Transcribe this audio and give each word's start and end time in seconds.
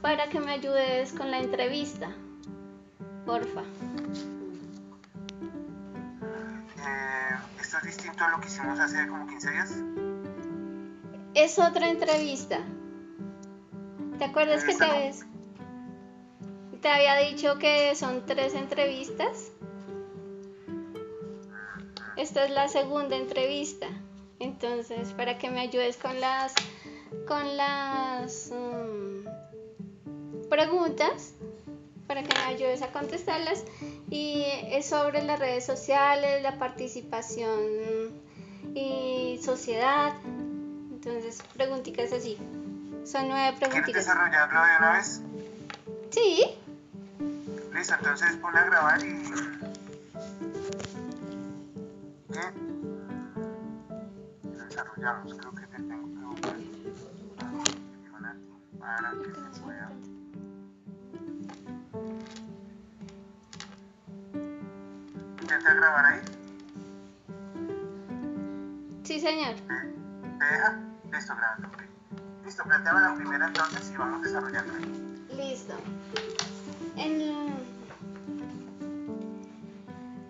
para 0.00 0.28
que 0.28 0.40
me 0.40 0.52
ayudes 0.52 1.12
con 1.12 1.30
la 1.30 1.40
entrevista. 1.40 2.08
Porfa. 3.26 3.60
Eh, 6.78 7.36
¿Esto 7.60 7.76
es 7.76 7.82
distinto 7.82 8.24
a 8.24 8.30
lo 8.30 8.40
que 8.40 8.46
hicimos 8.46 8.80
hace 8.80 9.06
como 9.06 9.26
15 9.26 9.50
días? 9.50 9.74
Es 11.34 11.58
otra 11.58 11.90
entrevista. 11.90 12.60
¿Te 14.18 14.24
acuerdas 14.24 14.64
que 14.64 14.74
te, 14.74 14.86
ves? 14.86 15.26
te 16.80 16.88
había 16.88 17.16
dicho 17.16 17.58
que 17.58 17.94
son 17.94 18.24
tres 18.24 18.54
entrevistas? 18.54 19.52
Esta 22.16 22.46
es 22.46 22.50
la 22.50 22.68
segunda 22.68 23.16
entrevista. 23.16 23.86
Entonces, 24.40 25.12
para 25.12 25.36
que 25.36 25.50
me 25.50 25.60
ayudes 25.60 25.98
con 25.98 26.18
las 26.20 26.54
con 27.26 27.56
las 27.56 28.50
mm, 28.50 28.97
preguntas, 30.48 31.32
para 32.06 32.22
que 32.22 32.34
me 32.34 32.40
ayudes 32.40 32.82
a 32.82 32.92
contestarlas. 32.92 33.64
Y 34.10 34.44
es 34.70 34.86
sobre 34.86 35.22
las 35.22 35.38
redes 35.38 35.64
sociales, 35.64 36.42
la 36.42 36.58
participación 36.58 37.60
y 38.74 39.40
sociedad. 39.42 40.14
Entonces, 40.90 41.42
preguntitas 41.54 42.12
así. 42.12 42.38
Son 43.04 43.28
nueve 43.28 43.56
preguntitas. 43.58 43.84
¿Quieres 43.84 44.06
desarrollarlo 44.06 44.60
de 44.60 44.76
una 44.78 44.92
vez? 44.92 45.22
Sí. 46.10 46.44
Listo, 47.72 47.94
entonces 47.94 48.36
ponle 48.36 48.58
a 48.58 48.64
grabar 48.64 49.00
y... 49.02 49.22
¿Qué? 52.32 52.40
Desarrollamos, 54.68 55.34
creo 55.34 55.54
que 55.54 55.66
te 55.66 55.76
tengo 55.76 56.06
que 56.06 56.24
buscar 56.26 56.56
para 58.78 59.10
que 59.10 59.34
se 59.34 59.60
pueda... 59.60 59.92
¿Intenta 65.48 65.72
grabar 65.72 66.04
ahí? 66.04 66.20
Sí, 69.02 69.18
señor. 69.18 69.54
¿Te 69.54 70.44
deja? 70.44 70.78
Listo, 71.10 71.34
grabando. 71.36 71.70
Listo, 72.44 72.64
planteame 72.64 73.00
la 73.00 73.14
primera 73.14 73.46
entonces 73.46 73.90
y 73.90 73.96
vamos 73.96 74.22
desarrollando. 74.24 74.74
Listo. 75.34 75.72
En... 76.96 77.56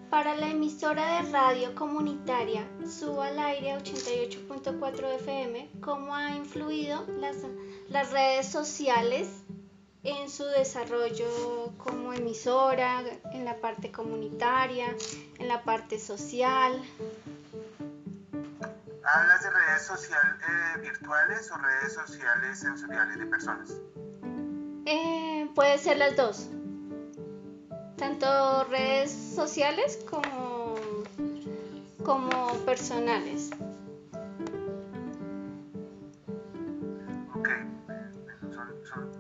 Para 0.08 0.36
la 0.36 0.50
emisora 0.50 1.20
de 1.20 1.32
radio 1.32 1.74
comunitaria 1.74 2.64
Suba 2.86 3.26
al 3.26 3.40
aire 3.40 3.76
88.4 3.76 5.16
FM, 5.16 5.68
¿cómo 5.80 6.14
ha 6.14 6.30
influido 6.30 7.04
las, 7.18 7.38
las 7.88 8.12
redes 8.12 8.46
sociales 8.46 9.42
en 10.04 10.30
su 10.30 10.44
desarrollo 10.44 11.72
como 11.78 12.12
emisora, 12.12 13.02
en 13.32 13.44
la 13.44 13.56
parte 13.60 13.90
comunitaria, 13.90 14.94
en 15.38 15.48
la 15.48 15.62
parte 15.62 15.98
social? 15.98 16.82
¿Hablas 19.04 19.42
de 19.42 19.50
redes 19.50 19.82
sociales 19.82 20.34
eh, 20.48 20.80
virtuales 20.80 21.50
o 21.50 21.56
redes 21.56 21.94
sociales 21.94 22.58
sensoriales 22.58 23.18
de 23.18 23.26
personas? 23.26 23.72
Eh, 24.84 25.50
puede 25.54 25.78
ser 25.78 25.96
las 25.96 26.16
dos. 26.16 26.48
Tanto 27.96 28.64
redes 28.64 29.10
sociales 29.10 29.98
como, 30.08 30.76
como 32.04 32.52
personales. 32.64 33.50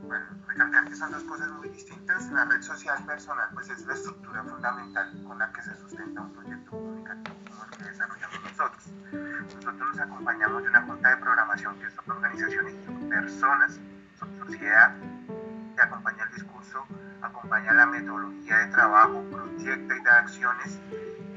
Bueno, 0.08 0.24
recalcar 0.46 0.84
que 0.86 0.96
son 0.96 1.12
dos 1.12 1.22
cosas 1.24 1.50
muy 1.50 1.68
distintas. 1.68 2.30
La 2.32 2.46
red 2.46 2.62
social 2.62 3.04
personal 3.04 3.48
pues 3.52 3.68
es 3.68 3.86
la 3.86 3.92
estructura 3.92 4.42
fundamental 4.42 5.22
con 5.24 5.38
la 5.38 5.52
que 5.52 5.62
se 5.62 5.76
sustenta 5.76 6.22
un 6.22 6.32
proyecto 6.32 6.70
comunicativo 6.70 7.36
como 7.50 7.64
el 7.64 7.70
que 7.76 7.84
desarrollamos 7.84 8.42
nosotros. 8.42 8.92
Nosotros 9.12 9.88
nos 9.90 9.98
acompañamos 9.98 10.62
de 10.62 10.68
una 10.70 10.82
junta 10.82 11.10
de 11.10 11.16
programación 11.18 11.78
que 11.78 11.90
son 11.90 12.10
organizaciones, 12.10 12.74
personas, 13.10 13.80
sociedad, 14.46 14.96
que 15.76 15.82
acompaña 15.82 16.24
el 16.24 16.34
discurso, 16.34 16.86
acompaña 17.20 17.72
la 17.74 17.86
metodología 17.86 18.58
de 18.58 18.66
trabajo, 18.68 19.22
proyecta 19.30 19.94
y 19.94 20.02
da 20.02 20.18
acciones 20.20 20.80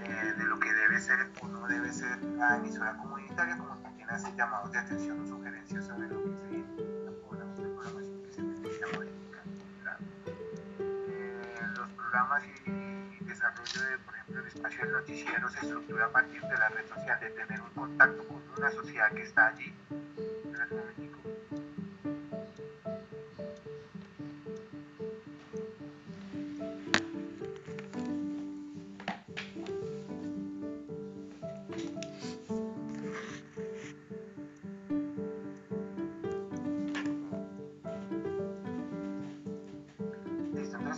eh, 0.04 0.34
de 0.38 0.44
lo 0.46 0.58
que 0.60 0.74
debe 0.74 1.00
ser 1.00 1.30
o 1.42 1.48
no 1.48 1.68
debe 1.68 1.92
ser 1.92 2.24
la 2.24 2.56
emisora 2.56 2.96
comunitaria, 2.98 3.58
como 3.58 3.76
también 3.78 4.10
hace 4.10 4.34
llamados 4.36 4.72
de 4.72 4.80
atención 4.80 5.20
o 5.20 5.28
sugerencias 5.28 5.86
sobre 5.86 6.08
lo 6.08 6.24
que 6.24 6.30
se 6.50 6.51
Eh, 10.80 11.68
los 11.78 11.90
programas 11.92 12.44
y 12.66 13.24
desarrollo 13.24 13.82
de, 13.82 13.98
por 14.00 14.16
ejemplo, 14.16 14.42
el 14.42 14.48
espacio 14.48 14.80
del 14.84 14.92
noticiero 14.94 15.50
se 15.50 15.60
estructura 15.60 16.06
a 16.06 16.10
partir 16.10 16.42
de 16.42 16.58
la 16.58 16.70
red 16.70 16.88
social, 16.88 17.20
de 17.20 17.30
tener 17.30 17.62
un 17.62 17.70
contacto 17.70 18.28
con 18.28 18.42
una 18.58 18.72
sociedad 18.72 19.12
que 19.12 19.22
está 19.22 19.48
allí. 19.48 19.74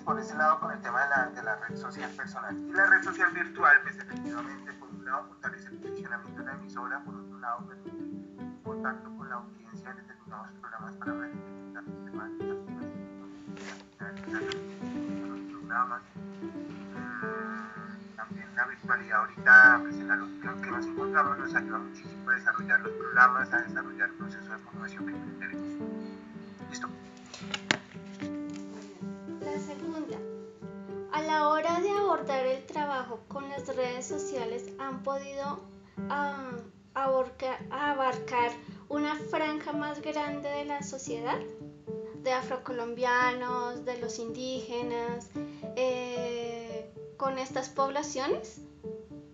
Por 0.03 0.19
ese 0.19 0.35
lado 0.35 0.59
con 0.59 0.71
el 0.71 0.81
tema 0.81 1.03
de 1.03 1.09
la, 1.09 1.25
de 1.27 1.43
la 1.43 1.55
red 1.55 1.75
social 1.75 2.09
personal. 2.11 2.55
Y 2.55 2.73
la 2.73 2.85
red 2.87 3.03
social 3.03 3.31
virtual, 3.31 3.79
pues 3.83 3.97
efectivamente, 3.97 4.73
por 4.73 4.89
un 4.89 5.05
lado, 5.05 5.27
fortalece 5.27 5.67
el 5.69 5.77
posicionamiento 5.77 6.41
de 6.41 6.45
la 6.45 6.53
emisora, 6.53 6.99
por 7.03 7.15
otro 7.15 7.39
lado, 7.39 7.67
permite 7.67 8.61
contacto 8.63 9.17
con 9.17 9.29
la 9.29 9.35
audiencia 9.35 9.89
en 9.91 9.97
determinados 9.97 10.49
programas 10.59 10.93
para 10.95 11.13
verificar 11.13 11.83
temáticas, 12.05 12.57
los 15.29 15.39
programas. 15.51 16.01
También 18.15 18.55
la 18.55 18.65
virtualidad 18.65 19.19
ahorita, 19.19 19.79
pues 19.81 19.95
en 19.95 20.07
la 20.07 20.15
lógica 20.15 20.61
que 20.61 20.71
nos 20.71 20.85
encontramos, 20.85 21.37
nos 21.39 21.55
ayuda 21.55 21.77
muchísimo 21.77 22.29
a 22.29 22.33
desarrollar 22.33 22.79
los 22.81 22.91
programas, 22.91 23.53
a 23.53 23.61
desarrollar 23.61 24.09
el 24.09 24.15
proceso 24.15 24.51
de 24.51 24.57
formación 24.57 25.05
que 25.05 25.13
tenemos. 25.13 25.73
Listo. 26.69 26.89
Segunda, 29.59 30.17
a 31.11 31.21
la 31.21 31.47
hora 31.49 31.79
de 31.79 31.89
abordar 31.91 32.43
el 32.43 32.65
trabajo 32.65 33.19
con 33.27 33.47
las 33.49 33.67
redes 33.67 34.03
sociales 34.03 34.65
han 34.79 35.03
podido 35.03 35.59
ah, 36.09 36.57
abarcar, 36.95 38.51
una 38.89 39.15
franja 39.15 39.71
más 39.71 40.01
grande 40.01 40.49
de 40.49 40.65
la 40.65 40.81
sociedad, 40.81 41.39
de 42.23 42.31
afrocolombianos, 42.31 43.85
de 43.85 43.99
los 43.99 44.17
indígenas, 44.17 45.29
eh, 45.75 46.91
con 47.17 47.37
estas 47.37 47.69
poblaciones 47.69 48.59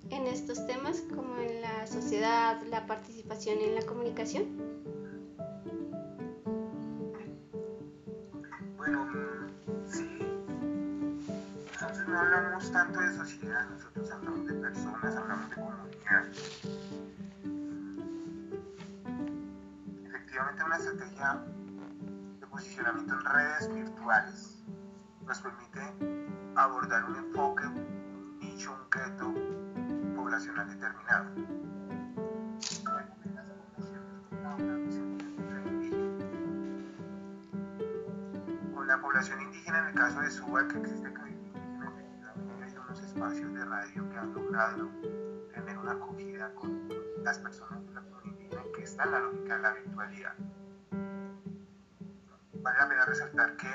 en 0.09 0.27
estos 0.27 0.67
temas 0.67 1.01
como 1.15 1.37
en 1.37 1.61
la 1.61 1.87
sociedad, 1.87 2.61
la 2.63 2.85
participación 2.87 3.59
en 3.61 3.75
la 3.75 3.83
comunicación. 3.83 4.69
No 12.09 12.19
hablamos 12.19 12.71
tanto 12.71 12.99
de 12.99 13.15
sociedad, 13.15 13.69
nosotros 13.69 14.11
hablamos 14.11 14.47
de 14.47 14.53
personas, 14.55 15.15
hablamos 15.15 15.49
de 15.49 15.55
comunidad. 15.55 16.25
Efectivamente, 20.05 20.63
una 20.63 20.77
estrategia 20.77 21.43
de 22.39 22.47
posicionamiento 22.47 23.13
en 23.13 23.25
redes 23.25 23.73
virtuales 23.73 24.63
nos 25.25 25.39
permite 25.39 25.81
abordar 26.55 27.03
un 27.05 27.15
enfoque, 27.15 27.67
un 27.67 28.39
nicho, 28.39 28.71
un 28.71 28.91
reto 28.91 29.33
poblacional 30.15 30.67
determinado. 30.67 31.25
Con 38.73 38.87
la 38.87 38.99
población 38.99 39.41
indígena, 39.41 39.79
en 39.79 39.85
el 39.87 39.93
caso 39.93 40.21
de 40.21 40.31
Suba, 40.31 40.67
que 40.67 40.79
existe 40.79 41.13
espacios 43.19 43.53
de 43.53 43.65
radio 43.65 44.09
que 44.09 44.17
han 44.17 44.33
logrado 44.33 44.89
tener 45.53 45.77
una 45.77 45.91
acogida 45.91 46.53
con 46.55 46.87
las 47.21 47.37
personas 47.39 47.85
de 47.85 47.93
la 47.93 48.01
comunidad 48.01 48.31
indígena, 48.31 48.63
que 48.73 48.83
está 48.83 49.03
en 49.03 49.11
la 49.11 49.19
lógica 49.19 49.55
de 49.57 49.61
la 49.61 49.73
virtualidad. 49.73 50.35
Vale 52.61 52.79
la 52.79 52.87
pena 52.87 53.05
resaltar 53.05 53.57
que, 53.57 53.67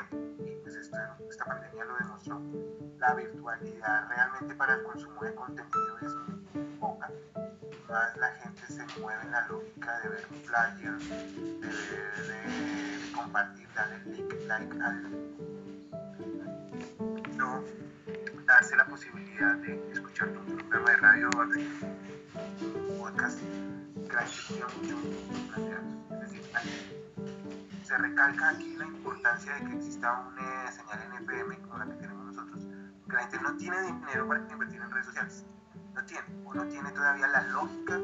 y 0.47 0.57
pues 0.63 0.77
esta 0.77 1.45
pandemia 1.45 1.85
lo 1.85 1.95
demostró, 1.99 2.41
la 2.99 3.15
virtualidad 3.15 4.09
realmente 4.09 4.55
para 4.55 4.77
el 4.77 4.83
consumo 4.83 5.23
de 5.23 5.35
contenido 5.35 5.99
es 6.01 6.15
muy 6.15 6.65
poca, 6.81 7.11
más 7.87 8.17
la 8.17 8.29
gente 8.29 8.63
se 8.67 8.87
mueve 8.99 9.25
en 9.25 9.31
la 9.31 9.47
lógica 9.49 10.01
de 10.01 10.09
ver 10.09 10.27
un 10.31 10.41
flyer, 10.41 10.99
de, 11.61 11.69
de, 11.69 13.13
compartir, 13.15 13.69
darle 13.75 13.99
like, 14.07 14.47
like 14.47 14.83
al 14.83 15.03
no 17.37 17.63
darse 18.47 18.77
la 18.77 18.87
posibilidad 18.87 19.55
de 19.57 19.93
escuchar 19.93 20.29
tu 20.29 20.57
programa 20.57 20.91
de 20.91 20.97
radio 20.97 21.29
o 21.29 22.99
podcast. 22.99 23.39
Que 23.41 24.13
la 24.13 24.23
mucho 24.23 24.99
Es 26.11 26.21
decir, 26.21 26.43
se 27.85 27.97
recalca 27.99 28.51
aquí 28.51 28.77
la 28.77 28.85
importancia 28.85 29.55
de 29.55 29.65
que 29.67 29.77
exista 29.77 30.21
una 30.29 30.71
señal 30.73 31.01
NPM 31.19 31.57
como 31.63 31.79
la 31.79 31.87
que 31.87 31.95
tenemos 31.95 32.27
nosotros, 32.27 32.65
que 33.09 33.13
la 33.13 33.21
gente 33.23 33.41
no 33.41 33.57
tiene 33.57 33.83
dinero 33.83 34.29
para 34.29 34.41
invertir 34.41 34.81
en 34.81 34.91
redes 34.91 35.07
sociales. 35.07 35.47
No 35.95 36.05
tiene 36.05 36.25
o 36.45 36.55
no 36.55 36.67
tiene 36.69 36.91
todavía 36.91 37.27
la 37.29 37.43
lógica 37.49 38.01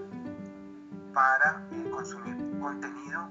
para 1.12 1.66
eh, 1.72 1.90
consumir 1.90 2.36
contenido 2.60 3.28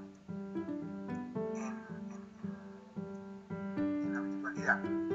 en, 3.78 4.14
la 4.14 4.22
virtualidad. 4.22 5.09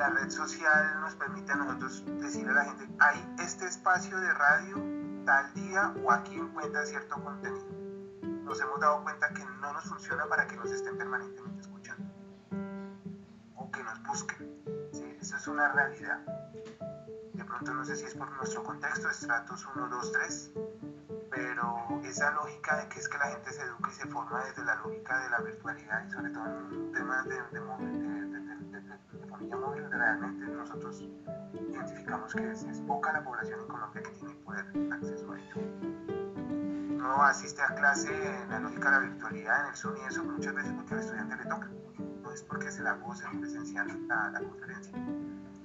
La 0.00 0.08
red 0.08 0.30
social 0.30 0.98
nos 1.02 1.14
permite 1.14 1.52
a 1.52 1.56
nosotros 1.56 2.02
decirle 2.22 2.52
a 2.52 2.54
la 2.54 2.64
gente, 2.64 2.88
hay 3.00 3.34
este 3.38 3.66
espacio 3.66 4.18
de 4.18 4.32
radio 4.32 4.82
tal 5.26 5.52
día 5.52 5.94
o 6.02 6.10
aquí 6.10 6.36
encuentra 6.36 6.86
cierto 6.86 7.22
contenido. 7.22 7.66
Nos 8.22 8.58
hemos 8.62 8.80
dado 8.80 9.02
cuenta 9.02 9.28
que 9.34 9.44
no 9.44 9.74
nos 9.74 9.84
funciona 9.84 10.24
para 10.24 10.46
que 10.46 10.56
nos 10.56 10.70
estén 10.70 10.96
permanentemente 10.96 11.60
escuchando 11.60 12.10
o 13.56 13.70
que 13.70 13.84
nos 13.84 14.02
busquen. 14.04 14.50
Eso 15.20 15.36
es 15.36 15.46
una 15.46 15.70
realidad 15.70 16.20
pronto 17.50 17.74
no 17.74 17.84
sé 17.84 17.96
si 17.96 18.04
es 18.04 18.14
por 18.14 18.30
nuestro 18.30 18.62
contexto, 18.62 19.10
estratos 19.10 19.66
1, 19.74 19.88
2, 19.88 20.12
3, 20.12 20.50
pero 21.30 22.00
esa 22.04 22.32
lógica 22.32 22.76
de 22.76 22.88
que 22.88 22.98
es 22.98 23.08
que 23.08 23.18
la 23.18 23.26
gente 23.26 23.52
se 23.52 23.62
educa 23.62 23.90
y 23.90 23.94
se 23.94 24.06
forma 24.08 24.44
desde 24.44 24.64
la 24.64 24.74
lógica 24.76 25.20
de 25.20 25.30
la 25.30 25.40
virtualidad 25.40 26.04
y 26.06 26.10
sobre 26.10 26.30
todo 26.30 26.46
en 26.46 26.92
temas 26.92 27.24
de, 27.26 27.36
de, 27.52 27.60
móvil, 29.56 29.90
realmente 29.90 30.44
nosotros 30.46 31.00
identificamos 31.00 32.34
que 32.34 32.50
es, 32.50 32.64
poca 32.86 33.12
la 33.12 33.24
población 33.24 33.60
en 33.60 33.66
Colombia 33.66 34.02
que 34.02 34.10
tiene 34.10 34.34
poder 34.44 34.66
acceso 34.92 35.32
a 35.32 35.38
ello. 35.38 35.54
No 36.96 37.22
asiste 37.22 37.62
a 37.62 37.74
clase 37.74 38.10
en 38.10 38.50
la 38.50 38.60
lógica 38.60 38.90
de 38.90 38.96
la 38.96 39.12
virtualidad, 39.12 39.60
en 39.60 39.70
el 39.70 39.76
Zoom 39.76 39.96
y 39.96 40.00
eso 40.06 40.24
muchas 40.24 40.54
veces 40.54 40.72
porque 40.72 40.94
al 40.94 41.00
estudiante 41.00 41.36
le 41.36 41.44
toca, 41.44 41.68
no 42.22 42.32
es 42.32 42.42
porque 42.42 42.70
se 42.70 42.82
la 42.82 42.92
en 42.92 43.40
presencial 43.40 44.06
la, 44.08 44.30
la 44.30 44.40
conferencia. 44.40 44.98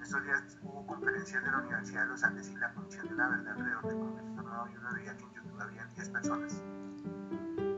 Estos 0.02 0.24
días 0.24 0.58
hubo 0.62 0.86
conferencias 0.86 1.44
de 1.44 1.52
la 1.52 1.58
Universidad 1.58 2.02
de 2.04 2.08
los 2.08 2.24
Andes 2.24 2.50
y 2.50 2.56
la 2.56 2.72
Comisión 2.74 3.08
de 3.08 3.16
la 3.16 3.28
Verdad 3.30 3.54
alrededor 3.54 3.88
de 3.88 3.94
Congreso 3.94 4.35
Nuevo 4.56 4.70
y 4.72 4.78
uno 4.78 4.90
veía 4.94 5.18
que 5.18 5.24
en 5.24 5.34
YouTube 5.34 5.62
había 5.62 5.86
10 5.86 6.10
personas, 6.10 6.54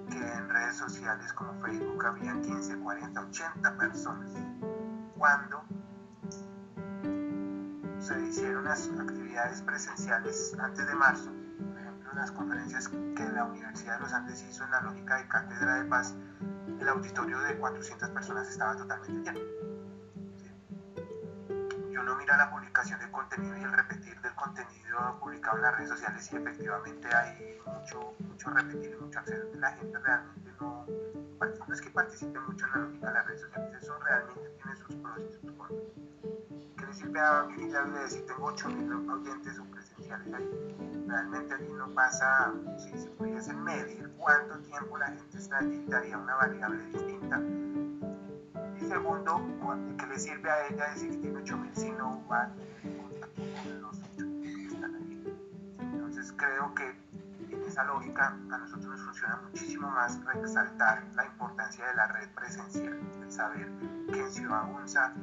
que 0.10 0.18
en 0.18 0.50
redes 0.50 0.76
sociales 0.76 1.34
como 1.34 1.54
Facebook 1.62 2.06
habían 2.06 2.42
15, 2.42 2.78
40, 2.78 3.22
80 3.22 3.78
personas. 3.78 4.30
Cuando 5.18 5.64
se 8.00 8.22
hicieron 8.28 8.64
las 8.66 8.90
actividades 8.90 9.62
presenciales 9.64 10.56
antes 10.60 10.88
de 10.88 10.96
marzo, 10.96 11.32
por 11.58 11.80
ejemplo, 11.80 12.14
las 12.14 12.32
conferencias 12.32 12.90
que 12.90 13.30
la 13.34 13.46
Universidad 13.46 13.96
de 13.96 14.02
los 14.02 14.14
Andes 14.14 14.46
hizo 14.48 14.64
en 14.64 14.72
la 14.72 14.82
lógica 14.82 15.18
de 15.18 15.28
Cátedra 15.28 15.76
de 15.82 15.86
Paz, 15.86 16.14
el 16.80 16.88
auditorio 16.88 17.40
de 17.40 17.58
400 17.58 18.10
personas 18.10 18.50
estaba 18.50 18.76
totalmente 18.76 19.32
lleno 19.32 19.57
la 22.36 22.50
publicación 22.50 23.00
de 23.00 23.10
contenido 23.12 23.58
y 23.58 23.64
el 23.64 23.72
repetir 23.72 24.20
del 24.22 24.36
contenido 24.36 25.18
publicado 25.20 25.58
en 25.58 25.62
las 25.64 25.76
redes 25.76 25.90
sociales 25.90 26.30
y 26.34 26.36
efectivamente 26.36 27.08
hay 27.16 27.60
mucho, 27.66 28.14
mucho 28.20 28.50
repetir 28.50 28.92
y 28.92 29.04
mucho 29.04 29.20
acceso 29.20 29.52
que 29.52 29.58
la 29.60 29.72
gente 29.72 29.98
realmente 30.00 30.52
no, 30.60 30.86
no 31.68 31.74
es 31.74 31.82
que 31.82 31.90
participe 31.90 32.40
mucho 32.40 32.66
en 32.66 32.72
la 32.72 32.78
lógica 32.80 33.08
de 33.08 33.14
las 33.14 33.26
redes 33.28 33.42
sociales, 33.42 33.84
eso 33.84 34.00
realmente 34.00 34.50
tiene 34.62 34.78
sus 34.78 34.96
pros 34.96 35.20
y 35.20 35.34
sus 35.34 35.52
contras. 35.54 35.80
¿Qué 36.78 36.86
le 36.86 36.94
sirve 36.94 37.20
a 37.20 37.42
Virginia 37.44 37.82
decir 37.84 38.26
tengo 38.26 38.52
8.000 38.52 39.12
oyentes 39.12 39.60
o 39.60 39.66
presenciales 39.66 40.34
ahí? 40.34 41.04
Realmente 41.08 41.54
allí 41.54 41.72
no 41.74 41.90
pasa, 41.94 42.54
si 42.78 42.98
se 42.98 43.10
pudiese 43.12 43.54
medir 43.54 44.12
cuánto 44.18 44.58
tiempo 44.60 44.98
la 44.98 45.08
gente 45.08 45.38
está 45.38 45.60
allí, 45.60 45.86
daría 45.88 46.18
una 46.18 46.36
variable 46.36 46.84
distinta 46.88 47.42
segundo, 48.88 49.42
¿qué 49.98 50.08
le 50.08 50.20
sirve 50.20 50.50
a 50.50 50.68
ella 50.68 50.90
decir 50.92 51.12
que 51.12 51.18
tiene 51.18 51.40
8.000 51.44 51.74
si 51.74 51.92
no 51.92 52.26
va 52.28 52.44
a 52.44 52.54
tener 52.54 52.98
contacto 52.98 53.42
con 53.64 53.82
los 53.82 54.02
8.000 54.02 54.42
que 54.42 54.74
están 54.74 54.96
ahí? 54.96 55.40
Entonces 55.80 56.34
creo 56.38 56.74
que 56.74 56.96
en 57.54 57.64
esa 57.64 57.84
lógica 57.84 58.28
a 58.28 58.58
nosotros 58.58 58.86
nos 58.86 59.02
funciona 59.04 59.42
muchísimo 59.44 59.90
más 59.90 60.24
resaltar 60.26 61.04
la 61.16 61.26
importancia 61.26 61.86
de 61.88 61.96
la 61.96 62.08
red 62.08 62.30
presencial, 62.34 63.00
el 63.22 63.32
saber 63.32 63.70
que 64.12 64.20
en 64.20 64.32
Ciudad 64.32 64.64
Unza 64.74 65.14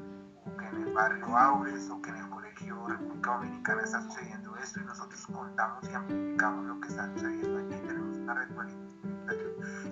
o 0.44 0.56
que 0.56 0.66
en 0.66 0.82
el 0.82 0.92
barrio 0.92 1.36
Aures 1.36 1.88
o 1.90 2.02
que 2.02 2.10
en 2.10 2.16
el 2.16 2.28
colegio 2.28 2.86
República 2.86 3.30
Dominicana 3.32 3.82
está 3.82 4.02
sucediendo 4.02 4.56
esto 4.56 4.80
y 4.80 4.84
nosotros 4.84 5.26
contamos 5.26 5.88
y 5.88 5.94
amplificamos 5.94 6.66
lo 6.66 6.80
que 6.80 6.88
está 6.88 7.10
sucediendo 7.14 7.58
allí, 7.58 7.86
tenemos 7.86 8.16
una 8.18 8.34
red 8.34 8.48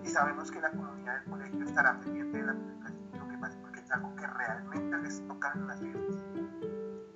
y 0.05 0.09
sabemos 0.09 0.51
que 0.51 0.61
la 0.61 0.71
comunidad 0.71 1.21
del 1.21 1.31
colegio 1.31 1.65
estará 1.65 1.99
pendiente 2.01 2.39
de 2.39 2.45
la 2.45 2.55
algo 3.93 4.15
que 4.17 4.27
realmente 4.27 4.99
les 4.99 5.27
toca 5.29 5.55
las 5.55 5.81
vidas. 5.81 6.17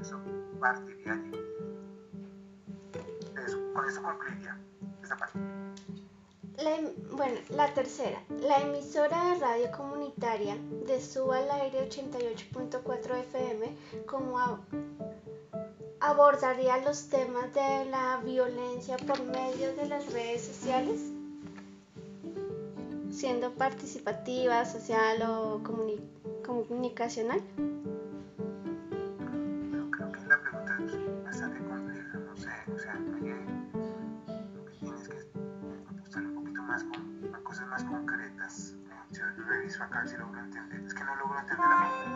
Eso 0.01 0.21
partiría 0.61 1.13
allí. 1.13 1.33
Eso, 3.47 3.59
con 3.73 3.89
eso 3.89 4.03
concluiría 4.03 4.59
esta 5.03 5.17
parte. 5.17 5.39
La, 6.59 6.71
bueno, 7.13 7.39
la 7.51 7.73
tercera, 7.75 8.23
la 8.41 8.59
emisora 8.61 9.31
de 9.31 9.41
radio 9.41 9.71
comunitaria 9.77 10.57
de 10.87 11.01
Suba 11.01 11.39
al 11.39 11.51
Aire 11.51 11.89
88.4 11.89 13.17
FM, 13.21 13.77
como 14.07 14.39
abordaría 16.01 16.79
los 16.79 17.09
temas 17.09 17.53
de 17.53 17.85
la 17.87 18.21
violencia 18.25 18.97
por 18.97 19.23
medio 19.23 19.75
de 19.77 19.87
las 19.87 20.13
redes 20.13 20.47
sociales, 20.47 21.01
siendo 23.11 23.53
participativa, 23.53 24.65
social 24.65 25.23
o 25.23 25.63
comunitaria 25.63 26.36
comunicacional? 26.47 27.41
Bueno, 27.57 27.91
creo 29.91 30.13
que 30.13 30.21
la 30.27 30.41
pregunta 30.41 30.79
es 30.87 31.25
bastante 31.25 31.59
compleja, 31.59 32.19
no 32.19 32.37
sé, 32.37 32.51
o 32.73 32.79
sea, 32.79 32.95
lo 32.95 33.19
que 33.19 33.35
tienes 34.79 35.09
que 35.09 35.17
apostar 35.91 36.25
un 36.25 36.35
poquito 36.35 36.63
más 36.63 36.85
con, 36.85 37.33
cosas 37.43 37.67
más 37.69 37.83
concretas. 37.85 38.77
Yo 39.11 39.25
reviso 39.49 39.83
acá 39.83 40.07
si 40.07 40.17
logro 40.17 40.39
entender, 40.41 40.81
es 40.85 40.95
que 40.95 41.03
no 41.05 41.17
logro 41.17 41.39
entender 41.41 41.67
la 41.69 41.77
pregunta. 41.77 42.07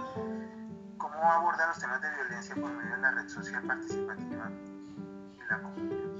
¿Cómo 0.99 1.32
aborda 1.32 1.66
los 1.66 1.78
temas 1.78 2.00
de 2.00 2.08
violencia 2.10 2.54
por 2.54 2.70
medio 2.70 2.94
de 2.96 3.02
la 3.02 3.10
red 3.12 3.28
social 3.28 3.62
participativa 3.64 4.50
y 5.34 5.38
la 5.50 5.62
comunidad? 5.62 6.10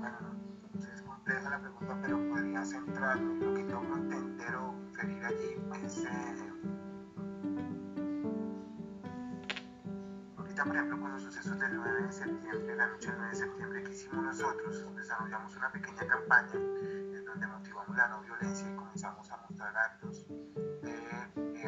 Bueno, 0.00 0.16
no, 0.20 0.34
es 0.92 1.02
compleja 1.02 1.50
la 1.50 1.58
pregunta, 1.60 1.98
pero 2.02 2.18
centrarme 2.64 3.32
en 3.34 3.40
lo 3.40 3.54
que 3.54 3.62
logro 3.64 3.96
entender 3.96 4.56
o 4.56 4.74
allí, 4.98 5.60
pues, 5.68 6.04
eh, 6.04 6.52
ahorita 10.36 10.64
por 10.64 10.76
ejemplo 10.76 11.00
con 11.00 11.12
los 11.12 11.22
sucesos 11.22 11.58
del 11.58 11.76
9 11.76 12.02
de 12.02 12.12
septiembre, 12.12 12.76
la 12.76 12.86
noche 12.88 13.08
del 13.08 13.18
9 13.18 13.30
de 13.30 13.36
septiembre 13.36 13.84
que 13.84 13.92
hicimos 13.92 14.24
nosotros, 14.24 14.96
desarrollamos 14.96 15.56
una 15.56 15.72
pequeña 15.72 16.06
campaña 16.06 16.54
en 16.54 17.24
donde 17.24 17.46
motivamos 17.46 17.96
la 17.96 18.08
no 18.08 18.22
violencia 18.22 18.70
y 18.70 18.76
comenzamos 18.76 19.30
a 19.30 19.36
mostrar 19.38 19.76
actos 19.76 20.23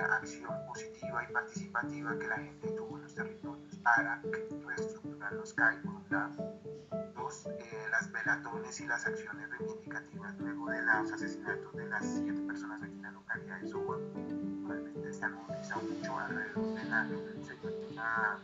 acción 0.01 0.55
positiva 0.67 1.25
y 1.29 1.33
participativa 1.33 2.19
que 2.19 2.27
la 2.27 2.37
gente 2.37 2.69
tuvo 2.73 2.97
en 2.97 3.03
los 3.03 3.15
territorios 3.15 3.77
para 3.79 4.23
reestructurar 4.67 5.33
los 5.35 5.53
CAI 5.55 5.79
lado 6.11 6.67
eh, 7.45 7.87
las 7.91 8.11
velatones 8.13 8.81
y 8.81 8.87
las 8.87 9.05
acciones 9.05 9.51
reivindicativas 9.51 10.39
luego 10.39 10.71
de 10.71 10.83
los 10.83 11.13
asesinatos 11.13 11.75
de 11.75 11.87
las 11.89 12.05
siete 12.05 12.41
personas 12.43 12.81
aquí 12.83 12.93
en 12.93 13.03
la 13.03 13.11
localidad 13.11 13.61
de 13.61 13.69
Suba. 13.69 13.97
Realmente 14.69 15.13
se 15.13 15.25
han 15.25 15.35
movilizado 15.35 15.83
mucho 15.83 16.19
alrededor 16.19 16.75
de 16.75 16.85
la 16.85 17.09
seguridad 17.43 18.39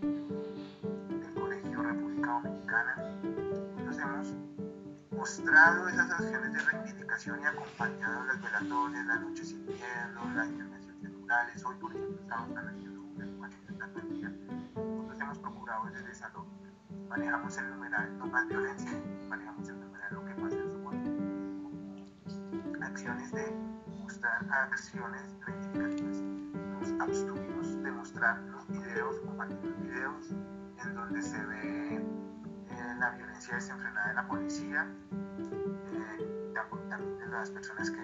del 0.00 1.34
Colegio 1.34 1.82
República 1.82 2.30
Dominicana. 2.30 2.96
Entonces 3.76 4.02
hemos 4.02 4.34
mostrado 5.10 5.88
esas 5.88 6.10
acciones 6.10 6.52
de 6.54 6.58
reivindicación 6.60 7.40
y 7.42 7.44
acompañado 7.44 8.24
las 8.24 8.42
velatones, 8.42 9.06
las 9.06 9.20
noches 9.20 9.48
sin 9.48 9.66
miedo, 9.66 10.30
las 10.34 10.48
culturales. 11.32 11.64
Hoy, 11.64 11.74
por 11.76 11.90
ejemplo, 11.92 12.20
estamos 12.20 12.56
haciendo 12.58 13.02
una 13.02 13.26
Nosotros 14.76 15.20
hemos 15.20 15.38
procurado 15.38 15.84
desde 15.86 16.10
esa 16.12 16.28
lógica 16.30 16.68
manejamos 17.08 17.56
el 17.58 17.70
numeral 17.70 18.18
no 18.18 18.26
más 18.26 18.48
violencia, 18.48 18.90
manejamos 19.28 19.68
el 19.68 19.80
numeral 19.80 20.14
lo 20.14 20.24
que 20.24 20.34
pasa 20.34 20.56
en 20.56 20.72
su 20.72 20.82
cuerpo. 20.82 21.10
Acciones 22.82 23.32
de 23.32 23.52
mostrar 23.98 24.46
acciones 24.50 25.22
reivindicativas. 25.46 26.18
Nos 26.80 27.00
abstuvimos 27.00 27.82
de 27.82 27.92
mostrar 27.92 28.38
los 28.42 28.68
videos, 28.68 29.18
compartir 29.20 29.58
los 29.64 29.80
videos 29.80 30.30
en 30.84 30.94
donde 30.94 31.22
se 31.22 31.46
ve 31.46 31.96
eh, 31.96 32.94
la 32.98 33.10
violencia 33.10 33.54
desenfrenada 33.54 34.08
de 34.08 34.14
la 34.14 34.28
policía, 34.28 34.86
eh, 35.92 36.54
también 36.88 37.18
de 37.18 37.26
las 37.28 37.50
personas 37.50 37.90
que 37.90 38.02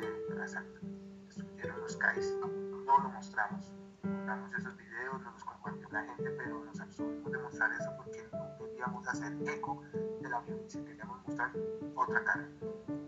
destruyeron 1.28 1.80
los 1.80 1.97
CAIs. 1.97 2.35
No 2.88 2.99
lo 3.00 3.11
mostramos, 3.11 3.71
mostramos 4.02 4.50
esos 4.54 4.75
videos, 4.78 5.23
los 5.23 5.45
la 5.90 6.02
gente, 6.04 6.30
pero 6.30 6.64
nos 6.64 6.80
abstuvimos 6.80 7.30
de 7.30 7.38
mostrar 7.38 7.72
eso 7.72 7.90
porque 7.96 8.26
no 8.32 8.58
queríamos 8.58 9.08
hacer 9.08 9.32
eco 9.46 9.82
de 10.20 10.28
la 10.28 10.40
violencia, 10.40 10.84
queríamos 10.84 11.26
mostrar 11.26 11.50
otra 11.94 12.25
cara. 12.25 12.48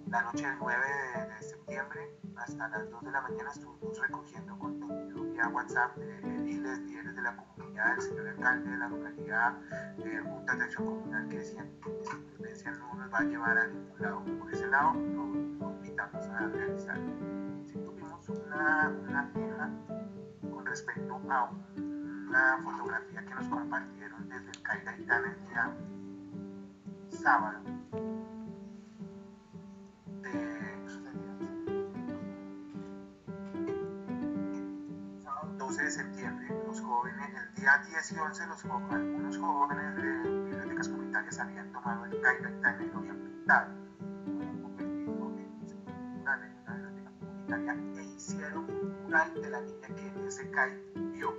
La 0.09 0.23
noche 0.23 0.47
del 0.47 0.59
9 0.59 0.87
de, 1.29 1.43
septiembre 1.43 2.11
hasta 2.37 2.69
las 2.69 2.90
2 2.90 3.02
de 3.05 3.11
la 3.11 3.21
mañana 3.23 3.50
estuvimos 3.50 3.99
recogiendo 3.99 4.59
contenido 4.59 5.23
vía 5.25 5.49
WhatsApp 5.49 5.97
de 5.97 6.37
ediles, 6.37 6.79
líderes 6.81 7.17
de 7.17 7.23
la 7.23 7.37
comunidad, 7.37 7.95
el 7.95 8.02
señor 8.02 8.29
alcalde 8.29 8.71
de 8.71 8.76
la 8.76 8.88
localidad, 8.88 9.52
de 9.97 10.21
juntas 10.21 10.59
de 10.59 10.64
acción 10.64 10.87
comunal 10.87 11.29
que 11.29 11.38
decían 11.38 11.71
que 11.83 12.00
esta 12.02 12.17
violencia 12.17 12.71
no 12.73 12.95
nos 12.95 13.12
va 13.12 13.19
a 13.19 13.23
llevar 13.23 13.59
a 13.59 13.67
ningún 13.69 14.02
lado. 14.02 14.25
Por 14.38 14.52
ese 14.52 14.67
lado 14.67 14.93
lo, 14.95 15.71
invitamos 15.76 16.26
a 16.26 16.47
realizar. 16.49 16.99
Si 17.67 17.79
tuvimos 17.79 18.29
una, 18.29 18.93
una 19.09 19.33
queja 19.33 19.71
con 20.50 20.67
respecto 20.67 21.21
a 21.31 21.50
una 22.31 22.59
fotografía 22.63 23.25
que 23.25 23.35
nos 23.35 23.49
compartieron 23.49 24.29
desde 24.29 24.51
el 24.51 24.63
Caida 24.63 24.95
el 24.95 25.05
día 25.05 25.77
sábado 27.11 27.59
12 35.59 35.83
de 35.83 35.91
septiembre, 35.91 36.47
los 36.67 36.81
jóvenes, 36.81 37.29
el 37.35 37.55
día 37.55 37.83
10 37.89 38.13
y 38.13 38.19
11, 38.19 38.47
los 38.47 38.65
algunos 38.65 39.39
jóvenes 39.39 39.97
de 39.97 40.31
bibliotecas 40.31 40.89
comunitarias 40.89 41.39
habían 41.39 41.73
tomado 41.73 42.05
el 42.05 42.21
CAI 42.21 42.37
y 42.39 42.87
lo 42.91 42.99
habían 42.99 43.17
pintado, 43.19 43.71
habían 44.27 44.65
una 46.25 46.37
biblioteca 46.37 47.11
comunitaria 47.19 47.75
e 47.97 48.03
hicieron 48.15 48.71
un 48.71 49.03
mural 49.03 49.35
de 49.35 49.51
la 49.51 49.61
niña 49.61 49.89
que 49.89 50.27
ese 50.29 50.51
CAI 50.51 50.73
vio 51.13 51.35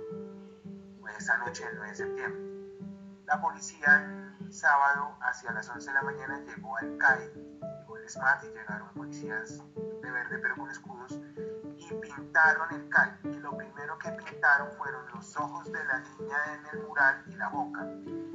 esa 1.18 1.36
noche 1.38 1.64
del 1.64 1.76
9 1.76 1.90
de 1.90 1.96
septiembre. 1.96 2.42
La 3.26 3.40
policía 3.40 4.04
el 4.40 4.52
sábado 4.52 5.16
hacia 5.20 5.52
las 5.52 5.68
11 5.68 5.86
de 5.86 5.94
la 5.94 6.02
mañana 6.02 6.40
llegó 6.40 6.76
al 6.76 6.96
CAI, 6.98 7.32
llegó 7.34 7.96
el 7.96 8.08
SMAT 8.08 8.44
y 8.44 8.48
llegaron 8.48 8.88
policías 8.94 9.62
de 10.02 10.10
verde 10.10 10.38
pero 10.38 10.56
con 10.56 10.70
escudos 10.70 11.18
y 11.76 11.94
pintaron 11.94 12.74
el 12.74 12.88
CAI. 12.88 13.12
Y 13.24 13.40
lo 13.40 13.56
primero 13.56 13.98
que 13.98 14.10
pintaron 14.10 14.70
fueron 14.72 15.06
los 15.14 15.36
ojos 15.36 15.70
de 15.70 15.84
la 15.84 16.00
niña 16.00 16.36
en 16.54 16.78
el 16.78 16.86
mural 16.86 17.22
y 17.26 17.34
la 17.36 17.48
boca. 17.48 17.86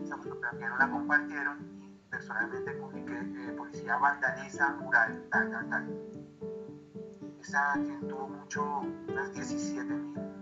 Esa 0.02 0.18
fotografía 0.18 0.70
no 0.70 0.78
la 0.78 0.90
compartieron 0.90 1.58
y 1.82 2.10
personalmente 2.10 2.72
publiqué, 2.72 3.20
eh, 3.20 3.54
policía 3.58 3.98
vandaliza 3.98 4.70
mural, 4.76 5.28
tal, 5.30 5.52
tal, 5.52 5.70
tal. 5.70 6.10
Esa 7.40 7.74
tuvo 8.08 8.28
mucho, 8.30 8.64
unas 9.08 9.32
17 9.34 9.94
mil 9.94 10.37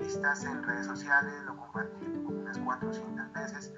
vistas 0.00 0.44
en 0.44 0.62
redes 0.62 0.86
sociales, 0.86 1.34
lo 1.44 1.56
compartí 1.56 2.06
unas 2.06 2.58
400 2.58 3.32
veces. 3.32 3.72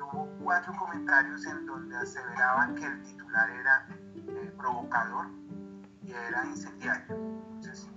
Hubo 0.00 0.26
cuatro 0.42 0.72
comentarios 0.78 1.44
en 1.44 1.66
donde 1.66 1.96
aseveraban 1.96 2.74
que 2.74 2.86
el 2.86 3.02
titular 3.02 3.50
era 3.50 3.86
provocador 4.56 5.26
y 6.02 6.12
era 6.12 6.46
incendiario. 6.46 7.14
Entonces, 7.54 7.88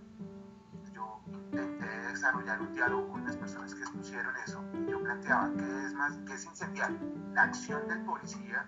intenté 1.27 1.85
desarrollar 1.85 2.61
un 2.61 2.73
diálogo 2.73 3.09
con 3.09 3.25
las 3.25 3.37
personas 3.37 3.73
que 3.73 3.81
expusieron 3.81 4.35
eso 4.45 4.63
yo 4.87 5.01
planteaba 5.01 5.51
qué 5.57 5.85
es 5.85 5.93
más, 5.93 6.17
qué 6.25 6.33
es 6.33 6.45
incendiar, 6.45 6.91
la 7.33 7.43
acción 7.43 7.87
del 7.87 8.01
policía 8.01 8.65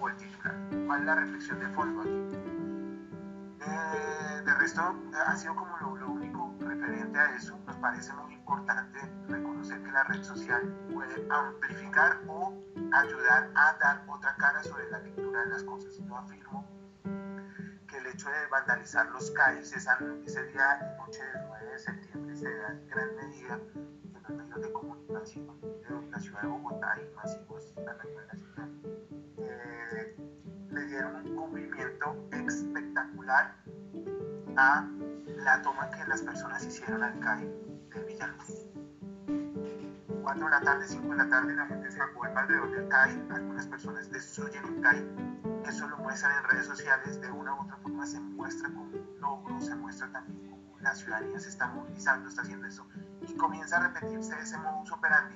o 0.00 0.08
el 0.08 0.16
titular. 0.16 0.56
¿Cuál 0.86 1.00
es 1.00 1.06
la 1.06 1.14
reflexión 1.14 1.60
de 1.60 1.68
fondo 1.68 2.00
aquí? 2.00 2.36
Eh, 3.60 4.42
de 4.44 4.54
resto, 4.54 4.82
ha 5.26 5.36
sido 5.36 5.54
como 5.54 5.76
lo, 5.78 5.96
lo, 5.96 6.10
único 6.10 6.31
referente 6.74 7.18
a 7.18 7.36
eso. 7.36 7.58
Nos 7.66 7.76
parece 7.76 8.12
muy 8.14 8.34
importante 8.34 8.98
reconocer 9.28 9.82
que 9.82 9.90
la 9.90 10.04
red 10.04 10.22
social 10.22 10.62
puede 10.92 11.26
amplificar 11.30 12.20
o 12.28 12.54
ayudar 12.92 13.50
a 13.54 13.76
dar 13.78 14.04
otra 14.08 14.34
cara 14.36 14.62
sobre 14.62 14.90
la 14.90 14.98
lectura 15.00 15.44
de 15.44 15.50
las 15.50 15.62
cosas. 15.64 15.96
Yo 15.98 16.16
afirmo 16.16 16.66
que 17.88 17.98
el 17.98 18.06
hecho 18.06 18.28
de 18.28 18.46
vandalizar 18.50 19.10
los 19.10 19.30
CAIs 19.32 19.72
ese 19.72 20.44
día, 20.46 20.96
noche 20.98 21.22
del 21.22 21.46
9 21.48 21.66
de 21.72 21.78
septiembre, 21.78 22.36
se 22.36 22.56
da 22.56 22.68
en 22.70 22.88
gran 22.88 23.16
medida 23.16 23.60
en 23.74 24.22
los 24.22 24.30
medios 24.30 24.62
de 24.62 24.72
comunicación 24.72 25.60
de 25.60 26.10
la 26.10 26.20
ciudad 26.20 26.42
de 26.42 26.48
Bogotá 26.48 26.98
y 27.00 27.14
masivos 27.16 27.74
a 27.76 27.82
la 27.82 28.02
ciudad. 28.02 28.68
Eh, 29.38 30.16
le 30.70 30.86
dieron 30.86 31.16
un 31.16 31.36
cubrimiento 31.36 32.16
espectacular 32.30 33.56
a 34.56 34.88
la 35.42 35.60
toma 35.60 35.90
que 35.90 36.04
las 36.06 36.22
personas 36.22 36.64
hicieron 36.64 37.02
al 37.02 37.18
CAI 37.18 37.44
de 37.92 38.04
Villaluz. 38.04 38.66
4 40.22 40.44
de 40.44 40.50
la 40.50 40.60
tarde, 40.60 40.86
5 40.86 41.08
de 41.08 41.16
la 41.16 41.28
tarde, 41.28 41.54
la 41.54 41.66
gente 41.66 41.90
se 41.90 42.00
acuerda 42.00 42.40
alrededor 42.42 42.70
del 42.70 42.88
CAI, 42.88 43.26
algunas 43.30 43.66
personas 43.66 44.10
destruyen 44.10 44.64
el 44.64 44.80
CAI, 44.80 45.04
eso 45.66 45.88
lo 45.88 45.98
muestran 45.98 46.38
en 46.38 46.50
redes 46.50 46.66
sociales, 46.66 47.20
de 47.20 47.30
una 47.32 47.54
u 47.54 47.62
otra 47.62 47.76
forma 47.78 48.06
se 48.06 48.20
muestra 48.20 48.68
como 48.68 48.84
un 48.84 49.20
logro, 49.20 49.60
se 49.60 49.74
muestra 49.74 50.08
también 50.12 50.48
como 50.48 50.78
la 50.78 50.94
ciudadanía 50.94 51.40
se 51.40 51.48
está 51.48 51.66
movilizando, 51.66 52.28
está 52.28 52.42
haciendo 52.42 52.68
eso, 52.68 52.86
y 53.26 53.34
comienza 53.34 53.78
a 53.78 53.88
repetirse 53.88 54.38
ese 54.40 54.56
modus 54.58 54.92
operandi 54.92 55.34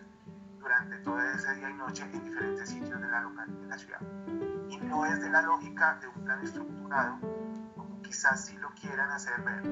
durante 0.60 0.98
todo 0.98 1.20
ese 1.20 1.52
día 1.54 1.70
y 1.70 1.74
noche 1.74 2.04
en 2.04 2.24
diferentes 2.24 2.68
sitios 2.68 3.00
de 3.00 3.08
la, 3.08 3.22
local, 3.22 3.60
de 3.60 3.66
la 3.66 3.78
ciudad. 3.78 4.00
Y 4.68 4.76
no 4.78 5.04
es 5.04 5.20
de 5.20 5.30
la 5.30 5.42
lógica 5.42 5.98
de 6.00 6.08
un 6.08 6.24
plan 6.24 6.40
estructurado, 6.42 7.18
quizás 8.06 8.46
sí 8.46 8.56
lo 8.58 8.70
quieran 8.74 9.10
hacer 9.10 9.40
ver 9.42 9.62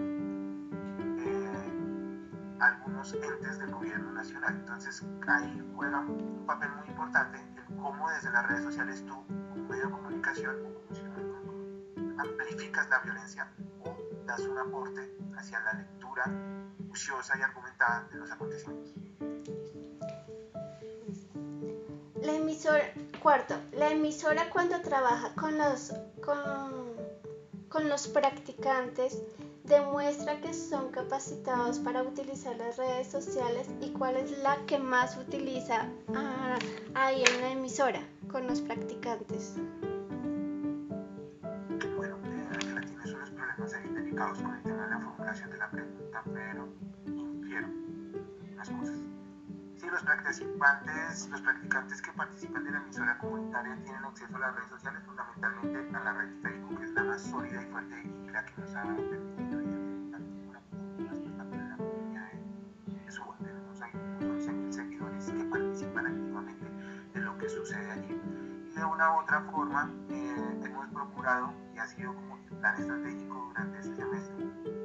algunos 2.61 3.13
entes 3.15 3.59
del 3.59 3.71
gobierno 3.71 4.13
nacional. 4.13 4.55
Entonces 4.55 5.05
ahí 5.27 5.73
juega 5.77 6.01
un 6.01 6.45
papel 6.47 6.71
muy 6.73 6.89
importante 6.89 7.39
el 7.39 7.77
cómo 7.77 8.11
desde 8.11 8.31
las 8.31 8.47
redes 8.47 8.65
sociales 8.65 9.05
tú, 9.07 9.15
como 9.27 9.69
medio 9.69 9.87
de 9.87 9.93
comunicación 9.93 10.75
amplificas 12.19 12.89
la 12.89 12.99
violencia 13.01 13.49
o 13.85 13.97
das 14.27 14.41
un 14.41 14.59
aporte 14.59 15.17
hacia 15.37 15.61
la 15.61 15.73
lectura 15.75 16.25
juiciosa 16.89 17.39
y 17.39 17.43
argumentada 17.43 18.09
de 18.11 18.19
los 18.19 18.31
acontecimientos. 18.31 18.95
La 22.23 22.33
emisora, 22.33 22.85
cuarto, 23.23 23.55
la 23.73 23.91
emisora 23.91 24.49
cuando 24.51 24.81
trabaja 24.81 25.35
con 25.35 25.59
los, 25.59 25.93
con, 26.25 26.95
con 27.75 27.89
los 27.89 28.07
practicantes 28.07 29.21
demuestra 29.65 30.41
que 30.41 30.55
son 30.55 30.93
capacitados 30.93 31.81
para 31.81 32.05
utilizar 32.05 32.57
las 32.57 32.77
redes 32.77 33.09
sociales 33.09 33.69
y 33.81 33.91
cuál 33.91 34.17
es 34.17 34.39
la 34.45 34.65
que 34.67 34.79
más 34.79 35.17
utiliza 35.17 35.89
ah, 36.15 36.57
ahí 36.95 37.25
en 37.25 37.41
la 37.41 37.51
emisora 37.51 38.01
con 38.31 38.47
los 38.47 38.61
practicantes. 38.61 39.57
Bueno, 41.97 42.17
eh, 42.27 42.87
tienes 42.87 43.13
unos 43.13 43.31
problemas 43.31 43.75
ahí 43.75 43.89
delicados 43.89 44.39
con 44.39 44.55
el 44.55 44.63
tema 44.63 44.85
de 44.85 44.91
la 44.91 45.01
formulación 45.01 45.51
de 45.51 45.59
la 45.59 45.71
pregunta, 45.71 46.23
pero 46.33 46.69
infiero 47.07 47.69
unas 48.53 48.71
cosas. 48.71 49.14
Si 49.85 49.91
los 49.91 50.03
participantes, 50.03 51.29
los 51.29 51.41
practicantes 51.43 52.01
que 52.01 52.11
participan 52.13 52.65
de 52.65 52.71
la 52.71 52.79
emisora 52.79 53.19
comunitaria 53.19 53.77
tienen 53.85 54.03
acceso 54.03 54.35
a 54.35 54.39
las 54.39 54.55
redes 54.55 54.71
sociales, 54.71 55.03
fundamentalmente 55.05 55.97
a 55.97 56.01
la 56.01 56.13
red 56.15 56.41
Facebook, 56.41 56.79
que 56.79 56.85
es 56.85 56.93
la 56.93 57.05
más 57.05 57.21
sólida 57.21 57.63
y 57.63 57.67
fuerte 57.67 58.03
y 58.03 58.31
la 58.31 58.47
que 58.47 58.61
nos 58.63 58.75
ha 58.75 58.83
permitido 58.83 59.65
sucede 67.49 67.91
allí. 67.91 68.21
Y 68.71 68.75
de 68.75 68.85
una 68.85 69.15
u 69.15 69.21
otra 69.21 69.41
forma 69.51 69.91
eh, 70.11 70.61
hemos 70.65 70.89
procurado, 70.89 71.53
y 71.75 71.79
ha 71.79 71.87
sido 71.87 72.15
como 72.15 72.35
un 72.35 72.59
plan 72.61 72.81
estratégico 72.81 73.49
durante 73.49 73.79
este 73.79 73.97
semestre, 73.97 74.84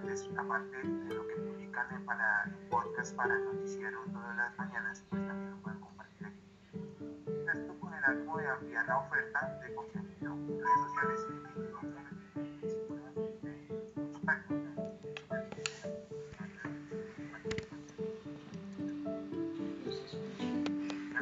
los 0.00 0.22
practicantes, 0.22 0.28
aparte 0.38 0.76
de 0.78 1.14
lo 1.14 1.26
que 1.26 1.34
publican 1.36 1.94
en, 1.94 2.04
para, 2.04 2.44
en 2.44 2.68
podcast 2.70 3.14
para 3.14 3.34
el 3.34 3.44
noticiero 3.44 4.00
todas 4.12 4.36
las 4.36 4.56
mañanas, 4.56 5.04
pues 5.10 5.26
también 5.26 5.50
lo 5.50 5.56
pueden 5.58 5.80
compartir 5.80 6.26
aquí. 6.26 6.40
Esto 7.52 7.78
con 7.80 7.92
el 7.92 8.04
ánimo 8.04 8.38
de 8.38 8.48
ampliar 8.48 8.86
la 8.86 8.98
oferta 8.98 9.60
de 9.62 9.74
contenido 9.74 10.32
en 10.32 10.48
redes 10.48 10.80
sociales 10.86 11.20
y 11.28 11.32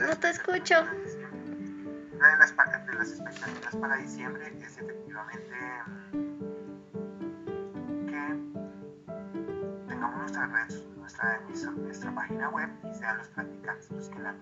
No 0.01 0.17
te 0.19 0.31
escucho. 0.31 0.75
Una 2.15 2.29
de 2.33 2.39
las, 2.39 2.55
de 2.87 2.95
las 2.95 3.11
expectativas 3.11 3.77
para 3.77 3.97
diciembre 3.97 4.47
es 4.61 4.79
efectivamente 4.79 5.57
nuestra 10.47 10.47
red, 10.47 10.97
nuestra, 10.97 11.41
nuestra 11.73 12.15
página 12.15 12.49
web 12.49 12.71
y 12.91 12.95
sean 12.95 13.19
los 13.19 13.29
practicantes 13.29 13.91
los 13.91 14.09
que 14.09 14.19
la 14.21 14.35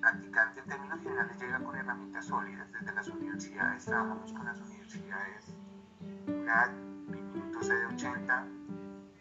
practicante 0.00 0.60
en 0.60 0.66
términos 0.66 1.00
generales 1.00 1.40
llega 1.40 1.58
con 1.60 1.76
herramientas 1.76 2.26
sólidas. 2.26 2.72
Desde 2.72 2.92
las 2.92 3.08
universidades 3.08 3.84
trabajamos 3.84 4.32
con 4.32 4.44
las 4.44 4.60
universidades, 4.60 5.54
una 6.26 6.66
Minuto 7.08 7.62
C 7.62 7.74
de 7.74 7.86
80, 7.86 8.46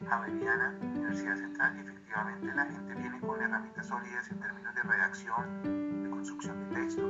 Javeriana, 0.07 0.75
Universidad 0.81 1.35
Central, 1.35 1.77
y 1.77 1.79
efectivamente 1.79 2.47
la 2.47 2.65
gente 2.65 2.95
viene 2.95 3.19
con 3.21 3.41
herramientas 3.41 3.88
sólidas 3.88 4.31
en 4.31 4.39
términos 4.39 4.75
de 4.75 4.81
redacción, 4.83 6.03
de 6.03 6.09
construcción 6.09 6.59
de 6.59 6.75
texto, 6.75 7.09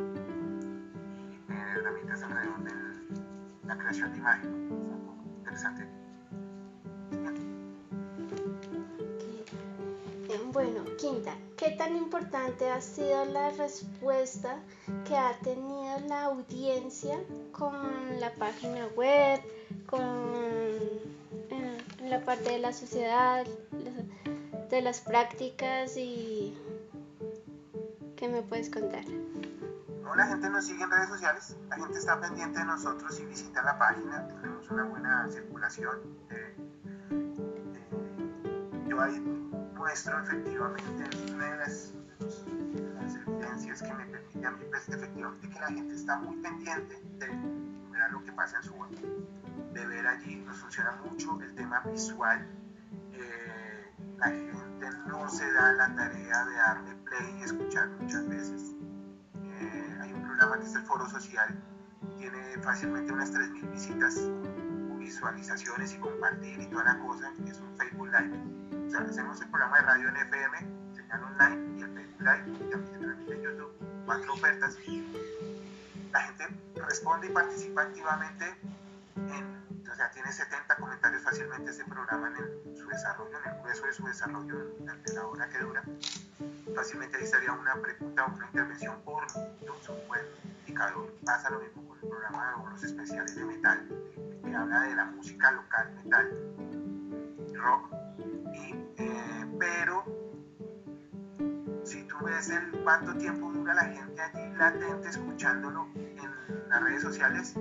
y 1.47 1.53
herramientas 1.53 2.23
alrededor 2.23 2.63
de 2.63 3.67
la 3.67 3.77
creación 3.77 4.11
de 4.11 4.17
imagen. 4.17 4.69
interesante. 5.39 5.98
Tan 11.79 11.95
importante 11.95 12.69
ha 12.69 12.81
sido 12.81 13.23
la 13.23 13.51
respuesta 13.51 14.59
que 15.07 15.15
ha 15.15 15.31
tenido 15.39 15.97
la 16.09 16.25
audiencia 16.25 17.17
con 17.53 18.19
la 18.19 18.33
página 18.33 18.85
web, 18.97 19.39
con 19.85 20.33
eh, 20.35 21.77
la 22.03 22.19
parte 22.19 22.51
de 22.51 22.59
la 22.59 22.73
sociedad, 22.73 23.47
de 24.69 24.81
las 24.81 24.99
prácticas 24.99 25.95
y 25.95 26.53
qué 28.17 28.27
me 28.27 28.41
puedes 28.41 28.69
contar? 28.69 29.05
La 30.17 30.25
gente 30.27 30.49
nos 30.49 30.65
sigue 30.65 30.83
en 30.83 30.91
redes 30.91 31.07
sociales, 31.07 31.55
la 31.69 31.77
gente 31.77 31.97
está 31.97 32.19
pendiente 32.19 32.59
de 32.59 32.65
nosotros 32.65 33.17
y 33.21 33.25
visita 33.25 33.63
la 33.63 33.79
página, 33.79 34.27
tenemos 34.27 34.69
una 34.69 34.83
buena 34.83 35.29
circulación. 35.31 35.97
Eh, 36.29 36.55
eh, 37.71 38.85
yo 38.89 38.99
ahí 38.99 39.38
muestro 39.89 40.19
efectivamente 40.19 41.33
una 41.33 41.49
de 41.49 41.57
las, 41.57 41.93
evidencias 43.25 43.81
que 43.81 43.91
me 43.91 44.05
permite 44.05 44.45
a 44.45 44.51
mí 44.51 44.63
pues, 44.69 44.87
efectivamente 44.87 45.49
que 45.49 45.59
la 45.59 45.67
gente 45.67 45.95
está 45.95 46.15
muy 46.17 46.37
pendiente 46.43 47.01
de 47.17 47.27
ver 47.27 48.11
lo 48.11 48.23
que 48.23 48.31
pasa 48.33 48.57
en 48.57 48.63
su 48.65 48.73
web, 48.75 48.91
de 49.73 49.87
ver 49.87 50.05
allí, 50.05 50.35
nos 50.45 50.59
funciona 50.59 50.91
mucho 51.03 51.41
el 51.41 51.55
tema 51.55 51.79
visual, 51.79 52.47
eh, 53.13 53.91
la 54.19 54.27
gente 54.27 54.91
no 55.07 55.27
se 55.27 55.51
da 55.53 55.73
la 55.73 55.95
tarea 55.95 56.45
de 56.45 56.53
darle 56.53 56.95
play 57.05 57.39
y 57.39 57.43
escuchar 57.45 57.89
muchas 57.99 58.29
veces. 58.29 58.75
Eh, 59.59 59.97
hay 60.01 60.13
un 60.13 60.21
programa 60.21 60.59
que 60.59 60.65
es 60.65 60.75
el 60.75 60.83
Foro 60.83 61.09
Social, 61.09 61.59
tiene 62.19 62.59
fácilmente 62.61 63.11
unas 63.11 63.33
3.000 63.33 63.71
visitas, 63.71 64.29
visualizaciones 64.99 65.95
y 65.95 65.97
compartir 65.97 66.61
y 66.61 66.67
toda 66.67 66.83
la 66.83 66.99
cosa, 66.99 67.33
es 67.47 67.59
un 67.59 67.75
Facebook 67.75 68.09
Live 68.09 68.58
o 68.89 68.97
hacemos 68.97 69.39
el 69.39 69.47
programa 69.49 69.77
de 69.77 69.83
radio 69.83 70.09
en 70.09 70.17
FM, 70.17 70.57
señal 70.95 71.23
online 71.23 71.77
y 71.77 71.83
el 71.83 71.93
Facebook 71.93 72.21
Live, 72.21 72.43
y 72.47 72.69
también 72.71 72.91
se 72.91 72.99
transmite 72.99 73.33
en 73.33 73.41
YouTube, 73.43 73.71
cuatro 74.05 74.33
ofertas. 74.33 74.77
La 76.11 76.21
gente 76.21 76.47
responde 76.87 77.27
y 77.27 77.29
participa 77.29 77.83
activamente 77.83 78.45
en, 79.15 79.89
o 79.89 79.95
sea, 79.95 80.09
tiene 80.09 80.31
70 80.31 80.75
comentarios 80.77 81.21
fácilmente 81.21 81.69
ese 81.69 81.85
programa 81.85 82.33
en 82.35 82.77
su 82.77 82.87
desarrollo, 82.87 83.37
en 83.37 83.51
el 83.51 83.61
grueso 83.61 83.85
de 83.85 83.93
su 83.93 84.05
desarrollo 84.07 84.57
durante 84.79 85.13
la 85.13 85.27
hora 85.27 85.49
que 85.49 85.59
dura. 85.59 85.83
Fácilmente 86.75 87.17
ahí 87.17 87.23
estaría 87.23 87.51
una 87.51 87.75
pregunta 87.75 88.25
o 88.25 88.33
una 88.33 88.45
intervención 88.47 88.99
por 89.03 89.23
minuto, 89.61 89.93
un 90.09 90.17
indicador. 90.61 91.13
Pasa 91.23 91.51
lo 91.51 91.59
mismo 91.59 91.87
con 91.87 91.99
el 91.99 92.09
programa 92.09 92.55
de 92.57 92.71
los 92.71 92.83
especiales 92.83 93.35
de 93.35 93.45
metal, 93.45 93.87
que 94.43 94.55
habla 94.55 94.81
de 94.81 94.95
la 94.95 95.05
música 95.05 95.51
local 95.51 95.91
metal, 96.03 96.78
rock, 97.59 97.89
eh, 98.97 99.45
pero 99.59 100.03
si 101.83 102.03
tú 102.03 102.15
ves 102.23 102.49
el 102.49 102.71
cuánto 102.83 103.15
tiempo 103.15 103.51
dura 103.51 103.73
la 103.73 103.85
gente 103.85 104.21
allí 104.21 104.57
latente 104.57 105.09
escuchándolo 105.09 105.87
en 105.95 106.69
las 106.69 106.81
redes 106.81 107.01
sociales, 107.01 107.55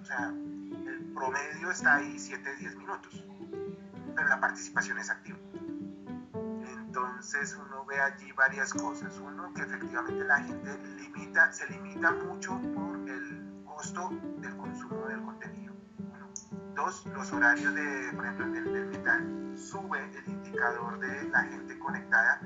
o 0.00 0.04
sea, 0.04 0.28
el 0.28 1.12
promedio 1.14 1.70
está 1.70 1.96
ahí 1.96 2.16
7-10 2.16 2.76
minutos, 2.76 3.24
pero 4.14 4.28
la 4.28 4.40
participación 4.40 4.98
es 4.98 5.10
activa. 5.10 5.38
Entonces 6.90 7.56
uno 7.56 7.84
ve 7.84 8.00
allí 8.00 8.32
varias 8.32 8.72
cosas. 8.74 9.16
Uno, 9.18 9.52
que 9.54 9.62
efectivamente 9.62 10.24
la 10.24 10.38
gente 10.38 10.78
limita, 10.96 11.52
se 11.52 11.68
limita 11.68 12.10
mucho 12.12 12.60
por 12.74 12.96
el 13.08 13.62
costo 13.64 14.10
del 14.38 14.56
consumo 14.56 15.06
del 15.06 15.20
contenido 15.22 15.69
Dos, 16.74 17.04
los 17.06 17.32
horarios 17.32 17.74
de, 17.74 18.12
por 18.14 18.24
ejemplo, 18.24 18.46
del, 18.50 18.64
del 18.72 18.86
metal 18.86 19.40
sube 19.56 19.98
el 19.98 20.32
indicador 20.32 20.98
de 21.00 21.28
la 21.28 21.42
gente 21.44 21.78
conectada. 21.78 22.40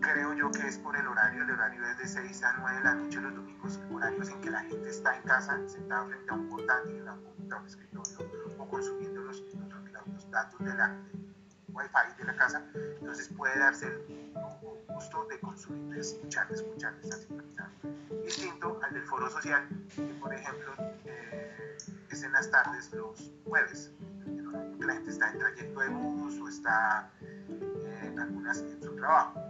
Creo 0.00 0.34
yo 0.34 0.50
que 0.50 0.68
es 0.68 0.78
por 0.78 0.96
el 0.96 1.06
horario, 1.06 1.42
el 1.42 1.50
horario 1.50 1.84
es 1.86 1.98
de 1.98 2.06
6 2.06 2.42
a 2.44 2.56
9 2.58 2.78
de 2.78 2.84
la 2.84 2.94
noche 2.94 3.20
los 3.20 3.34
domingos, 3.34 3.80
horarios 3.90 4.28
en 4.28 4.40
que 4.40 4.50
la 4.50 4.60
gente 4.60 4.90
está 4.90 5.16
en 5.16 5.22
casa, 5.22 5.58
sentada 5.66 6.06
frente 6.06 6.30
a 6.30 6.34
un 6.34 6.48
portátil, 6.48 7.08
a 7.08 7.14
un 7.14 7.24
computador, 7.24 7.66
escritorio, 7.66 8.18
o 8.58 8.68
consumiendo 8.68 9.22
los, 9.22 9.42
los, 9.42 10.30
datos 10.30 10.60
de 10.60 10.74
la 10.74 10.96
wifi 11.74 12.16
de 12.18 12.24
la 12.24 12.36
casa. 12.36 12.64
Entonces 12.74 13.28
puede 13.36 13.58
darse 13.58 13.86
el 13.86 14.32
gusto 14.88 15.26
de 15.26 15.40
consumir, 15.40 15.94
de 15.94 16.00
escuchar, 16.00 16.48
de 16.48 16.54
escuchar, 16.54 16.94
de 16.96 17.02
estar 17.02 17.18
sincronizado. 17.18 17.70
Distinto 18.24 18.80
al 18.82 18.94
del 18.94 19.02
foro 19.04 19.28
social, 19.30 19.68
que 19.94 20.14
por 20.20 20.32
ejemplo, 20.32 20.72
eh, 21.04 21.76
es 22.10 22.22
en 22.22 22.32
las 22.32 22.50
tardes 22.50 22.92
los 22.92 23.32
jueves, 23.44 23.90
que 24.78 24.86
la 24.86 24.94
gente 24.94 25.10
está 25.10 25.30
en 25.30 25.38
trayecto 25.38 25.80
de 25.80 25.88
bus 25.88 26.40
o 26.40 26.48
está 26.48 27.10
eh, 27.20 28.14
algunas 28.18 28.58
en 28.60 28.82
su 28.82 28.94
trabajo. 28.96 29.40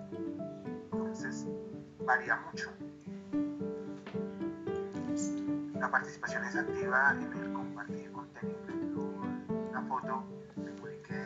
Entonces, 0.93 1.47
varía 2.05 2.37
mucho. 2.37 2.71
La 5.79 5.91
participación 5.91 6.45
es 6.45 6.57
activa 6.57 7.13
en 7.13 7.33
el 7.33 7.53
compartir 7.53 8.11
contenido. 8.13 9.01
Una 9.71 9.83
foto 9.83 10.25
que 10.55 10.71
publiqué, 10.81 11.24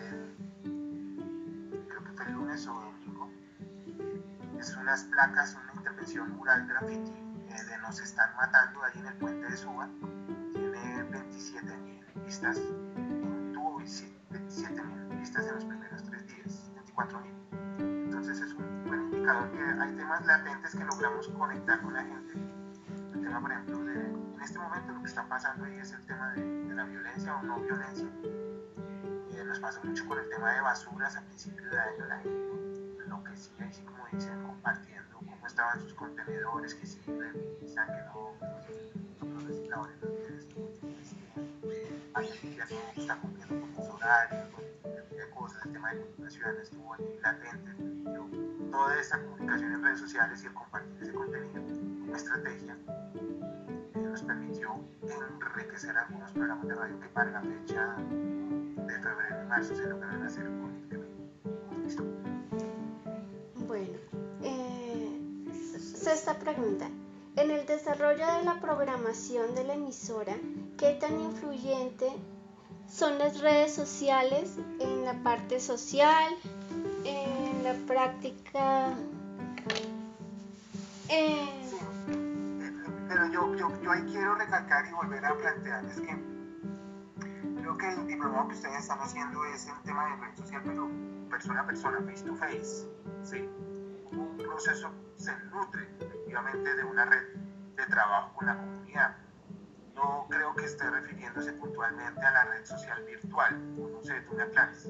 el 2.26 2.33
lunes 2.33 2.66
o 2.66 2.74
domingo, 2.74 3.31
es 4.59 4.76
unas 4.76 5.04
placas, 5.04 5.57
una 5.62 5.74
intervención 5.74 6.37
mural 6.37 6.66
graffiti 6.66 7.12
eh, 7.48 7.64
de 7.64 7.78
Nos 7.78 8.00
están 8.00 8.35
matando 8.37 8.83
ahí 8.83 8.98
en 8.98 9.07
el 9.07 9.14
puente 9.14 9.50
de 9.50 9.57
Suba 9.57 9.88
27.000 11.38 12.24
vistas, 12.24 12.57
tuvo 13.52 13.78
27.000 13.81 15.18
vistas 15.18 15.46
en 15.46 15.54
los 15.54 15.64
primeros 15.64 16.02
tres 16.04 16.26
días, 16.26 16.70
24.000. 16.96 18.04
Entonces 18.04 18.40
es 18.40 18.52
un 18.54 18.85
buen 18.85 19.02
indicador 19.04 19.50
que 19.52 19.62
hay 19.62 19.92
temas 19.92 20.26
latentes 20.26 20.74
que 20.74 20.85
logramos 20.85 21.28
conectar 21.28 21.81
con 21.81 21.94
la 21.94 22.02
gente. 22.02 22.35
El 23.14 23.22
tema, 23.22 23.40
por 23.40 23.52
ejemplo, 23.52 23.85
de, 23.85 24.00
en 24.00 24.40
este 24.42 24.59
momento 24.59 24.92
lo 24.92 25.00
que 25.00 25.07
está 25.07 25.28
pasando 25.28 25.64
ahí 25.64 25.76
es 25.78 25.92
el 25.92 26.04
tema 26.07 26.33
de, 26.33 26.74
la 26.74 26.85
violencia 26.85 27.37
o 27.37 27.42
no 27.42 27.61
violencia. 27.61 28.09
Nos 29.48 29.61
pasa 29.61 29.80
mucho 29.82 30.06
con 30.06 30.18
el 30.18 30.28
tema 30.28 30.52
de 30.52 30.61
basuras 30.61 31.16
a 31.16 31.22
principio 31.22 31.70
de 31.70 31.78
año, 31.78 32.04
la 32.06 32.18
gente 32.18 33.02
enloquecía, 33.02 33.66
así 33.66 33.80
como 33.82 34.06
dicen, 34.12 34.42
compartiendo 34.42 35.16
cómo 35.16 35.46
estaban 35.46 35.80
sus 35.80 35.94
contenedores, 35.94 36.74
que 36.74 36.87
sí 36.87 37.00
revisan, 37.06 37.87
que 37.87 38.02
no, 38.02 38.34
los 39.26 39.44
recicladores 39.44 39.96
no 40.02 40.08
ya 42.58 42.66
no 42.66 43.02
está 43.02 43.16
cumpliendo 43.16 43.61
con 43.61 43.74
los 43.74 43.88
horarios, 43.88 44.48
con 44.50 44.64
de 45.16 45.30
cosas, 45.30 45.64
el 45.64 45.72
tema 45.72 45.94
de 45.94 46.00
comunicación 46.02 46.56
estuvo 46.61 46.94
ahí 46.94 47.18
latente. 47.22 48.70
Toda 48.70 49.00
esta 49.00 49.18
comunicación 49.18 49.72
en 49.72 49.82
redes 49.82 50.00
sociales 50.00 50.42
y 50.42 50.46
el 50.46 50.52
compartir 50.52 51.02
ese 51.02 51.12
contenido 51.14 51.62
como 51.62 52.14
estrategia 52.14 52.76
eh, 53.14 53.98
nos 53.98 54.22
permitió 54.22 54.78
enriquecer 55.02 55.96
algunos 55.96 56.32
programas 56.32 56.68
de 56.68 56.74
radio 56.74 57.00
que 57.00 57.08
para 57.08 57.30
la 57.30 57.40
fecha 57.40 57.96
de 58.88 58.98
febrero 59.01 59.42
y 59.42 59.46
marzo 59.46 59.74
se 59.77 59.83
hacer 60.24 60.51
Listo. 61.85 62.03
Bueno, 63.66 63.98
eh, 64.42 65.20
sexta 65.81 66.38
pregunta. 66.38 66.88
En 67.37 67.51
el 67.51 67.66
desarrollo 67.66 68.27
de 68.38 68.44
la 68.44 68.61
programación 68.61 69.55
de 69.55 69.64
la 69.64 69.74
emisora, 69.74 70.35
¿qué 70.77 70.94
tan 71.01 71.20
influyente 71.20 72.11
son 72.88 73.18
las 73.18 73.40
redes 73.40 73.74
sociales 73.74 74.57
en 74.81 75.05
la 75.05 75.12
parte 75.22 75.61
social, 75.61 76.35
en 77.05 77.62
la 77.62 77.74
práctica? 77.87 78.94
Pero 83.09 83.27
yo, 83.33 83.55
yo, 83.55 83.83
yo 83.83 83.90
ahí 83.92 84.03
quiero 84.11 84.35
recalcar 84.35 84.88
y 84.88 84.92
volver 84.92 85.24
a 85.24 85.37
plantear, 85.37 85.85
es 85.85 86.01
que 86.01 86.38
creo 87.76 87.76
que 87.76 88.00
el 88.00 88.07
diplomado 88.07 88.48
que 88.48 88.54
ustedes 88.54 88.78
están 88.78 88.98
haciendo 89.00 89.44
es 89.46 89.66
el 89.66 89.83
tema 89.83 90.09
de 90.09 90.16
red 90.16 90.37
social, 90.37 90.62
pero 90.64 90.90
persona 91.28 91.61
a 91.61 91.66
persona, 91.66 92.00
face 92.00 92.24
to 92.24 92.35
face, 92.35 92.88
¿sí? 93.22 93.48
Un 94.11 94.37
proceso 94.38 94.90
se 95.16 95.37
nutre 95.50 95.87
efectivamente 96.00 96.74
de 96.74 96.85
una 96.85 97.04
red 97.04 97.35
de 97.76 97.87
trabajo 97.87 98.35
con 98.35 98.46
la 98.46 98.57
comunidad. 98.57 99.16
No 99.94 100.26
creo 100.31 100.54
que 100.54 100.64
esté 100.64 100.88
refiriéndose 100.88 101.52
puntualmente 101.54 102.20
a 102.24 102.31
la 102.31 102.44
red 102.44 102.64
social 102.64 103.04
virtual, 103.04 103.76
no 103.76 104.02
sé, 104.02 104.20
tú 104.22 104.35
me 104.35 104.42
aclaras. 104.44 104.88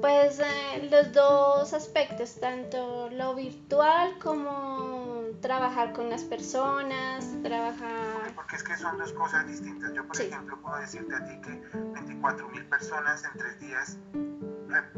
Pues 0.00 0.38
eh, 0.40 0.88
los 0.90 1.12
dos 1.12 1.72
aspectos, 1.72 2.38
tanto 2.40 3.08
lo 3.10 3.34
virtual 3.34 4.18
como 4.18 5.22
trabajar 5.40 5.92
con 5.92 6.10
las 6.10 6.22
personas, 6.22 7.26
trabajar... 7.42 8.32
Porque 8.34 8.56
es 8.56 8.62
que 8.62 8.76
son 8.76 8.98
dos 8.98 9.12
cosas 9.12 9.46
distintas. 9.46 9.92
Yo, 9.92 10.06
por 10.06 10.20
ejemplo, 10.20 10.58
puedo 10.60 10.76
decirte 10.78 11.14
a 11.14 11.24
ti 11.24 11.40
que 11.40 11.78
24 11.94 12.48
mil 12.48 12.64
personas 12.66 13.24
en 13.24 13.38
tres 13.38 13.60
días 13.60 13.98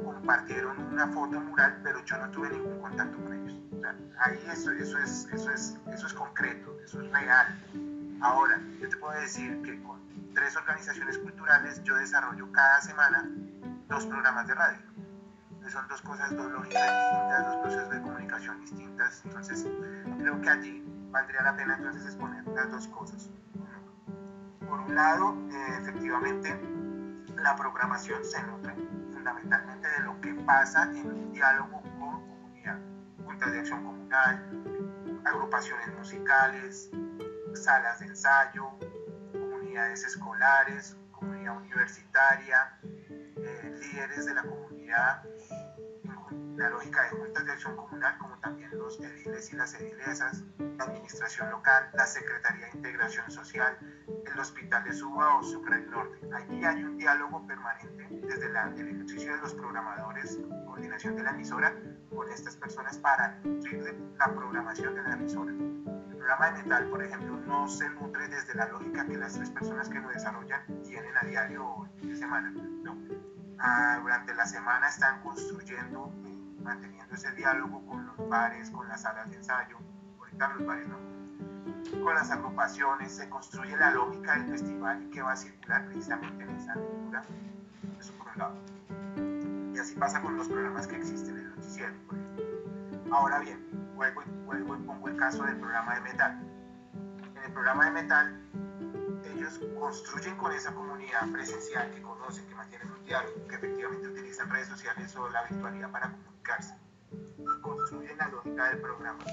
compartieron 0.04 0.78
una 0.92 1.08
foto 1.08 1.40
mural, 1.40 1.80
pero 1.82 2.04
yo 2.04 2.18
no 2.18 2.30
tuve 2.30 2.50
ningún 2.50 2.80
contacto 2.80 3.18
con 3.18 3.32
ellos. 3.32 3.58
O 3.76 3.80
sea, 3.80 3.96
ahí 4.18 4.38
eso, 4.52 4.70
eso, 4.72 4.98
es, 4.98 5.28
eso, 5.32 5.50
es, 5.50 5.76
eso 5.92 6.06
es 6.06 6.12
concreto, 6.12 6.76
eso 6.84 7.00
es 7.00 7.10
real. 7.10 7.46
Ahora, 8.20 8.60
yo 8.80 8.88
te 8.88 8.96
puedo 8.96 9.18
decir 9.20 9.60
que 9.62 9.82
con 9.82 10.00
tres 10.34 10.56
organizaciones 10.56 11.18
culturales 11.18 11.82
yo 11.84 11.96
desarrollo 11.96 12.50
cada 12.52 12.80
semana 12.80 13.30
dos 13.90 14.06
programas 14.06 14.46
de 14.46 14.54
radio 14.54 14.90
son 15.70 15.86
dos 15.88 16.02
cosas, 16.02 16.36
dos 16.36 16.50
lógicas 16.50 16.82
distintas, 16.82 17.46
dos 17.46 17.56
procesos 17.56 17.90
de 17.90 18.00
comunicación 18.02 18.60
distintas. 18.60 19.22
Entonces, 19.24 19.66
creo 20.18 20.40
que 20.40 20.48
allí 20.48 20.84
valdría 21.10 21.42
la 21.42 21.56
pena 21.56 21.76
entonces 21.76 22.06
exponer 22.06 22.46
las 22.48 22.70
dos 22.70 22.88
cosas. 22.88 23.30
Por 24.66 24.80
un 24.80 24.94
lado, 24.94 25.36
eh, 25.50 25.78
efectivamente, 25.80 26.58
la 27.36 27.54
programación 27.54 28.24
se 28.24 28.42
nutre 28.42 28.74
fundamentalmente 29.12 29.88
de 29.88 30.00
lo 30.00 30.20
que 30.20 30.34
pasa 30.44 30.84
en 30.84 31.06
un 31.06 31.32
diálogo 31.32 31.82
con 31.82 32.20
comunidad, 32.28 32.78
juntas 33.24 33.52
de 33.52 33.60
acción 33.60 33.84
comunal, 33.84 35.22
agrupaciones 35.24 35.88
musicales, 35.96 36.90
salas 37.54 38.00
de 38.00 38.06
ensayo, 38.06 38.70
comunidades 39.32 40.04
escolares, 40.04 40.96
comunidad 41.12 41.56
universitaria, 41.58 42.76
eh, 43.44 43.78
líderes 43.80 44.26
de 44.26 44.34
la 44.34 44.42
comunidad 44.42 45.22
la 46.60 46.68
lógica 46.68 47.02
de 47.04 47.10
juntas 47.10 47.44
de 47.46 47.52
acción 47.52 47.76
comunal, 47.76 48.18
como 48.18 48.38
también 48.38 48.70
los 48.76 49.00
ediles 49.00 49.52
y 49.52 49.56
las 49.56 49.74
edilesas, 49.74 50.44
la 50.58 50.84
administración 50.84 51.50
local, 51.50 51.88
la 51.94 52.06
Secretaría 52.06 52.66
de 52.66 52.72
Integración 52.72 53.30
Social, 53.30 53.78
el 54.30 54.38
Hospital 54.38 54.84
de 54.84 54.92
Suba 54.92 55.36
o 55.36 55.42
Sucre 55.42 55.78
del 55.78 55.90
Norte. 55.90 56.18
Allí 56.34 56.64
hay 56.64 56.84
un 56.84 56.98
diálogo 56.98 57.46
permanente 57.46 58.06
desde 58.10 58.46
el 58.46 58.88
ejercicio 58.88 59.34
de 59.34 59.40
los 59.40 59.54
programadores, 59.54 60.38
coordinación 60.66 61.16
de 61.16 61.22
la 61.22 61.30
emisora, 61.30 61.74
con 62.14 62.30
estas 62.30 62.56
personas 62.56 62.98
para 62.98 63.38
nutrir 63.42 63.96
la 64.18 64.26
programación 64.26 64.94
de 64.94 65.02
la 65.02 65.14
emisora. 65.14 65.52
Programa 66.20 66.50
de 66.50 66.62
metal, 66.62 66.90
por 66.90 67.02
ejemplo, 67.02 67.40
no 67.46 67.66
se 67.66 67.88
nutre 67.88 68.28
desde 68.28 68.54
la 68.54 68.66
lógica 68.66 69.06
que 69.06 69.16
las 69.16 69.32
tres 69.32 69.48
personas 69.48 69.88
que 69.88 69.98
lo 69.98 70.10
desarrollan 70.10 70.60
tienen 70.84 71.16
a 71.16 71.26
diario 71.26 71.64
o 71.64 71.88
de 72.02 72.14
semana. 72.14 72.50
No. 72.50 72.94
Ah, 73.58 73.98
durante 74.02 74.34
la 74.34 74.44
semana 74.44 74.86
están 74.86 75.22
construyendo 75.22 76.12
manteniendo 76.62 77.14
ese 77.14 77.32
diálogo 77.32 77.86
con 77.86 78.06
los 78.06 78.28
bares, 78.28 78.68
con 78.68 78.86
las 78.86 79.00
salas 79.00 79.30
de 79.30 79.36
ensayo, 79.36 79.78
ahorita 80.18 80.48
los 80.58 80.66
bares 80.66 80.88
no, 80.88 82.04
con 82.04 82.14
las 82.14 82.30
agrupaciones, 82.30 83.16
se 83.16 83.26
construye 83.30 83.74
la 83.78 83.90
lógica 83.92 84.34
del 84.34 84.50
festival 84.50 85.08
que 85.10 85.22
va 85.22 85.32
a 85.32 85.36
circular 85.36 85.86
precisamente 85.86 86.44
en 86.44 86.50
esa 86.50 86.74
lectura, 86.74 87.24
eso 87.98 88.12
por 88.18 88.28
un 88.28 88.38
lado. 88.38 88.54
Y 89.74 89.78
así 89.78 89.94
pasa 89.94 90.20
con 90.20 90.36
los 90.36 90.48
programas 90.48 90.86
que 90.86 90.96
existen 90.96 91.38
en 91.38 91.46
el 91.46 91.50
noticiero. 91.56 91.94
Ahora 93.10 93.38
bien, 93.38 93.79
vuelvo, 94.00 94.22
vuelvo 94.46 94.76
y 94.76 94.78
pongo 94.78 95.08
el 95.08 95.16
caso 95.16 95.42
del 95.44 95.58
programa 95.58 95.94
de 95.96 96.00
metal. 96.00 96.40
En 97.36 97.42
el 97.44 97.52
programa 97.52 97.84
de 97.84 97.90
metal, 97.90 98.40
ellos 99.34 99.60
construyen 99.78 100.36
con 100.36 100.52
esa 100.52 100.74
comunidad 100.74 101.30
presencial 101.30 101.90
que 101.90 102.00
conocen, 102.00 102.46
que 102.46 102.54
mantienen 102.54 102.90
un 102.90 103.04
diálogo, 103.04 103.46
que 103.46 103.56
efectivamente 103.56 104.08
utilizan 104.08 104.48
redes 104.48 104.68
sociales 104.68 105.14
o 105.16 105.28
la 105.28 105.42
virtualidad 105.44 105.90
para 105.90 106.12
comunicar 106.12 106.60
y 107.12 107.60
construyen 107.60 108.16
la 108.16 108.28
lógica 108.28 108.70
del 108.70 108.80
programa. 108.80 109.24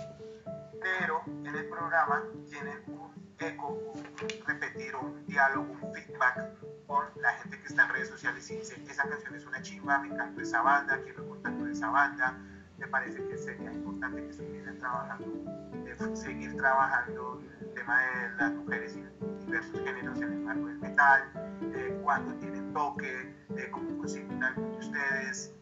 Pero 0.81 1.21
en 1.25 1.55
el 1.55 1.69
programa 1.69 2.23
tienen 2.49 2.83
un 2.87 3.35
eco, 3.39 3.67
un 3.69 4.03
repetir, 4.45 4.95
un 4.97 5.25
diálogo, 5.25 5.77
un 5.81 5.93
feedback 5.93 6.57
con 6.87 7.05
la 7.21 7.31
gente 7.33 7.57
que 7.61 7.67
está 7.67 7.85
en 7.85 7.89
redes 7.93 8.09
sociales 8.09 8.49
y 8.51 8.57
dice, 8.57 8.83
esa 8.89 9.07
canción 9.07 9.33
es 9.33 9.45
una 9.45 9.61
chimba, 9.61 9.99
me 9.99 10.07
encanta 10.09 10.41
esa 10.41 10.61
banda, 10.61 10.99
quiero 11.03 11.25
contacto 11.27 11.63
de 11.63 11.71
esa 11.71 11.89
banda, 11.89 12.37
me 12.77 12.87
parece 12.87 13.25
que 13.27 13.37
sería 13.37 13.71
importante 13.71 14.21
que 14.21 14.29
estuvieran 14.29 14.77
trabajando, 14.77 15.25
eh, 15.85 16.15
seguir 16.15 16.55
trabajando 16.57 17.41
el 17.59 17.73
tema 17.73 18.01
de 18.01 18.35
las 18.37 18.53
mujeres 18.53 18.95
y 18.95 19.45
diversos 19.45 19.81
géneros 19.81 20.21
en 20.21 20.33
el 20.33 20.39
marco 20.41 20.67
del 20.67 20.79
metal, 20.79 21.21
eh, 21.73 21.99
cuando 22.03 22.33
tienen 22.35 22.73
toque, 22.73 23.35
eh, 23.55 23.69
cómo 23.71 23.97
consiguen 23.97 24.43
algo 24.43 24.61
de 24.61 24.77
ustedes, 24.77 25.53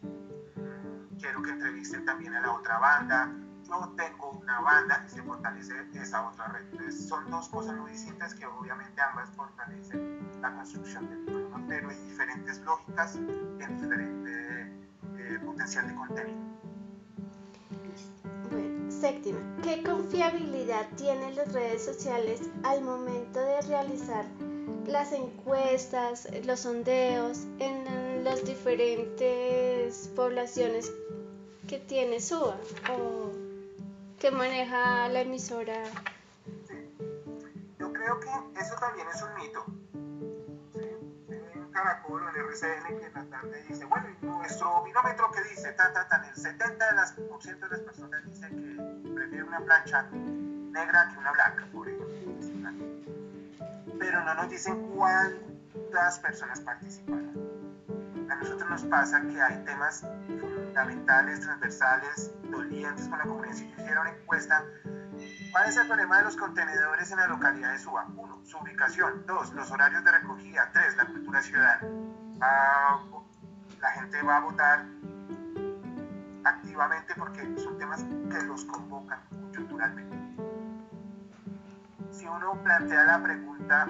quiero 1.18 1.42
que 1.42 1.50
entrevisten 1.50 2.04
también 2.04 2.34
a 2.34 2.40
la 2.40 2.52
otra 2.52 2.78
banda, 2.78 3.32
yo 3.68 3.92
tengo 3.96 4.30
una 4.30 4.60
banda 4.60 5.04
y 5.06 5.10
se 5.10 5.22
fortalece 5.22 5.74
esa 5.94 6.28
otra 6.28 6.48
red. 6.48 6.62
Entonces 6.70 7.08
son 7.08 7.28
dos 7.30 7.48
cosas 7.48 7.76
muy 7.76 7.90
distintas 7.90 8.34
que 8.34 8.46
obviamente 8.46 9.00
ambas 9.00 9.30
fortalecen 9.30 10.40
la 10.40 10.54
construcción 10.54 11.08
del 11.08 11.24
programa, 11.24 11.64
pero 11.68 11.90
en 11.90 12.06
diferentes 12.08 12.60
lógicas, 12.60 13.16
en 13.16 13.76
diferente 13.80 14.72
eh, 15.18 15.40
potencial 15.44 15.88
de 15.88 15.94
contenido. 15.94 16.55
Séptima, 18.88 19.38
¿qué 19.62 19.82
confiabilidad 19.82 20.88
tienen 20.96 21.36
las 21.36 21.52
redes 21.52 21.84
sociales 21.84 22.40
al 22.62 22.82
momento 22.82 23.40
de 23.40 23.60
realizar 23.62 24.24
las 24.86 25.12
encuestas, 25.12 26.28
los 26.44 26.60
sondeos 26.60 27.46
en 27.58 28.24
las 28.24 28.44
diferentes 28.44 30.08
poblaciones 30.14 30.92
que 31.66 31.78
tiene 31.78 32.20
SUA 32.20 32.56
o 32.90 33.32
que 34.18 34.30
maneja 34.30 35.08
la 35.08 35.20
emisora. 35.20 35.82
Yo 37.78 37.92
creo 37.92 38.20
que 38.20 38.60
eso 38.60 38.74
también 38.80 39.06
es 39.12 39.22
un 39.22 39.34
mito. 39.34 39.75
En 41.86 41.92
Caracol 41.92 42.20
o 42.20 42.28
en 42.30 42.36
RCN 42.36 42.98
que 42.98 43.06
en 43.06 43.14
la 43.14 43.24
tarde 43.26 43.64
dice, 43.68 43.84
bueno, 43.84 44.08
nuestro 44.20 44.82
binómetro 44.82 45.30
que 45.30 45.40
dice, 45.44 45.72
ta, 45.74 45.92
ta, 45.92 46.08
ta, 46.08 46.16
el 46.26 46.34
70% 46.34 47.60
de 47.60 47.68
las, 47.68 47.80
personas 47.80 48.24
dice 48.24 48.48
que 48.48 49.12
prefiere 49.14 49.44
una 49.44 49.60
plancha 49.60 50.02
negra 50.10 51.08
que 51.08 51.18
una 51.18 51.30
blanca, 51.30 51.64
por 51.72 51.88
ejemplo. 51.88 52.16
Pero 54.00 54.24
no 54.24 54.34
nos 54.34 54.50
dicen 54.50 54.82
cuántas 54.96 56.18
personas 56.18 56.58
participan. 56.60 57.32
A 58.30 58.34
nosotros 58.34 58.68
nos 58.68 58.84
pasa 58.86 59.22
que 59.22 59.40
hay 59.40 59.64
temas 59.64 60.04
fundamentales, 60.26 61.40
transversales, 61.40 62.32
dolientes 62.50 63.06
con 63.06 63.18
la 63.18 63.24
comunidad. 63.24 63.54
Si 63.54 63.68
yo 63.70 63.76
hiciera 63.80 64.00
una 64.00 64.10
encuesta, 64.10 64.64
¿cuál 65.52 65.68
es 65.68 65.76
el 65.76 65.86
problema 65.86 66.18
de 66.18 66.24
los 66.24 66.36
contenedores 66.36 67.12
en 67.12 67.18
la 67.18 67.28
localidad 67.28 67.70
de 67.70 67.78
Suba? 67.78 68.08
Su 68.46 68.58
ubicación. 68.58 69.26
Dos, 69.26 69.52
los 69.54 69.70
horarios 69.72 70.04
de 70.04 70.12
recogida. 70.12 70.70
Tres, 70.72 70.96
la 70.96 71.06
cultura 71.06 71.42
ciudadana. 71.42 71.88
la 73.80 73.90
gente 73.90 74.22
va 74.22 74.36
a 74.36 74.40
votar 74.40 74.86
activamente 76.44 77.12
porque 77.16 77.42
son 77.58 77.76
temas 77.76 78.04
que 78.04 78.42
los 78.44 78.64
convocan 78.66 79.18
coyunturalmente. 79.50 80.16
Si 82.12 82.24
uno 82.24 82.54
plantea 82.62 83.04
la 83.04 83.20
pregunta 83.20 83.88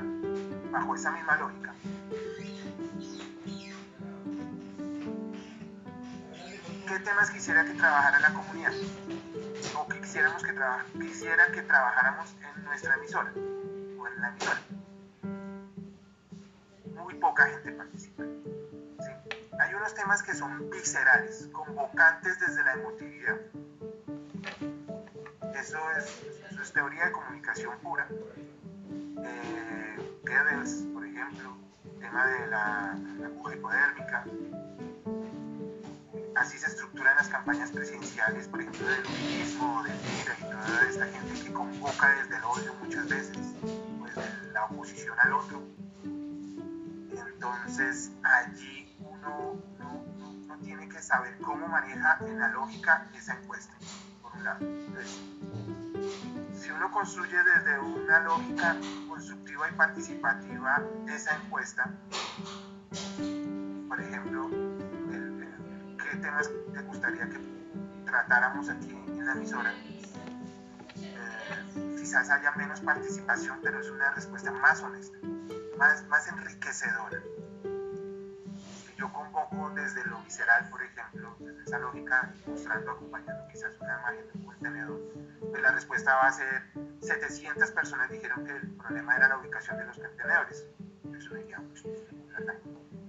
bajo 0.73 0.95
esa 0.95 1.11
misma 1.11 1.37
lógica, 1.37 1.75
qué 6.89 6.99
temas 7.01 7.31
quisiera 7.31 7.65
que 7.67 7.75
trabajara 7.75 8.21
la 8.21 8.33
comunidad 8.33 8.73
o 9.79 9.87
que 9.87 10.01
quisiéramos 10.01 10.43
que 10.43 10.55
quisiera 10.99 11.53
que 11.53 11.61
trabajáramos 11.61 12.35
en 12.57 12.65
nuestra 12.65 12.95
emisora 12.97 13.33
en 14.07 14.21
la 14.21 14.29
emisora. 14.29 14.61
Muy 17.03 17.15
poca 17.15 17.47
gente 17.47 17.73
participa. 17.73 18.25
Hay 19.59 19.75
unos 19.75 19.95
temas 19.95 20.23
que 20.23 20.35
son 20.35 20.69
viscerales, 20.71 21.49
convocantes 21.53 22.39
desde 22.41 22.63
la 22.63 22.75
emotividad. 22.75 23.37
Eso 25.55 25.79
es, 25.99 26.73
teoría 26.73 27.07
de 27.07 27.13
comunicación 27.13 27.79
pura. 27.79 28.07
Eh, 29.25 29.97
por 30.93 31.07
ejemplo, 31.07 31.57
tema 31.99 32.27
de 32.27 32.47
la, 32.49 32.99
la 33.21 33.29
hipodérmica, 33.55 34.25
así 36.37 36.59
se 36.59 36.67
estructuran 36.67 37.17
las 37.17 37.29
campañas 37.29 37.71
presidenciales, 37.71 38.47
por 38.49 38.61
ejemplo, 38.61 38.87
del 38.87 39.03
luminismo, 39.03 39.83
del 39.83 39.97
MIRA 39.97 40.37
y 40.39 40.43
toda 40.43 40.89
esta 40.89 41.07
gente 41.07 41.43
que 41.43 41.53
convoca 41.53 42.09
desde 42.11 42.37
el 42.37 42.45
odio 42.45 42.75
muchas 42.83 43.09
veces, 43.09 43.39
pues 43.99 44.13
la 44.53 44.65
oposición 44.65 45.19
al 45.19 45.33
otro. 45.33 45.63
Entonces 47.11 48.13
allí 48.23 48.95
uno, 49.01 49.61
uno, 49.79 50.59
tiene 50.63 50.89
que 50.89 51.01
saber 51.01 51.37
cómo 51.39 51.67
maneja 51.69 52.19
en 52.21 52.39
la 52.39 52.49
lógica 52.49 53.07
esa 53.17 53.35
encuesta, 53.35 53.75
por 54.23 54.33
un 54.35 54.45
lado. 54.45 54.59
Si 56.55 56.71
uno 56.71 56.91
construye 56.91 57.37
desde 57.43 57.79
una 57.79 58.21
lógica 58.21 58.77
constructiva 59.09 59.71
y 59.71 59.73
participativa 59.75 60.83
esa 61.09 61.37
encuesta, 61.37 61.91
por 63.89 64.01
ejemplo, 64.01 64.51
qué 66.11 66.17
temas 66.19 66.51
te 66.73 66.83
gustaría 66.83 67.29
que 67.29 67.39
tratáramos 68.05 68.69
aquí 68.69 68.91
en 68.91 69.27
la 69.27 69.33
emisora. 69.33 69.73
Eh, 70.97 71.97
quizás 71.99 72.31
haya 72.31 72.53
menos 72.53 72.81
participación, 72.81 73.59
pero 73.63 73.81
es 73.81 73.91
una 73.91 74.13
respuesta 74.13 74.53
más 74.53 74.83
honesta, 74.83 75.19
más, 75.79 76.07
más 76.07 76.29
enriquecedora. 76.29 77.21
yo 78.97 79.13
convoco 79.13 79.71
desde 79.75 80.05
lo 80.07 80.23
visceral, 80.23 80.71
por 80.71 80.83
ejemplo, 80.83 81.37
desde 81.39 81.65
esa 81.65 81.79
lógica, 81.79 82.33
mostrando, 82.47 82.93
acompañando 82.93 83.47
quizás 83.49 83.79
una 83.81 83.99
imagen 83.99 84.27
de 84.27 84.39
un 84.39 84.45
contenedor, 84.47 85.01
pues 85.51 85.63
la 85.63 85.73
respuesta 85.73 86.15
va 86.17 86.29
a 86.29 86.33
ser 86.33 86.63
700 87.03 87.71
personas 87.73 88.11
dijeron 88.11 88.45
que 88.45 88.53
el 88.53 88.71
problema 88.77 89.17
era 89.17 89.29
la 89.29 89.39
ubicación 89.39 89.77
de 89.77 89.85
los 89.85 89.99
contenedores. 89.99 90.67
Eso 91.15 91.35
diría, 91.35 91.61
pues, 91.69 91.85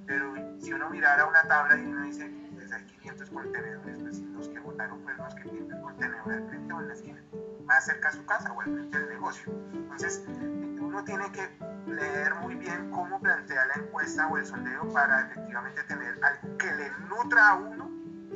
pero 0.06 0.34
si 0.60 0.74
uno 0.74 0.90
mirara 0.90 1.26
una 1.26 1.44
tabla 1.44 1.78
y 1.78 1.86
uno 1.86 2.04
dice, 2.04 2.47
pues 2.68 2.82
hay 2.82 2.86
500 2.86 3.30
contenedores, 3.30 3.98
pues 4.00 4.20
los 4.20 4.50
que 4.50 4.60
votaron 4.60 5.02
fueron 5.02 5.26
los 5.26 5.36
que 5.36 5.44
tienen 5.44 5.82
contenedor 5.82 6.34
al 6.34 6.50
frente 6.50 6.74
o 6.74 6.82
en 6.82 6.88
la 6.88 6.94
esquina, 6.94 7.24
más 7.66 7.86
cerca 7.86 8.10
a 8.10 8.12
su 8.12 8.26
casa 8.26 8.52
o 8.52 8.62
al 8.62 8.74
frente 8.74 9.00
del 9.00 9.10
negocio. 9.10 9.54
Entonces, 9.74 10.24
uno 10.28 11.04
tiene 11.06 11.32
que 11.32 11.50
leer 11.88 12.36
muy 12.36 12.56
bien 12.56 12.92
cómo 12.92 13.20
plantea 13.22 13.66
la 13.68 13.76
encuesta 13.76 14.28
o 14.28 14.38
el 14.38 14.46
sondeo 14.46 14.92
para 14.92 15.22
efectivamente 15.22 15.84
tener 15.84 16.20
algo 16.24 16.58
que 16.58 16.74
le 16.74 16.92
nutra 17.10 17.50
a 17.50 17.56
uno 17.56 17.90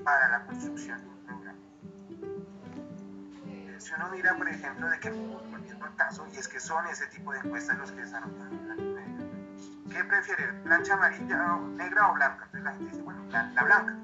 para 0.03 0.29
la 0.29 0.45
construcción 0.45 1.01
de 1.01 1.07
un 1.07 1.25
programa. 1.25 1.59
Eh, 3.47 3.75
si 3.79 3.93
uno 3.95 4.09
mira, 4.11 4.37
por 4.37 4.47
ejemplo, 4.47 4.89
de 4.89 4.99
que, 4.99 5.11
volviendo 5.11 5.85
al 5.85 5.95
caso, 5.95 6.25
y 6.31 6.37
es 6.37 6.47
que 6.47 6.59
son 6.59 6.87
ese 6.87 7.05
tipo 7.07 7.33
de 7.33 7.39
encuestas 7.39 7.77
los 7.77 7.91
que 7.91 8.01
desarrollan 8.01 9.10
¿qué 9.91 10.03
prefiere? 10.03 10.53
¿Plancha 10.63 10.93
amarilla, 10.93 11.55
o 11.55 11.67
negra 11.67 12.09
o 12.09 12.13
blanca? 12.13 12.45
Entonces 12.45 12.63
la 12.63 12.71
gente 12.73 12.91
dice, 12.91 13.01
bueno, 13.03 13.23
la, 13.29 13.63
blanca. 13.63 13.97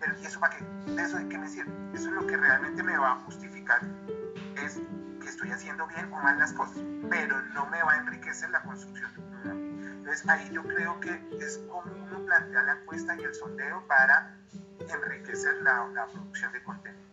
Pero 0.00 0.18
¿y 0.18 0.26
eso 0.26 0.40
para 0.40 0.56
qué? 0.56 0.64
¿Eso 0.98 1.16
de 1.16 1.28
qué 1.28 1.38
me 1.38 1.48
sirve? 1.48 1.72
Eso 1.94 2.08
es 2.08 2.14
lo 2.14 2.26
que 2.26 2.36
realmente 2.36 2.82
me 2.82 2.96
va 2.96 3.12
a 3.12 3.20
justificar 3.20 3.80
es 4.56 4.80
que 5.20 5.28
estoy 5.28 5.50
haciendo 5.50 5.86
bien 5.86 6.12
o 6.12 6.16
mal 6.20 6.38
las 6.38 6.52
cosas, 6.52 6.78
pero 7.08 7.40
no 7.54 7.66
me 7.66 7.82
va 7.82 7.94
a 7.94 7.96
enriquecer 7.98 8.50
la 8.50 8.62
construcción. 8.62 9.10
Entonces 9.44 10.28
ahí 10.28 10.48
yo 10.52 10.62
creo 10.62 11.00
que 11.00 11.10
es 11.40 11.58
como 11.68 11.92
uno 11.92 12.24
plantea 12.26 12.62
la 12.62 12.72
encuesta 12.72 13.16
y 13.16 13.24
el 13.24 13.34
sondeo 13.34 13.86
para 13.86 14.36
enriquecer 14.78 15.56
la 15.62 16.06
producción 16.12 16.52
de 16.52 16.62
contenido. 16.62 17.05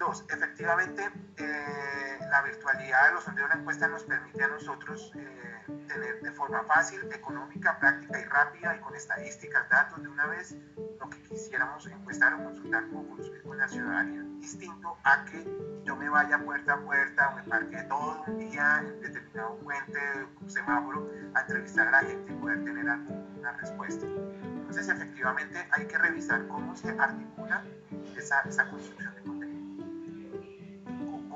Dos, 0.00 0.24
efectivamente, 0.30 1.12
eh, 1.36 2.18
la 2.30 2.40
virtualidad 2.40 3.08
de 3.08 3.12
los 3.12 3.22
sondeos 3.22 3.50
de 3.50 3.54
la 3.54 3.60
encuesta 3.60 3.86
nos 3.86 4.02
permite 4.04 4.42
a 4.42 4.48
nosotros 4.48 5.12
eh, 5.14 5.84
tener 5.88 6.22
de 6.22 6.32
forma 6.32 6.64
fácil, 6.64 7.00
económica, 7.12 7.78
práctica 7.78 8.18
y 8.18 8.24
rápida 8.24 8.76
y 8.76 8.80
con 8.80 8.94
estadísticas, 8.94 9.68
datos 9.68 10.02
de 10.02 10.08
una 10.08 10.24
vez 10.28 10.56
lo 10.98 11.10
que 11.10 11.22
quisiéramos 11.24 11.86
encuestar 11.86 12.32
o 12.32 12.44
consultar 12.44 12.88
con, 12.88 13.08
con 13.44 13.58
la 13.58 13.68
ciudadanía. 13.68 14.22
Distinto 14.38 14.96
a 15.04 15.22
que 15.26 15.44
yo 15.84 15.94
me 15.96 16.08
vaya 16.08 16.38
puerta 16.38 16.72
a 16.72 16.80
puerta 16.80 17.28
o 17.28 17.36
me 17.36 17.42
parque 17.42 17.82
todo 17.82 18.24
un 18.26 18.38
día 18.38 18.78
en 18.78 19.02
determinado 19.02 19.58
puente, 19.58 20.00
un 20.40 20.48
semáforo, 20.50 21.10
a 21.34 21.42
entrevistar 21.42 21.88
a 21.88 21.90
la 21.90 22.00
gente 22.00 22.32
y 22.32 22.36
poder 22.36 22.64
tener 22.64 22.88
alguna 22.88 23.52
respuesta. 23.52 24.06
Entonces, 24.06 24.88
efectivamente, 24.88 25.68
hay 25.72 25.86
que 25.86 25.98
revisar 25.98 26.48
cómo 26.48 26.74
se 26.74 26.88
articula 26.88 27.62
esa, 28.16 28.40
esa 28.48 28.66
construcción 28.70 29.14
de 29.14 29.39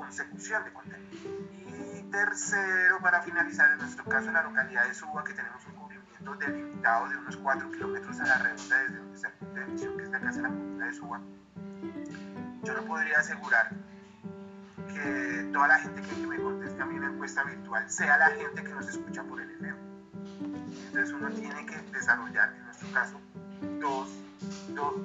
consecución 0.05 0.63
de 0.63 0.71
contenido. 0.71 1.29
Y 1.97 2.03
tercero, 2.11 2.99
para 3.01 3.21
finalizar, 3.21 3.71
en 3.71 3.79
nuestro 3.79 4.05
caso 4.05 4.31
la 4.31 4.43
localidad 4.43 4.87
de 4.87 4.93
Suba, 4.93 5.23
que 5.23 5.33
tenemos 5.33 5.65
un 5.65 5.73
cubrimiento 5.73 6.35
delimitado 6.35 7.09
de 7.09 7.17
unos 7.17 7.37
4 7.37 7.71
kilómetros 7.71 8.19
a 8.19 8.25
la 8.25 8.37
redonda 8.37 8.77
desde 8.79 8.97
donde 8.97 9.15
está 9.15 9.27
el 9.27 9.33
punto 9.33 9.55
de 9.55 9.63
emisión, 9.63 9.97
que 9.97 10.03
es 10.03 10.09
la 10.09 10.19
casa 10.19 10.37
de 10.37 10.41
la 10.43 10.49
comunidad 10.49 10.85
de 10.85 10.93
Suba, 10.93 11.21
yo 12.63 12.73
no 12.73 12.85
podría 12.85 13.19
asegurar 13.19 13.69
que 14.93 15.49
toda 15.51 15.67
la 15.67 15.79
gente 15.79 16.01
que 16.01 16.27
me 16.27 16.37
conteste 16.37 16.81
a 16.81 16.85
mí 16.85 16.95
en 16.95 17.03
encuesta 17.03 17.43
virtual 17.43 17.89
sea 17.89 18.17
la 18.17 18.29
gente 18.29 18.63
que 18.63 18.73
nos 18.73 18.87
escucha 18.87 19.23
por 19.23 19.41
el 19.41 19.51
FM. 19.51 19.77
Entonces 20.87 21.11
uno 21.13 21.29
tiene 21.31 21.65
que 21.65 21.77
desarrollar, 21.91 22.53
en 22.55 22.65
nuestro 22.65 22.91
caso, 22.91 23.19
dos 23.79 24.09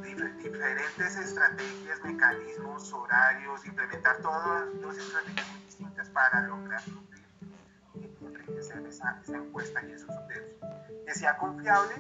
diferentes 0.03 1.17
estrategias, 1.17 2.03
mecanismos, 2.03 2.93
horarios, 2.93 3.65
implementar 3.67 4.19
todas 4.19 4.65
dos 4.81 4.97
estrategias 4.97 5.47
distintas 5.67 6.09
para 6.11 6.43
lograr 6.43 6.83
enriquecer 8.21 8.87
esa, 8.87 9.19
esa, 9.23 9.37
encuesta 9.37 9.83
y 9.85 9.93
esos 9.93 10.15
sondeos. 10.15 10.51
Que 11.07 11.15
sea 11.15 11.37
confiable, 11.39 11.95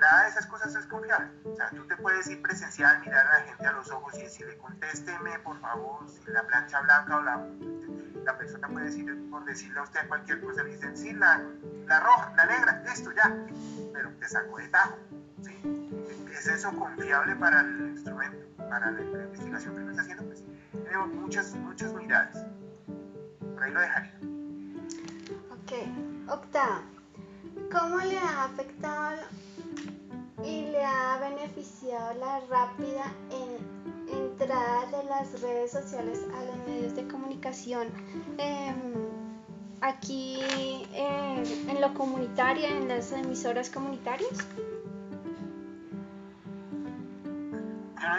nada 0.00 0.24
de 0.24 0.28
esas 0.30 0.46
cosas 0.46 0.74
es 0.74 0.86
confiable. 0.86 1.30
O 1.44 1.56
sea, 1.56 1.70
tú 1.70 1.86
te 1.86 1.96
puedes 1.96 2.28
ir 2.28 2.40
presencial, 2.42 3.00
mirar 3.00 3.26
a 3.26 3.38
la 3.40 3.44
gente 3.44 3.66
a 3.66 3.72
los 3.72 3.90
ojos 3.90 4.18
y 4.18 4.22
decirle, 4.22 4.56
contésteme 4.58 5.38
por 5.40 5.60
favor, 5.60 6.08
si 6.08 6.30
la 6.30 6.46
plancha 6.46 6.80
blanca 6.80 7.16
o 7.16 7.22
la, 7.22 7.46
la 8.24 8.38
persona 8.38 8.68
puede 8.68 8.86
decir, 8.86 9.30
por 9.30 9.44
decirle 9.44 9.78
a 9.80 9.82
usted 9.82 10.06
cualquier 10.08 10.40
cosa, 10.40 10.62
le 10.62 10.70
dicen, 10.70 10.96
sí, 10.96 11.12
la, 11.12 11.42
la 11.86 12.00
roja, 12.00 12.32
la 12.36 12.46
negra, 12.46 12.82
listo, 12.86 13.12
ya, 13.12 13.36
pero 13.92 14.10
te 14.18 14.28
sacó 14.28 14.58
de 14.58 14.68
tajo. 14.68 14.96
¿Es 16.32 16.46
eso 16.46 16.70
confiable 16.72 17.34
para 17.36 17.60
el 17.60 17.90
instrumento, 17.90 18.38
para 18.68 18.90
la, 18.90 19.00
investigación 19.00 19.74
que 19.74 19.82
uno 19.82 19.90
está 19.90 20.02
haciendo? 20.02 20.24
Pues 20.24 20.44
tenemos 20.84 21.08
muchas, 21.08 21.54
muchas 21.56 21.92
unidades. 21.92 22.36
Por 23.54 23.62
ahí 23.62 23.72
lo 23.72 23.80
dejaría. 23.80 24.18
Ok. 25.50 26.30
Octa, 26.30 26.82
¿cómo 27.72 27.98
le 27.98 28.18
ha 28.18 28.44
afectado 28.44 29.22
y 30.44 30.70
le 30.70 30.84
ha 30.84 31.18
beneficiado 31.18 32.14
la 32.14 32.40
rápida 32.48 33.12
entrada 34.12 34.86
de 34.86 35.04
las 35.04 35.40
redes 35.40 35.72
sociales 35.72 36.20
a 36.36 36.44
los 36.44 36.66
medios 36.66 36.94
de 36.94 37.08
comunicación? 37.08 37.88
Em, 38.36 38.76
aquí 39.80 40.38
eh, 40.92 41.66
en 41.68 41.80
lo 41.80 41.94
comunitario, 41.94 42.66
en 42.66 42.88
las 42.88 43.10
emisoras 43.12 43.70
comunitarias. 43.70 44.30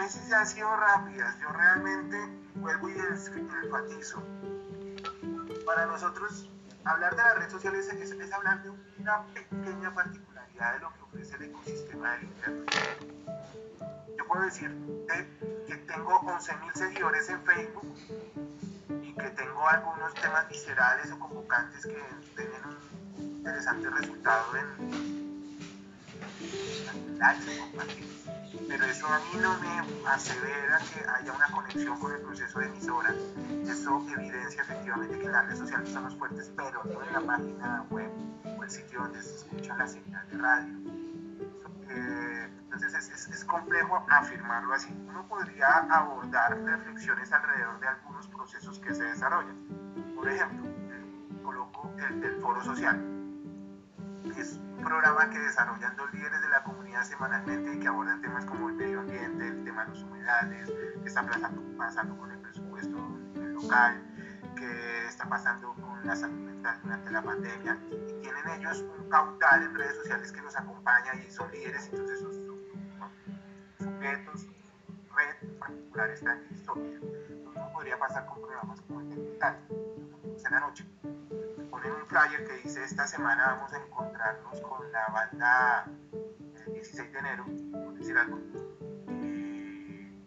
Si 0.08 0.32
han 0.32 0.46
sido 0.46 0.76
rápidas, 0.76 1.38
yo 1.40 1.48
realmente 1.48 2.16
vuelvo 2.56 2.88
y 2.88 2.92
enfatizo. 2.92 4.22
Para 5.66 5.86
nosotros, 5.86 6.48
hablar 6.84 7.14
de 7.16 7.22
las 7.22 7.34
redes 7.36 7.52
sociales 7.52 7.88
es, 7.88 8.32
hablar 8.32 8.62
de 8.62 8.70
una 8.70 9.22
pequeña 9.34 9.92
particularidad 9.94 10.74
de 10.74 10.80
lo 10.80 10.92
que 10.92 11.02
ofrece 11.02 11.36
el 11.36 11.42
ecosistema 11.44 12.12
del 12.12 12.24
Internet. 12.24 12.66
Yo 14.16 14.26
puedo 14.26 14.44
decir 14.44 14.76
que 15.66 15.76
tengo 15.76 16.20
11.000 16.20 16.72
seguidores 16.74 17.28
en 17.28 17.42
Facebook 17.42 17.94
y 19.02 19.14
que 19.14 19.30
tengo 19.30 19.68
algunos 19.68 20.14
temas 20.14 20.48
viscerales 20.48 21.10
o 21.12 21.18
convocantes 21.18 21.86
que 21.86 22.02
tienen 22.36 22.60
un 22.64 23.36
interesante 23.36 23.90
resultado 23.90 24.56
en, 24.56 25.19
o 26.40 27.60
compartidos 27.60 28.20
pero 28.68 28.84
eso 28.84 29.06
a 29.06 29.18
mí 29.18 29.40
no 29.40 29.58
me 29.58 30.08
asevera 30.08 30.78
que 30.92 31.08
haya 31.08 31.32
una 31.32 31.46
conexión 31.48 31.98
con 31.98 32.12
el 32.12 32.20
proceso 32.20 32.58
de 32.58 32.66
emisora. 32.66 33.14
Eso 33.66 34.04
evidencia 34.16 34.62
efectivamente 34.62 35.18
que 35.18 35.28
las 35.28 35.44
redes 35.46 35.58
sociales 35.58 35.90
son 35.90 36.04
más 36.04 36.16
fuertes, 36.16 36.50
pero 36.56 36.82
no 36.84 37.02
en 37.02 37.12
la 37.12 37.20
página 37.20 37.84
web 37.90 38.10
o 38.58 38.62
el 38.62 38.70
sitio 38.70 39.00
donde 39.00 39.22
se 39.22 39.36
escucha 39.36 39.76
la 39.76 39.86
señal 39.86 40.28
de 40.30 40.38
radio. 40.38 40.74
Eh, 41.90 42.48
entonces 42.72 43.28
es, 43.28 43.44
complejo 43.44 44.04
afirmarlo 44.08 44.74
así. 44.74 44.88
Uno 45.08 45.26
podría 45.28 45.78
abordar 45.90 46.56
reflexiones 46.60 47.32
alrededor 47.32 47.80
de 47.80 47.88
algunos 47.88 48.26
procesos 48.28 48.78
que 48.78 48.94
se 48.94 49.02
desarrollan. 49.02 49.56
Por 50.14 50.28
ejemplo, 50.28 50.68
coloco 51.42 51.92
el 51.98 52.40
foro 52.40 52.62
social. 52.64 53.19
Es 54.36 54.58
programa 54.82 55.30
que 55.30 55.38
desarrollan 55.38 55.96
dos 55.96 56.12
líderes 56.12 56.42
de 56.42 56.48
la 56.48 56.62
comunidad 56.62 57.04
semanalmente 57.04 57.74
y 57.74 57.80
que 57.80 57.88
abordan 57.88 58.20
temas 58.20 58.44
como 58.44 58.68
el 58.68 58.74
medio 58.74 59.00
ambiente, 59.00 59.48
el 59.48 59.64
tema 59.64 59.84
de 59.84 59.90
los 59.90 60.02
humedales, 60.02 60.68
qué 61.02 61.08
está 61.08 61.26
pasando, 61.26 61.62
pasando 61.76 62.16
con 62.18 62.30
el 62.30 62.38
presupuesto 62.38 62.98
local, 63.34 64.02
qué 64.56 65.06
está 65.06 65.28
pasando 65.28 65.74
con 65.74 66.06
la 66.06 66.14
salud 66.14 66.38
mental 66.38 66.78
durante 66.82 67.10
la 67.10 67.22
pandemia. 67.22 67.78
Y 67.90 68.20
tienen 68.20 68.48
ellos 68.58 68.84
un 68.98 69.08
caudal 69.08 69.62
en 69.62 69.74
redes 69.74 69.96
sociales 69.96 70.32
que 70.32 70.42
los 70.42 70.56
acompaña 70.56 71.14
y 71.14 71.30
son 71.30 71.50
líderes, 71.50 71.88
entonces 71.92 72.20
son, 72.20 72.32
sujetos, 73.78 74.46
red 75.16 75.58
particular 75.58 76.10
está 76.10 76.36
en 76.36 76.54
historia. 76.54 76.98
No 77.54 77.72
podría 77.72 77.98
pasar 77.98 78.26
con 78.26 78.40
programas 78.42 78.80
como 78.82 79.00
el 79.00 79.10
de 79.10 79.16
Digital, 79.16 79.58
en 79.70 80.52
la 80.52 80.60
noche 80.60 80.86
ponen 81.80 81.96
un 81.96 82.06
flyer 82.06 82.46
que 82.46 82.56
dice 82.58 82.84
esta 82.84 83.06
semana 83.06 83.54
vamos 83.54 83.72
a 83.72 83.78
encontrarnos 83.78 84.60
con 84.60 84.92
la 84.92 85.06
banda 85.08 85.86
el 86.12 86.72
16 86.74 87.12
de 87.12 87.18
enero, 87.18 87.44
por 87.44 87.94
decir 87.94 88.18
algo. 88.18 88.38
Y, 89.22 90.20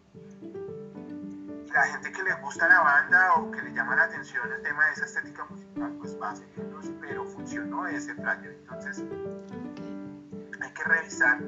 la 1.72 1.84
gente 1.84 2.12
que 2.12 2.24
le 2.24 2.34
gusta 2.36 2.68
la 2.68 2.82
banda 2.82 3.34
o 3.36 3.52
que 3.52 3.62
le 3.62 3.74
llama 3.74 3.96
la 3.96 4.04
atención 4.04 4.52
el 4.52 4.62
tema 4.62 4.86
de 4.86 4.92
esa 4.94 5.06
estética 5.06 5.46
musical, 5.46 5.96
pues 6.00 6.20
va 6.22 6.32
a 6.32 6.36
seguirlos, 6.36 6.92
pero 7.02 7.26
funcionó 7.26 7.88
ese 7.88 8.14
flyer. 8.16 8.58
Entonces 8.62 9.04
hay 10.62 10.74
que 10.74 10.84
revisar 10.84 11.40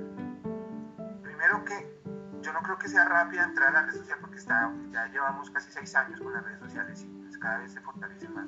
primero 1.21 1.63
que 1.63 1.95
yo 2.41 2.53
no 2.53 2.61
creo 2.61 2.77
que 2.77 2.89
sea 2.89 3.05
rápida 3.05 3.43
entrar 3.43 3.69
a 3.69 3.81
la 3.81 3.87
red 3.87 3.95
social 3.95 4.19
porque 4.21 4.37
está, 4.37 4.71
ya 4.91 5.07
llevamos 5.07 5.49
casi 5.49 5.71
seis 5.71 5.95
años 5.95 6.21
con 6.21 6.33
las 6.33 6.43
redes 6.43 6.59
sociales 6.59 7.01
y 7.03 7.07
pues 7.07 7.37
cada 7.37 7.59
vez 7.59 7.71
se 7.71 7.81
fortalece 7.81 8.27
más. 8.29 8.45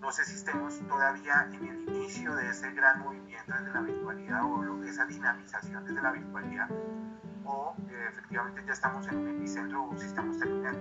No 0.00 0.12
sé 0.12 0.24
si 0.24 0.34
estemos 0.36 0.78
todavía 0.86 1.48
en 1.52 1.64
el 1.66 1.88
inicio 1.88 2.34
de 2.36 2.48
ese 2.50 2.70
gran 2.72 3.00
movimiento 3.00 3.52
desde 3.52 3.72
la 3.72 3.80
virtualidad 3.80 4.44
o 4.44 4.84
esa 4.84 5.04
dinamización 5.04 5.84
desde 5.84 6.00
la 6.00 6.12
virtualidad 6.12 6.68
o 7.44 7.74
eh, 7.90 8.06
efectivamente 8.10 8.62
ya 8.64 8.72
estamos 8.72 9.06
en 9.08 9.16
un 9.18 9.28
epicentro 9.28 9.84
o 9.84 9.98
si 9.98 10.06
estamos 10.06 10.38
terminando. 10.38 10.80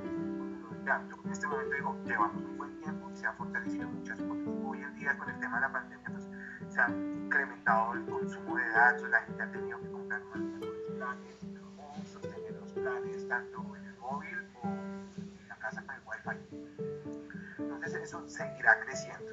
Yo 0.85 0.93
en 1.23 1.31
este 1.31 1.47
momento 1.47 1.75
digo, 1.75 1.97
llevamos 2.05 2.43
un 2.43 2.57
buen 2.57 2.79
tiempo 2.81 3.09
se 3.15 3.25
ha 3.25 3.33
fortalecido 3.33 3.87
muchas 3.89 4.19
cosas. 4.19 4.47
Hoy 4.63 4.81
en 4.81 4.95
día 4.95 5.17
con 5.17 5.29
el 5.29 5.39
tema 5.39 5.55
de 5.55 5.61
la 5.61 5.71
pandemia 5.71 6.09
pues, 6.11 6.29
se 6.69 6.81
ha 6.81 6.89
incrementado 6.89 7.93
el 7.93 8.05
consumo 8.05 8.57
de 8.57 8.69
datos, 8.69 9.09
la 9.09 9.21
gente 9.21 9.41
ha 9.41 9.51
tenido 9.51 9.79
que 9.81 9.89
comprar 9.89 10.21
más 10.25 10.39
planes 10.97 11.35
o 11.81 12.05
sostener 12.05 12.51
los 12.61 12.71
planes 12.73 13.27
tanto 13.27 13.75
en 13.75 13.85
el 13.85 13.95
móvil 13.97 14.37
o 14.61 14.67
en 14.67 15.47
la 15.47 15.55
casa 15.57 15.83
con 15.83 15.95
el 15.95 16.01
wifi. 16.05 16.94
Eso 17.93 18.27
seguirá 18.27 18.79
creciendo. 18.79 19.31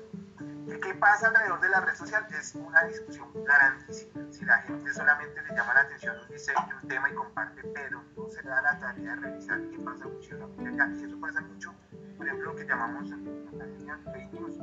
¿Qué 0.83 0.95
pasa 0.95 1.29
alrededor 1.29 1.61
de 1.61 1.69
la 1.71 1.81
red 1.81 1.95
social? 1.95 2.27
Es 2.39 2.55
una 2.55 2.85
discusión 2.85 3.29
grandísima. 3.45 4.31
Si 4.31 4.45
la 4.45 4.59
gente 4.59 4.93
solamente 4.93 5.43
le 5.43 5.57
llama 5.57 5.73
la 5.75 5.81
atención 5.81 6.17
un 6.21 6.29
diseño, 6.29 6.81
un 6.83 6.89
tema 6.89 7.09
y 7.09 7.15
comparte, 7.15 7.63
pero 7.75 8.03
no 8.17 8.29
se 8.29 8.43
da 8.43 8.61
la 8.61 8.79
tarea 8.79 9.17
de 9.17 9.21
revisar 9.23 9.59
qué 9.71 9.79
pasa 9.79 10.07
mucho 10.07 10.37
Y 10.59 11.05
eso 11.05 11.21
pasa 11.21 11.41
mucho, 11.41 11.75
por 12.19 12.27
ejemplo, 12.27 12.53
lo 12.53 12.57
que 12.57 12.67
llamamos 12.67 13.11
en 13.11 13.59
la 13.59 13.65
línea 13.65 13.99
news. 14.33 14.59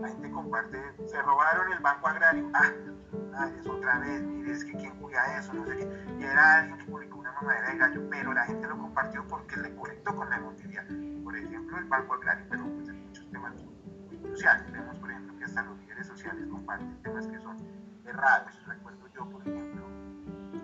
La 0.00 0.08
gente 0.08 0.30
comparte, 0.30 0.78
se 1.06 1.22
robaron 1.22 1.72
el 1.72 1.78
banco 1.78 2.08
agrario. 2.08 2.50
Ah, 2.54 3.48
es 3.58 3.66
otra 3.66 3.98
vez, 4.00 4.22
mire, 4.22 4.52
es 4.52 4.64
que 4.64 4.72
quién 4.72 4.94
cuida 4.96 5.38
eso, 5.38 5.54
no 5.54 5.64
sé 5.66 5.76
qué. 5.76 5.88
Y 6.18 6.24
era 6.24 6.58
alguien 6.58 6.78
que 6.78 6.84
publicó 6.84 7.18
una 7.18 7.32
mamadera 7.32 7.70
de 7.70 7.78
gallo, 7.78 8.02
pero 8.10 8.32
la 8.32 8.44
gente 8.44 8.66
lo 8.66 8.76
compartió 8.76 9.26
porque 9.28 9.56
le 9.56 9.74
conectó 9.76 10.14
con 10.16 10.28
la 10.28 10.36
emotividad. 10.36 10.84
Por 11.22 11.36
ejemplo, 11.36 11.78
el 11.78 11.84
banco 11.84 12.14
agrario, 12.14 12.44
pero 12.50 12.64
pues 12.74 12.89
temas 13.30 13.54
muy 13.54 14.18
cruciales. 14.18 14.70
Vemos, 14.72 14.96
por 14.98 15.10
ejemplo, 15.10 15.36
que 15.38 15.44
hasta 15.44 15.62
los 15.62 15.78
líderes 15.78 16.06
sociales 16.06 16.46
comparten 16.48 17.02
temas 17.02 17.26
que 17.26 17.38
son 17.38 17.56
errados. 18.04 18.52
Recuerdo 18.66 19.08
yo, 19.14 19.28
por 19.30 19.46
ejemplo, 19.46 19.86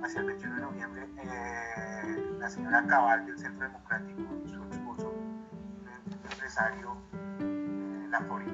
hacia 0.03 0.21
el 0.21 0.27
21 0.27 0.55
de 0.57 0.63
noviembre, 0.63 1.09
eh, 1.23 2.37
la 2.39 2.49
señora 2.49 2.87
Cabal 2.87 3.27
del 3.27 3.39
Centro 3.39 3.67
Democrático 3.67 4.23
y 4.45 4.49
su 4.49 4.63
esposo, 4.65 5.11
un 5.11 6.31
empresario, 6.31 6.97
eh, 7.41 8.07
la 8.11 8.21
Fori, 8.21 8.47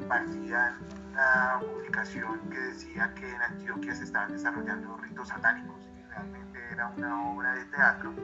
compartían 0.00 0.78
una 1.12 1.60
publicación 1.60 2.50
que 2.50 2.58
decía 2.58 3.12
que 3.14 3.28
en 3.28 3.42
Antioquia 3.42 3.94
se 3.94 4.04
estaban 4.04 4.32
desarrollando 4.32 4.96
ritos 4.98 5.28
satánicos 5.28 5.88
y 5.96 6.02
realmente 6.10 6.58
era 6.72 6.88
una 6.96 7.30
obra 7.30 7.54
de 7.54 7.64
teatro 7.66 8.14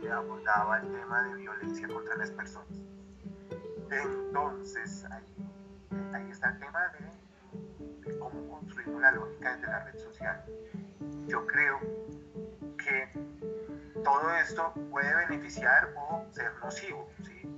que 0.00 0.10
abordaba 0.10 0.78
el 0.78 0.92
tema 0.92 1.22
de 1.22 1.34
violencia 1.34 1.88
contra 1.88 2.16
las 2.16 2.30
personas. 2.30 2.93
Entonces, 3.90 5.04
ahí, 5.10 5.36
ahí 6.14 6.30
está 6.30 6.50
el 6.50 6.58
tema 6.58 6.80
de, 6.92 8.18
cómo 8.18 8.48
construimos 8.48 9.00
la 9.00 9.12
lógica 9.12 9.56
desde 9.56 9.66
la 9.66 9.84
red 9.84 9.98
social. 9.98 10.44
Yo 11.26 11.46
creo 11.46 11.80
que 12.76 13.08
todo 14.02 14.34
esto 14.36 14.72
puede 14.90 15.14
beneficiar 15.28 15.92
o 15.96 16.24
ser 16.32 16.52
nocivo, 16.62 17.08
¿sí? 17.22 17.50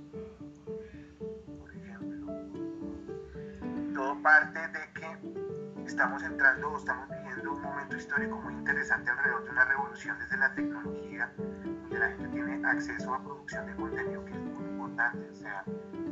todo 3.97 4.21
parte 4.21 4.59
de 4.59 4.93
que 4.93 5.87
estamos 5.87 6.21
entrando 6.21 6.69
o 6.69 6.77
estamos 6.77 7.09
viviendo 7.09 7.51
un 7.51 7.61
momento 7.63 7.97
histórico 7.97 8.35
muy 8.37 8.53
interesante 8.53 9.09
alrededor 9.09 9.43
de 9.45 9.49
una 9.49 9.65
revolución 9.65 10.19
desde 10.19 10.37
la 10.37 10.53
tecnología, 10.53 11.33
donde 11.35 11.97
la 11.97 12.07
gente 12.09 12.27
tiene 12.27 12.67
acceso 12.67 13.13
a 13.15 13.23
producción 13.23 13.65
de 13.65 13.75
contenido 13.75 14.23
que 14.25 14.31
es 14.33 14.37
muy 14.37 14.66
importante. 14.87 15.29
O 15.29 15.35
sea, 15.35 15.63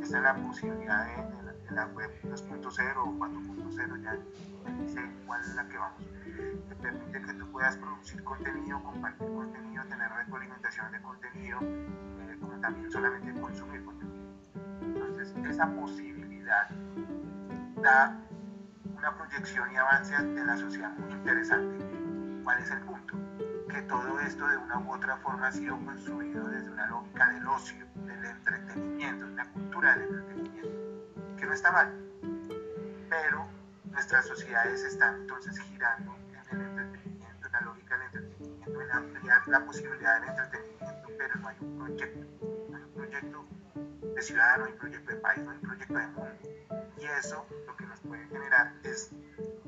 esta 0.02 0.16
es 0.16 0.22
la 0.22 0.34
posibilidad 0.34 1.06
de, 1.06 1.74
la, 1.74 1.86
web 1.86 2.10
2.0 2.24 2.96
o 2.96 3.18
4.0, 3.18 4.02
ya 4.02 4.12
sé 4.88 5.00
cuál 5.26 5.40
es 5.40 5.54
la 5.54 5.68
que 5.68 5.78
vamos. 5.78 6.02
Te 6.68 6.76
permite 6.76 7.22
que 7.22 7.32
tú 7.34 7.50
puedas 7.50 7.76
producir 7.76 8.22
contenido, 8.22 8.82
compartir 8.82 9.26
contenido, 9.28 9.84
tener 9.84 10.08
retroalimentación 10.10 10.92
de 10.92 11.02
contenido, 11.02 11.58
eh, 11.60 12.36
como 12.40 12.52
también 12.60 12.90
solamente 12.90 13.40
consumir 13.40 13.84
contenido. 13.84 14.24
Entonces, 14.82 15.34
esa 15.50 15.66
posibilidad 15.74 16.68
da 17.82 18.16
una 18.96 19.16
proyección 19.16 19.72
y 19.72 19.76
avance 19.76 20.22
de 20.22 20.44
la 20.44 20.56
sociedad 20.56 20.90
muy 20.98 21.12
interesante. 21.12 21.84
¿Cuál 22.44 22.62
es 22.62 22.70
el 22.70 22.80
punto? 22.80 23.14
Que 23.68 23.82
todo 23.82 24.20
esto 24.20 24.46
de 24.46 24.56
una 24.56 24.78
u 24.78 24.92
otra 24.92 25.16
forma 25.18 25.48
ha 25.48 25.52
sido 25.52 25.76
construido 25.84 26.48
desde 26.48 26.70
una 26.70 26.86
lógica 26.86 27.30
del 27.30 27.46
ocio, 27.46 27.86
del 27.94 28.24
entretenimiento, 28.24 29.26
una 29.26 29.50
cultura 29.52 29.96
del 29.96 30.08
entretenimiento, 30.08 31.36
que 31.36 31.46
no 31.46 31.52
está 31.52 31.72
mal, 31.72 31.92
pero 33.08 33.46
nuestras 33.90 34.26
sociedades 34.26 34.82
están 34.84 35.22
entonces 35.22 35.58
girando 35.60 36.16
en 36.32 36.60
el 36.60 36.66
entretenimiento, 36.66 37.46
en 37.46 37.52
la 37.52 37.60
lógica 37.60 37.98
del 37.98 38.06
entretenimiento, 38.06 38.80
en 38.80 38.90
ampliar 38.90 39.48
la 39.48 39.64
posibilidad 39.64 40.20
del 40.20 40.30
entretenimiento, 40.30 41.08
pero 41.18 41.34
no 41.36 41.48
hay 41.48 41.56
un 41.60 41.78
proyecto 41.78 43.46
de 44.16 44.22
ciudad, 44.22 44.58
no 44.58 44.64
hay 44.64 44.72
proyecto 44.72 45.12
de 45.12 45.16
país, 45.18 45.44
no 45.44 45.50
hay 45.50 45.58
proyecto 45.58 45.94
de 45.94 46.06
mundo. 46.08 46.38
Y 46.98 47.04
eso 47.04 47.46
puede 48.08 48.26
generar 48.28 48.72
es 48.84 49.10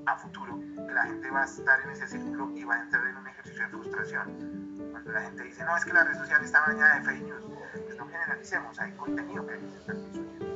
a 0.07 0.17
futuro 0.17 0.59
que 0.59 0.95
la 0.95 1.05
gente 1.05 1.31
va 1.31 1.43
a 1.43 1.45
estar 1.45 1.81
en 1.83 1.91
ese 1.91 2.09
círculo 2.09 2.51
y 2.57 2.65
va 2.65 2.77
a 2.77 2.83
entrar 2.83 3.07
en 3.07 3.17
un 3.17 3.27
ejercicio 3.27 3.63
de 3.65 3.69
frustración. 3.69 4.89
Cuando 4.91 5.13
la 5.13 5.21
gente 5.23 5.43
dice, 5.43 5.65
no, 5.65 5.77
es 5.77 5.85
que 5.85 5.93
la 5.93 6.05
red 6.05 6.17
social 6.17 6.45
está 6.45 6.61
bañada 6.61 6.99
de 6.99 7.05
fake 7.05 7.23
news, 7.23 7.45
pues 7.85 7.99
no 7.99 8.07
generalicemos, 8.07 8.79
hay 8.79 8.93
contenido 8.93 9.47
que 9.47 9.55
hay 9.55 9.61
que 9.61 9.77
estar. 9.77 9.97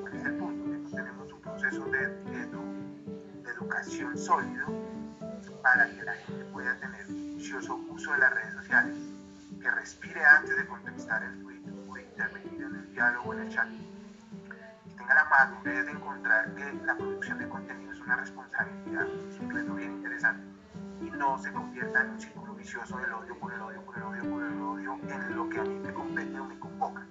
¿Cuál 0.00 0.16
es 0.16 0.24
el 0.24 0.36
punto? 0.36 0.90
Que 0.90 0.96
tenemos 0.96 1.32
un 1.32 1.40
proceso 1.40 1.84
de, 1.86 2.22
educación 3.52 4.18
sólido 4.18 4.66
para 5.62 5.86
que 5.86 6.02
la 6.02 6.14
gente 6.14 6.44
pueda 6.46 6.76
tener 6.76 7.06
uso 7.90 8.12
de 8.12 8.18
las 8.18 8.34
redes 8.34 8.54
sociales, 8.54 8.96
que 9.60 9.70
respire 9.70 10.24
antes 10.24 10.56
de 10.56 10.66
contestar 10.66 11.22
el 11.22 11.42
tweet 11.42 11.51
intervenir 12.12 12.62
en 12.62 12.74
el 12.74 12.92
diálogo 12.92 13.32
en 13.34 13.40
el 13.40 13.48
chat 13.48 13.68
tenga 14.96 15.14
la 15.14 15.24
madurez 15.24 15.86
de 15.86 15.92
encontrar 15.92 16.54
que 16.54 16.72
la 16.84 16.94
producción 16.94 17.38
de 17.38 17.48
contenido 17.48 17.92
es 17.92 18.00
una 18.00 18.16
responsabilidad, 18.16 19.06
es 19.28 19.40
un 19.40 19.50
reto 19.50 19.74
bien 19.74 19.92
interesante, 19.92 20.42
y 21.00 21.10
no 21.10 21.38
se 21.38 21.52
convierta 21.52 22.02
en 22.02 22.10
un 22.10 22.20
círculo 22.20 22.54
vicioso 22.54 22.98
del 22.98 23.12
odio 23.12 23.36
por 23.38 23.52
el 23.52 23.60
odio, 23.62 23.82
por 23.84 23.96
el 23.96 24.02
odio, 24.02 24.30
por 24.30 24.42
el 24.42 24.60
odio, 24.60 24.98
en 25.08 25.36
lo 25.36 25.48
que 25.48 25.58
a 25.58 25.64
mí 25.64 25.78
me 25.80 25.92
compete 25.92 26.38
o 26.38 26.44
me 26.44 26.58
convoca. 26.58 27.04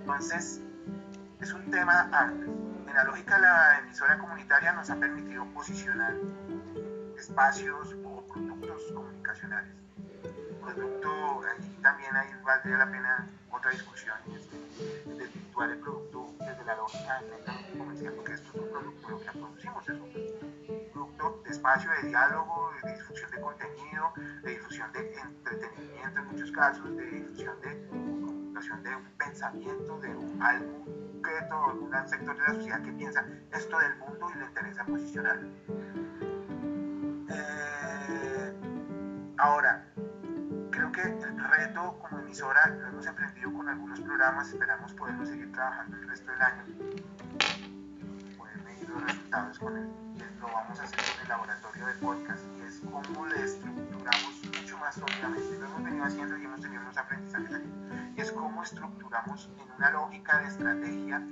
Entonces, 0.00 0.60
es 1.40 1.52
un 1.52 1.70
tema 1.70 2.08
amplio. 2.12 2.52
En 2.86 2.94
la 2.94 3.04
lógica 3.04 3.38
la 3.38 3.78
emisora 3.80 4.18
comunitaria 4.18 4.72
nos 4.72 4.90
ha 4.90 4.96
permitido 4.96 5.44
posicionar 5.46 6.14
espacios 7.16 7.96
o 8.04 8.24
productos 8.26 8.92
comunicacionales. 8.94 9.74
Producto, 10.60 11.40
ahí 11.42 11.78
también 11.82 12.14
ahí 12.14 12.28
valdría 12.44 12.76
la 12.76 12.90
pena 12.90 13.28
otra 13.50 13.70
discusión, 13.70 14.16
es 14.34 14.48
desvirtuar 15.18 15.70
el 15.70 15.78
producto 15.78 16.34
desde 16.38 16.64
la 16.64 16.76
lógica 16.76 17.20
netamente 17.22 17.78
comercial, 17.78 18.12
porque 18.14 18.32
esto 18.32 18.48
es 18.48 18.60
un 18.60 18.70
producto, 18.70 19.08
lo 19.10 19.20
que 19.20 19.30
producimos 19.30 19.88
es 19.88 19.98
un 20.00 20.90
producto 20.92 21.42
de 21.44 21.50
espacio 21.50 21.90
de 21.90 22.08
diálogo, 22.08 22.70
de 22.82 22.92
difusión 22.94 23.30
de 23.30 23.40
contenido, 23.40 24.12
de 24.42 24.50
difusión 24.50 24.92
de 24.92 25.20
entretenimiento 25.20 26.20
en 26.20 26.26
muchos 26.26 26.50
casos, 26.52 26.96
de 26.96 27.06
difusión 27.06 27.60
de 27.60 27.86
comunicación 27.88 28.82
de 28.82 28.96
un 28.96 29.04
pensamiento, 29.18 29.98
de 30.00 30.08
un, 30.16 30.42
algo 30.42 30.84
concreto, 30.84 31.78
un 31.80 32.08
sector 32.08 32.36
de 32.36 32.42
la 32.42 32.54
sociedad 32.54 32.82
que 32.82 32.92
piensa 32.92 33.26
esto 33.52 33.78
del 33.78 33.96
mundo 33.96 34.30
y 34.34 34.38
le 34.38 34.44
interesa 34.46 34.84
posicionar. 34.84 35.40
Eh, 37.32 38.54
ahora, 39.38 39.84
creo 40.88 40.92
que 40.92 41.02
el 41.02 41.50
reto 41.50 41.98
como 41.98 42.20
emisora 42.22 42.66
lo 42.68 42.88
hemos 42.88 43.06
emprendido 43.06 43.52
con 43.52 43.68
algunos 43.68 44.00
programas, 44.00 44.48
esperamos 44.48 44.92
poderlo 44.94 45.26
seguir 45.26 45.52
trabajando 45.52 45.96
el 45.96 46.08
resto 46.08 46.30
del 46.32 46.40
año, 46.40 46.62
poder 48.38 48.56
medir 48.64 48.88
los 48.88 49.02
resultados 49.02 49.58
con 49.58 49.76
él. 49.76 49.88
Lo 50.40 50.46
vamos 50.46 50.80
a 50.80 50.84
hacer 50.84 50.98
con 50.98 51.22
el 51.22 51.28
laboratorio 51.28 51.86
de 51.86 51.92
podcast 51.94 52.42
y 52.56 52.62
es 52.62 52.80
cómo 52.80 53.26
le 53.26 53.44
estructuramos 53.44 54.42
mucho 54.46 54.78
más 54.78 54.94
sólidamente. 54.94 55.58
Lo 55.58 55.66
hemos 55.66 55.84
venido 55.84 56.04
haciendo 56.04 56.38
y 56.38 56.44
hemos 56.44 56.60
tenido 56.62 56.80
unos 56.80 56.96
aprendizajes. 56.96 57.60
Y 58.16 58.20
es 58.20 58.32
cómo 58.32 58.62
estructuramos 58.62 59.50
en 59.58 59.72
una 59.76 59.90
lógica 59.90 60.38
de 60.38 60.48
estrategia 60.48 61.22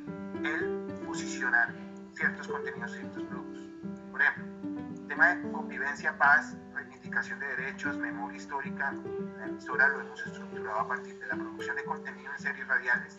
el 0.45 1.05
posicionar 1.07 1.73
ciertos 2.15 2.49
contenidos, 2.49 2.93
ciertos 2.93 3.23
productos. 3.25 3.63
Por 4.11 4.21
ejemplo, 4.21 5.09
tema 5.09 5.35
de 5.35 5.51
convivencia, 5.53 6.19
paz, 6.19 6.55
reivindicación 7.09 7.41
de 7.41 7.47
derechos, 7.57 7.97
memoria 7.97 8.37
histórica, 8.37 8.93
la 9.39 9.47
emisora 9.47 9.89
lo 9.89 10.01
hemos 10.01 10.27
estructurado 10.27 10.81
a 10.81 10.89
partir 10.89 11.19
de 11.19 11.27
la 11.27 11.35
producción 11.35 11.77
de 11.77 11.85
contenido 11.85 12.33
en 12.33 12.39
series 12.39 12.69
radiales, 12.69 13.19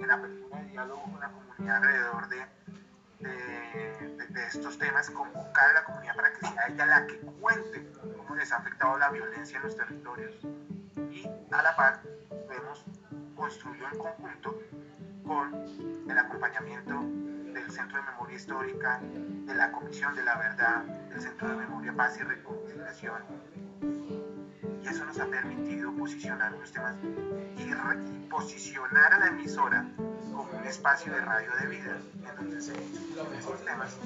en 0.00 0.10
apertura 0.10 0.60
de 0.60 0.68
diálogo 0.70 1.02
con 1.02 1.20
la 1.20 1.30
comunidad 1.30 1.76
alrededor 1.76 2.28
de, 2.28 2.46
de, 3.20 4.26
de, 4.28 4.46
estos 4.46 4.78
temas, 4.78 5.08
convocar 5.10 5.70
a 5.70 5.72
la 5.74 5.84
comunidad 5.84 6.16
para 6.16 6.32
que 6.32 6.46
sea 6.46 6.66
ella 6.68 6.86
la 6.86 7.06
que 7.06 7.18
cuente 7.18 7.92
cómo 8.16 8.34
les 8.34 8.50
ha 8.52 8.56
afectado 8.56 8.98
la 8.98 9.10
violencia 9.10 9.56
en 9.58 9.62
los 9.62 9.76
territorios. 9.76 10.34
Y 11.12 11.28
a 11.52 11.62
la 11.62 11.76
par 11.76 12.00
hemos 12.50 12.84
construido 13.36 13.86
en 13.92 13.98
conjunto 13.98 14.58
con 15.26 15.52
el 16.08 16.18
acompañamiento 16.18 17.00
del 17.52 17.70
Centro 17.70 17.98
de 17.98 18.04
Memoria 18.04 18.36
Histórica, 18.36 19.00
de 19.00 19.54
la 19.54 19.72
Comisión 19.72 20.14
de 20.14 20.24
la 20.24 20.36
Verdad, 20.38 20.82
del 20.84 21.20
Centro 21.20 21.48
de 21.48 21.56
Memoria, 21.56 21.92
Paz 21.94 22.18
y 22.20 22.22
Reconciliación. 22.22 23.22
Y 24.82 24.86
eso 24.86 25.04
nos 25.04 25.18
ha 25.18 25.26
permitido 25.26 25.92
posicionar 25.94 26.52
los 26.52 26.70
temas 26.70 26.94
y, 27.56 27.74
posicionar 28.30 29.14
a 29.14 29.18
la 29.18 29.26
emisora 29.28 29.86
como 29.96 30.48
un 30.58 30.66
espacio 30.66 31.12
de 31.12 31.20
radio 31.22 31.50
de 31.60 31.66
vida, 31.68 31.96
en 32.28 32.36
donde 32.36 32.60
se 32.60 32.72
estos 32.72 33.64
temas 33.64 33.96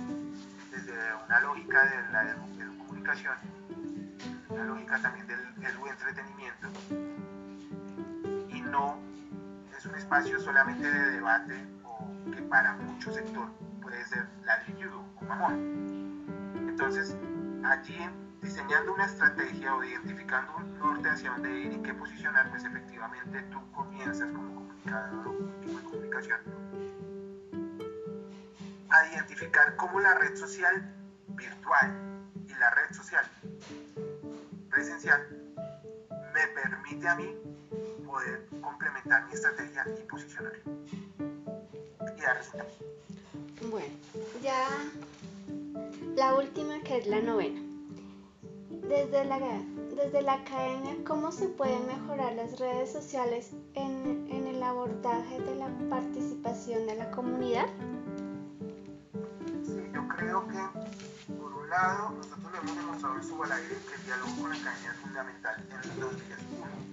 desde 0.70 0.92
una 1.26 1.40
lógica 1.40 1.84
de 1.84 2.12
la 2.12 2.36
comunicación, 2.78 3.34
una 4.48 4.64
lógica 4.64 5.02
también 5.02 5.26
del, 5.26 5.38
del 5.56 5.76
entretenimiento, 5.88 6.68
y 8.50 8.60
no 8.60 9.09
un 9.91 9.97
espacio 9.97 10.38
solamente 10.38 10.88
de 10.88 11.11
debate 11.11 11.66
o 11.84 12.30
que 12.30 12.43
para 12.43 12.74
muchos 12.74 13.14
sectores 13.14 13.51
puede 13.82 14.05
ser 14.05 14.26
la 14.45 14.62
o 14.95 15.24
mamón. 15.24 16.24
Entonces, 16.68 17.16
allí 17.64 17.99
diseñando 18.41 18.95
una 18.95 19.07
estrategia 19.07 19.74
o 19.74 19.82
identificando 19.82 20.57
un 20.57 20.78
norte 20.78 21.09
hacia 21.09 21.30
dónde 21.30 21.61
ir 21.61 21.72
y 21.72 21.82
qué 21.82 21.93
posicionar, 21.95 22.49
pues 22.51 22.64
efectivamente 22.64 23.43
tú 23.51 23.59
comienzas 23.72 24.30
como 24.30 24.55
comunicador 24.55 25.26
o 25.26 25.36
como 25.36 25.55
equipo 25.57 25.78
de 25.78 25.84
comunicación 25.84 26.41
a 28.91 29.07
identificar 29.12 29.76
cómo 29.76 30.01
la 30.01 30.14
red 30.14 30.36
social 30.36 30.95
virtual 31.28 32.26
y 32.47 32.55
la 32.55 32.70
red 32.70 32.95
social 32.95 33.24
presencial 34.70 35.26
me 36.32 36.47
permite 36.55 37.09
a 37.09 37.14
mí 37.16 37.36
poder 38.11 38.46
complementar 38.61 39.26
mi 39.26 39.34
estrategia 39.34 39.86
y 39.98 40.02
posicionar 40.08 40.52
y 42.16 42.20
dar 42.20 42.36
resultados. 42.36 42.72
Bueno, 43.70 43.94
ya 44.42 44.68
la 46.16 46.34
última 46.34 46.80
que 46.80 46.98
es 46.98 47.06
la 47.06 47.20
novena. 47.20 47.61
Desde 48.88 49.24
la, 49.24 49.38
desde 49.94 50.22
la 50.22 50.34
academia, 50.34 50.96
¿cómo 51.06 51.30
se 51.30 51.48
pueden 51.48 51.86
mejorar 51.86 52.32
las 52.32 52.58
redes 52.58 52.92
sociales 52.92 53.52
en, 53.74 54.26
en 54.30 54.46
el 54.48 54.62
abordaje 54.62 55.40
de 55.40 55.54
la 55.54 55.68
participación 55.88 56.86
de 56.86 56.96
la 56.96 57.11
comunidad? 57.12 57.66
Sí, 59.64 59.82
yo 59.94 60.08
creo 60.08 60.48
que 60.48 61.32
por 61.34 61.52
un 61.52 61.70
lado 61.70 62.11
nosotros 62.11 62.52
le 62.52 62.58
hemos 62.58 62.76
demostrado 62.76 63.16
en 63.16 63.22
su 63.22 63.44
aire 63.44 63.76
que 63.88 63.94
el 63.94 64.04
diálogo 64.04 64.32
con 64.40 64.50
la 64.50 64.56
academia 64.56 64.90
es 64.90 64.96
fundamental 64.96 65.64
en 65.70 66.00
los 66.00 66.26
días. 66.26 66.40
Uno, 66.58 66.89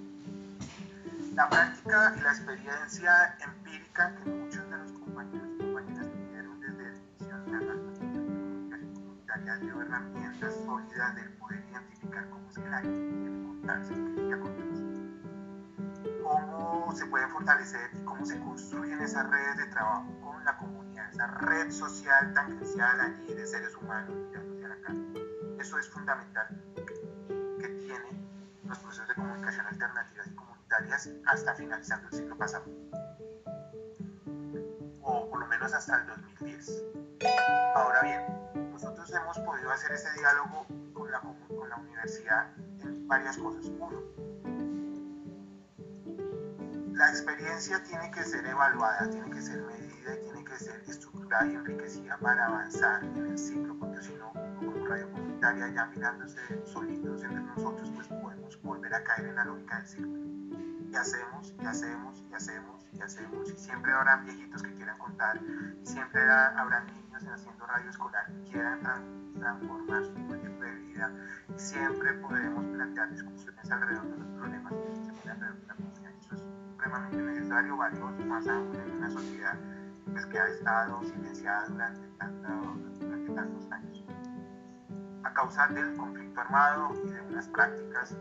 la 1.38 1.48
práctica 1.48 2.16
y 2.18 2.22
la 2.22 2.30
experiencia 2.32 3.38
empírica 3.46 4.16
que 4.16 4.30
muchos 4.32 4.68
de 4.72 4.78
los 4.78 4.92
compañeros 4.94 5.48
y 5.54 5.58
compañeras 5.60 6.08
tuvieron 6.12 6.60
desde 6.60 6.84
la 6.84 6.98
inicio 6.98 7.38
de 7.38 7.66
la 7.68 7.74
comunicación 7.74 8.94
comunitaria 8.96 9.58
dio 9.58 9.82
herramientas 9.84 10.56
sólidas 10.66 11.16
del 11.16 11.30
poder 11.34 11.64
identificar 11.70 12.28
cómo 12.32 12.50
es 12.50 12.58
que 12.58 12.70
la 12.70 12.82
contarse 12.82 13.94
cómo 16.24 16.96
se 16.96 17.06
pueden 17.06 17.30
fortalecer 17.30 17.92
y 17.94 18.04
cómo 18.04 18.26
se 18.26 18.40
construyen 18.40 19.00
esas 19.02 19.30
redes 19.30 19.58
de 19.58 19.66
trabajo 19.68 20.08
con 20.22 20.44
la 20.44 20.58
comunidad, 20.58 21.08
esa 21.12 21.28
red 21.28 21.70
social 21.70 22.34
tangencial 22.34 23.00
allí 23.00 23.36
de 23.36 23.46
seres 23.46 23.76
humanos, 23.76 24.16
acá. 24.66 24.92
Eso 25.60 25.78
es 25.78 25.88
fundamental 25.88 26.48
que 27.60 27.68
tiene 27.68 28.10
los 28.64 28.80
procesos 28.80 29.08
de 29.08 29.14
comunicación 29.14 29.68
alternativas 29.68 30.26
y 30.26 30.47
hasta 31.26 31.56
finalizando 31.56 32.08
el 32.10 32.14
siglo 32.14 32.38
pasado, 32.38 32.66
o 35.02 35.30
por 35.30 35.40
lo 35.40 35.48
menos 35.48 35.74
hasta 35.74 36.02
el 36.02 36.08
2010. 36.08 36.84
Ahora 37.76 38.02
bien, 38.02 38.22
nosotros 38.72 39.12
hemos 39.12 39.40
podido 39.40 39.72
hacer 39.72 39.92
ese 39.92 40.12
diálogo 40.14 40.66
con 40.94 41.12
la, 41.12 41.20
con 41.22 41.70
la 41.70 41.76
universidad 41.78 42.52
en 42.84 43.08
varias 43.08 43.38
cosas. 43.38 43.66
Uno, 43.66 44.02
la 46.94 47.10
experiencia 47.10 47.84
tiene 47.84 48.12
que 48.12 48.24
ser 48.24 48.46
evaluada, 48.46 49.10
tiene 49.10 49.30
que 49.30 49.42
ser 49.42 49.62
medida 49.62 49.87
tiene 50.16 50.44
que 50.44 50.56
ser 50.58 50.82
estructurada 50.88 51.46
y 51.46 51.56
enriquecida 51.56 52.18
para 52.18 52.46
avanzar 52.46 53.04
en 53.04 53.18
el 53.18 53.38
ciclo, 53.38 53.76
porque 53.78 54.02
si 54.02 54.14
no, 54.16 54.32
como 54.32 54.86
radio 54.88 55.12
comunitaria, 55.12 55.68
ya 55.70 55.86
mirándose 55.88 56.40
solitos 56.66 57.24
entre 57.24 57.42
nosotros, 57.42 57.92
pues 57.94 58.08
podemos 58.08 58.62
volver 58.62 58.94
a 58.94 59.04
caer 59.04 59.28
en 59.28 59.36
la 59.36 59.46
lógica 59.46 59.78
del 59.78 59.88
ciclo. 59.88 60.18
Y 60.90 60.96
hacemos, 60.96 61.54
y 61.62 61.66
hacemos, 61.66 62.24
y 62.30 62.34
hacemos, 62.34 62.88
y 62.94 63.02
hacemos, 63.02 63.52
y 63.52 63.58
siempre 63.58 63.92
habrá 63.92 64.18
viejitos 64.18 64.64
que 64.64 64.74
quieran 64.76 64.98
contar, 64.98 65.40
y 65.82 65.86
siempre 65.86 66.22
habrá 66.22 66.84
niños 66.86 67.24
haciendo 67.28 67.66
radio 67.66 67.90
escolar 67.90 68.26
que 68.28 68.52
quieran 68.52 68.80
transformar 69.38 70.06
su 70.06 70.14
proyecto 70.14 70.64
de 70.64 70.76
vida, 70.76 71.12
y 71.54 71.60
siempre 71.60 72.14
podemos 72.14 72.66
plantear 72.66 73.12
discusiones 73.12 73.70
alrededor 73.70 74.08
de 74.08 74.18
los 74.18 74.28
problemas 74.28 74.74
que 74.74 74.96
se 74.96 75.30
alrededor 75.30 75.60
de 75.60 75.68
la 75.68 75.76
comunidad. 75.76 76.12
Eso 76.20 76.36
es 76.36 76.42
supremamente 76.72 77.18
necesario, 77.18 77.78
valioso, 77.78 78.26
más 78.26 78.48
aún 78.48 78.76
en 78.76 78.92
una 78.92 79.10
sociedad 79.12 79.58
pues, 80.12 80.26
que 80.28 80.40
ha 80.40 80.48
estado 80.48 81.04
silenciada 81.04 81.68
durante, 81.68 82.08
durante 83.00 83.34
tantos 83.34 83.72
años. 83.72 84.06
A 85.24 85.34
causa 85.34 85.68
del 85.68 85.96
conflicto 85.96 86.42
armado 86.42 86.94
y 87.06 87.10
de 87.10 87.22
unas 87.22 87.48
prácticas 87.50 88.16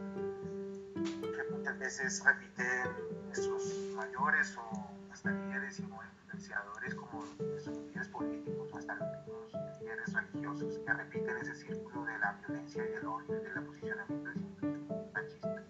que 0.94 1.52
muchas 1.52 1.78
veces 1.78 2.24
repiten 2.24 2.88
nuestros 3.26 3.74
mayores 3.94 4.56
o 4.56 4.90
hasta 5.12 5.30
líderes 5.30 5.78
y 5.78 5.82
influenciadores 5.82 6.94
como 6.94 7.24
nuestros 7.38 7.76
líderes 7.78 8.08
políticos 8.08 8.68
o 8.72 8.78
hasta 8.78 8.94
los 8.94 9.80
líderes 9.80 10.12
religiosos 10.12 10.78
que 10.78 10.92
repiten 10.92 11.36
ese 11.38 11.54
círculo 11.54 12.04
de 12.04 12.18
la 12.18 12.32
violencia 12.46 12.84
y 12.88 12.92
el 12.94 13.06
odio 13.06 13.36
y 13.36 13.44
del 13.44 13.64
posicionamiento 13.64 14.30
de 14.60 15.10
machistas. 15.14 15.62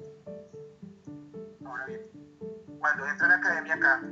Ahora 1.65 1.87
bien, 1.87 2.01
cuando 2.79 3.07
entra 3.07 3.27
a 3.27 3.29
la 3.31 3.37
academia 3.37 3.75
acá, 3.75 4.03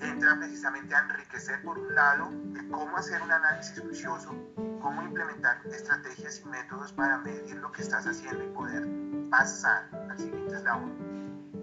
entra 0.00 0.36
precisamente 0.38 0.94
a 0.94 1.00
enriquecer 1.00 1.62
por 1.62 1.78
un 1.78 1.94
lado 1.94 2.30
cómo 2.70 2.96
hacer 2.96 3.20
un 3.22 3.30
análisis 3.30 3.80
juicioso, 3.80 4.34
cómo 4.80 5.02
implementar 5.02 5.60
estrategias 5.66 6.40
y 6.44 6.48
métodos 6.48 6.92
para 6.92 7.18
medir 7.18 7.56
lo 7.56 7.70
que 7.72 7.82
estás 7.82 8.06
haciendo 8.06 8.44
y 8.44 8.48
poder 8.48 8.86
pasar 9.30 9.88
al 10.10 10.18
siguiente 10.18 10.56
eslabón, 10.56 10.92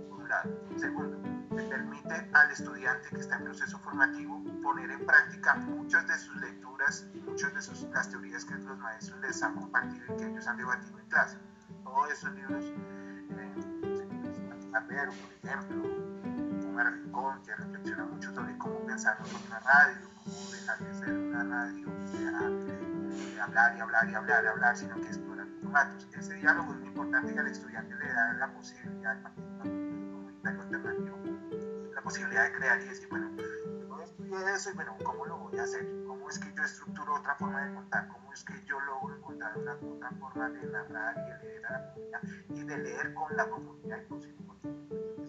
por 0.10 0.22
un 0.22 0.30
lado. 0.30 0.50
Segundo, 0.78 1.18
me 1.52 1.64
permite 1.64 2.30
al 2.34 2.52
estudiante 2.52 3.10
que 3.10 3.20
está 3.20 3.38
en 3.38 3.44
proceso 3.46 3.78
formativo 3.80 4.44
poner 4.62 4.90
en 4.92 5.06
práctica 5.06 5.56
muchas 5.56 6.08
de 6.08 6.18
sus 6.18 6.36
lecturas, 6.38 7.06
muchas 7.26 7.54
de 7.54 7.62
sus, 7.62 7.84
las 7.94 8.10
teorías 8.10 8.46
que 8.46 8.56
los 8.56 8.78
maestros 8.80 9.20
les 9.22 9.44
han 9.44 9.56
compartido 9.56 10.06
y 10.14 10.18
que 10.18 10.28
ellos 10.28 10.48
han 10.48 10.58
debatido 10.58 11.00
en 11.00 11.06
clase. 11.08 11.38
Todos 11.84 12.12
esos 12.12 12.34
libros, 12.34 12.64
eh, 12.66 13.04
por 14.72 15.50
ejemplo, 15.50 16.13
un 16.74 17.04
Rincón, 17.04 17.44
que 17.44 17.56
reflexiona 17.56 18.06
mucho 18.06 18.34
sobre 18.34 18.58
cómo 18.58 18.84
pensar 18.86 19.18
en 19.20 19.48
una 19.48 19.60
radio, 19.60 20.10
cómo 20.24 20.52
dejar 20.52 20.80
de 20.80 20.94
ser 20.96 21.10
una 21.10 21.44
radio 21.44 21.86
que 21.86 22.18
eh, 22.18 23.42
hablar 23.42 23.78
y 23.78 23.80
hablar 23.80 24.10
y 24.10 24.16
hablar 24.16 24.44
y 24.44 24.48
hablar, 24.48 24.76
sino 24.76 24.96
que 24.96 25.08
explorar 25.08 25.48
formatos. 25.62 26.08
Ese 26.18 26.34
diálogo 26.36 26.74
es 26.74 26.80
muy 26.80 26.88
importante 26.88 27.34
y 27.34 27.38
al 27.38 27.48
estudiante 27.48 27.96
le 27.96 28.08
da 28.08 28.34
la 28.34 28.48
posibilidad, 28.54 29.12
al 29.26 29.34
comunitario 29.62 30.62
alternativo, 30.62 31.18
la 31.94 32.02
posibilidad 32.02 32.44
de 32.46 32.52
crear 32.54 32.82
y 32.82 32.86
decir, 32.86 33.08
bueno, 33.10 33.30
yo 33.38 34.04
estudié 34.04 34.54
eso 34.54 34.72
y 34.72 34.74
bueno, 34.74 34.98
¿cómo 35.04 35.26
lo 35.26 35.38
voy 35.38 35.60
a 35.60 35.64
hacer? 35.64 35.88
¿Cómo 36.08 36.28
es 36.28 36.40
que 36.40 36.54
yo 36.56 36.64
estructuro 36.64 37.16
otra 37.16 37.36
forma 37.36 37.68
de 37.68 37.76
contar? 37.76 38.08
¿Cómo 38.08 38.34
es 38.34 38.44
que 38.44 38.66
yo 38.66 38.80
logro 38.80 39.16
encontrar 39.16 39.58
una, 39.60 39.76
otra 39.76 40.10
forma 40.20 40.50
de 40.50 40.68
narrar 40.72 41.18
y 41.18 41.30
de 41.30 41.44
leer 41.44 41.66
a 41.68 41.72
la 41.72 41.94
comunidad 41.94 42.22
y 42.50 42.64
de 42.64 42.78
leer 42.80 43.14
con 43.14 43.38
la 43.38 43.48
comunidad 43.48 44.02
y 44.02 44.06
con 44.08 44.18
nosotros 44.18 45.23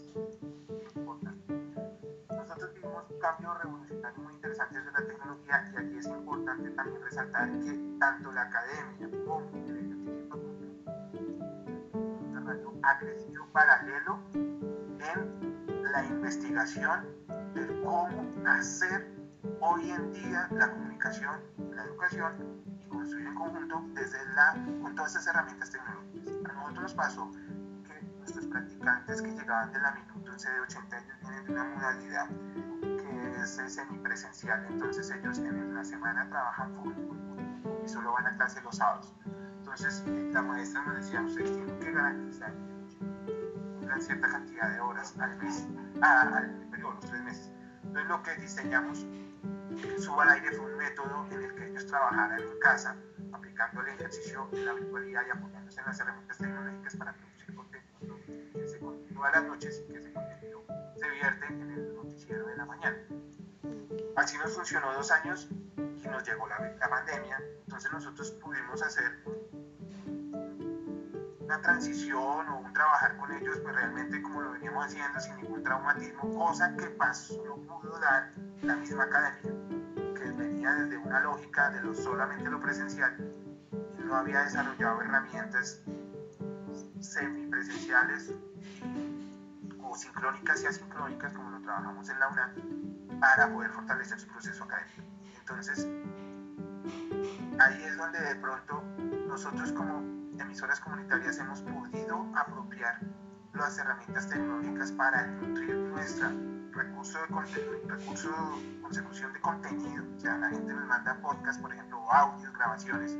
vivimos 3.25 3.25
un 3.25 3.31
cambio 3.31 3.55
revolucionario 3.55 4.23
muy 4.23 4.35
interesante 4.35 4.79
desde 4.79 4.93
la 4.93 5.07
tecnología 5.07 5.73
y 5.73 5.77
aquí 5.77 5.99
es 5.99 6.07
importante 6.07 6.71
también 6.71 7.03
resaltar 7.03 7.51
que 7.61 7.97
tanto 7.99 8.33
la 8.33 8.43
academia 8.43 9.11
como 9.25 9.41
el 9.67 9.77
ejercicio 9.77 10.25
ha 12.83 12.99
crecido 12.99 13.47
paralelo 13.53 14.21
en 14.35 15.83
la 15.91 16.05
investigación 16.05 17.07
de 17.55 17.81
cómo 17.83 18.31
hacer 18.47 19.11
hoy 19.61 19.91
en 19.91 20.13
día 20.13 20.49
la 20.53 20.71
comunicación 20.71 21.41
la 21.73 21.85
educación 21.85 22.63
y 22.79 22.89
construir 22.89 23.27
en 23.27 23.35
conjunto 23.35 23.83
desde 23.95 24.19
con 24.83 24.95
todas 24.95 25.13
estas 25.13 25.29
herramientas 25.29 25.71
tecnológicas. 25.71 26.35
A 26.45 26.53
nosotros 26.53 26.83
nos 26.83 26.95
pasó 26.95 27.31
nuestros 28.19 28.47
practicantes 28.47 29.23
que 29.23 29.33
llegaban 29.33 29.73
de 29.73 29.81
la 29.81 29.93
minuto 29.93 30.33
en 30.33 30.39
CD80 30.39 31.03
ellos 31.03 31.17
vienen 31.21 31.45
de 31.45 31.53
una 31.53 31.65
modalidad 31.65 32.29
que 32.29 32.94
es 33.37 33.75
semipresencial, 33.75 34.65
entonces 34.67 35.11
ellos 35.11 35.39
en 35.39 35.75
la 35.75 35.85
semana 35.85 36.29
trabajan 36.29 36.75
full, 36.77 36.93
y 37.85 37.89
solo 37.89 38.13
van 38.13 38.27
a 38.27 38.37
clase 38.37 38.61
los 38.63 38.77
sábados. 38.77 39.15
Entonces 39.59 40.05
la 40.33 40.43
maestra 40.43 40.83
nos 40.85 40.97
decía, 40.97 41.21
ustedes 41.23 41.53
tienen 41.53 41.79
que 41.79 41.93
garantizar 41.93 42.53
una 43.83 44.01
cierta 44.01 44.29
cantidad 44.29 44.71
de 44.71 44.81
horas 44.81 45.15
al 45.19 45.37
mes, 45.37 45.67
al 46.01 46.69
periodo, 46.71 46.95
los 46.95 47.07
tres 47.07 47.23
meses. 47.23 47.53
Entonces 47.83 48.09
lo 48.09 48.23
que 48.23 48.35
diseñamos, 48.37 49.07
Suba 49.99 50.23
al 50.25 50.31
Aire 50.31 50.53
fue 50.53 50.67
un 50.67 50.79
método 50.79 51.27
en 51.31 51.43
el 51.43 51.55
que 51.55 51.69
ellos 51.69 51.87
trabajaran 51.87 52.41
en 52.41 52.59
casa, 52.61 52.97
aplicando 53.33 53.81
el 53.83 53.89
ejercicio 53.89 54.49
en 54.53 54.67
la 54.67 54.73
virtualidad 54.75 55.23
y 55.27 55.31
apoyándose 55.31 55.81
en 55.81 55.87
las 55.87 56.01
herramientas 56.01 56.39
tecnológicas 56.39 56.97
para 56.97 57.13
contenido 57.13 57.34
a 59.23 59.31
las 59.31 59.45
noches 59.45 59.83
y 59.89 59.93
que 59.93 60.01
se 60.03 61.11
vierte 61.11 61.47
en 61.47 61.71
el 61.71 61.95
noticiero 61.95 62.47
de 62.47 62.57
la 62.57 62.65
mañana. 62.65 62.97
Así 64.17 64.37
nos 64.39 64.55
funcionó 64.55 64.93
dos 64.93 65.11
años 65.11 65.49
y 65.77 66.09
nos 66.09 66.27
llegó 66.27 66.49
la, 66.49 66.59
la 66.79 66.89
pandemia, 66.89 67.41
entonces 67.65 67.93
nosotros 67.93 68.31
pudimos 68.33 68.83
hacer 68.83 69.23
una 71.41 71.61
transición 71.61 72.49
o 72.49 72.59
un 72.59 72.73
trabajar 72.73 73.17
con 73.17 73.33
ellos, 73.33 73.59
pues 73.63 73.75
realmente 73.75 74.23
como 74.23 74.41
lo 74.41 74.53
veníamos 74.53 74.87
haciendo 74.87 75.21
sin 75.21 75.37
ningún 75.37 75.63
traumatismo, 75.63 76.35
cosa 76.35 76.75
que 76.77 76.87
pasó, 76.87 77.45
lo 77.45 77.57
pudo 77.57 77.99
dar 78.01 78.31
la 78.63 78.77
misma 78.77 79.05
academia, 79.05 79.53
que 80.15 80.31
venía 80.33 80.73
desde 80.73 80.97
una 80.99 81.21
lógica 81.21 81.71
de 81.71 81.81
lo 81.83 81.95
solamente 81.95 82.51
lo 82.51 82.61
presencial 82.61 83.17
y 83.99 84.03
no 84.03 84.17
había 84.17 84.45
desarrollado 84.45 85.03
herramientas 85.03 85.81
semipresenciales 87.01 88.35
o 89.83 89.97
sincrónicas 89.97 90.63
y 90.63 90.67
asincrónicas 90.67 91.33
como 91.33 91.51
lo 91.51 91.61
trabajamos 91.61 92.09
en 92.09 92.19
la 92.19 92.29
UNAM 92.29 93.21
para 93.21 93.53
poder 93.53 93.71
fortalecer 93.71 94.19
su 94.19 94.27
proceso 94.29 94.65
académico. 94.65 95.03
Entonces, 95.39 95.89
ahí 97.61 97.83
es 97.85 97.97
donde 97.97 98.21
de 98.21 98.37
pronto 98.37 98.83
nosotros 99.29 99.73
como 99.73 100.01
emisoras 100.39 100.81
comunitarias 100.81 101.39
hemos 101.39 101.61
podido 101.63 102.27
apropiar 102.35 103.01
las 103.53 103.79
herramientas 103.79 104.29
tecnológicas 104.29 104.93
para 104.93 105.27
nutrir 105.27 105.77
nuestro 105.77 106.29
recurso 106.73 107.21
de 107.21 107.29
contenido, 107.29 107.73
recurso 107.87 108.29
de 108.29 108.81
consecución 108.83 109.33
de 109.33 109.41
contenido. 109.41 110.05
O 110.17 110.21
sea, 110.21 110.39
la 110.39 110.49
gente 110.49 110.73
nos 110.73 110.87
manda 110.87 111.15
podcast, 111.21 111.61
por 111.61 111.73
ejemplo, 111.73 112.11
audios, 112.11 112.53
grabaciones, 112.53 113.17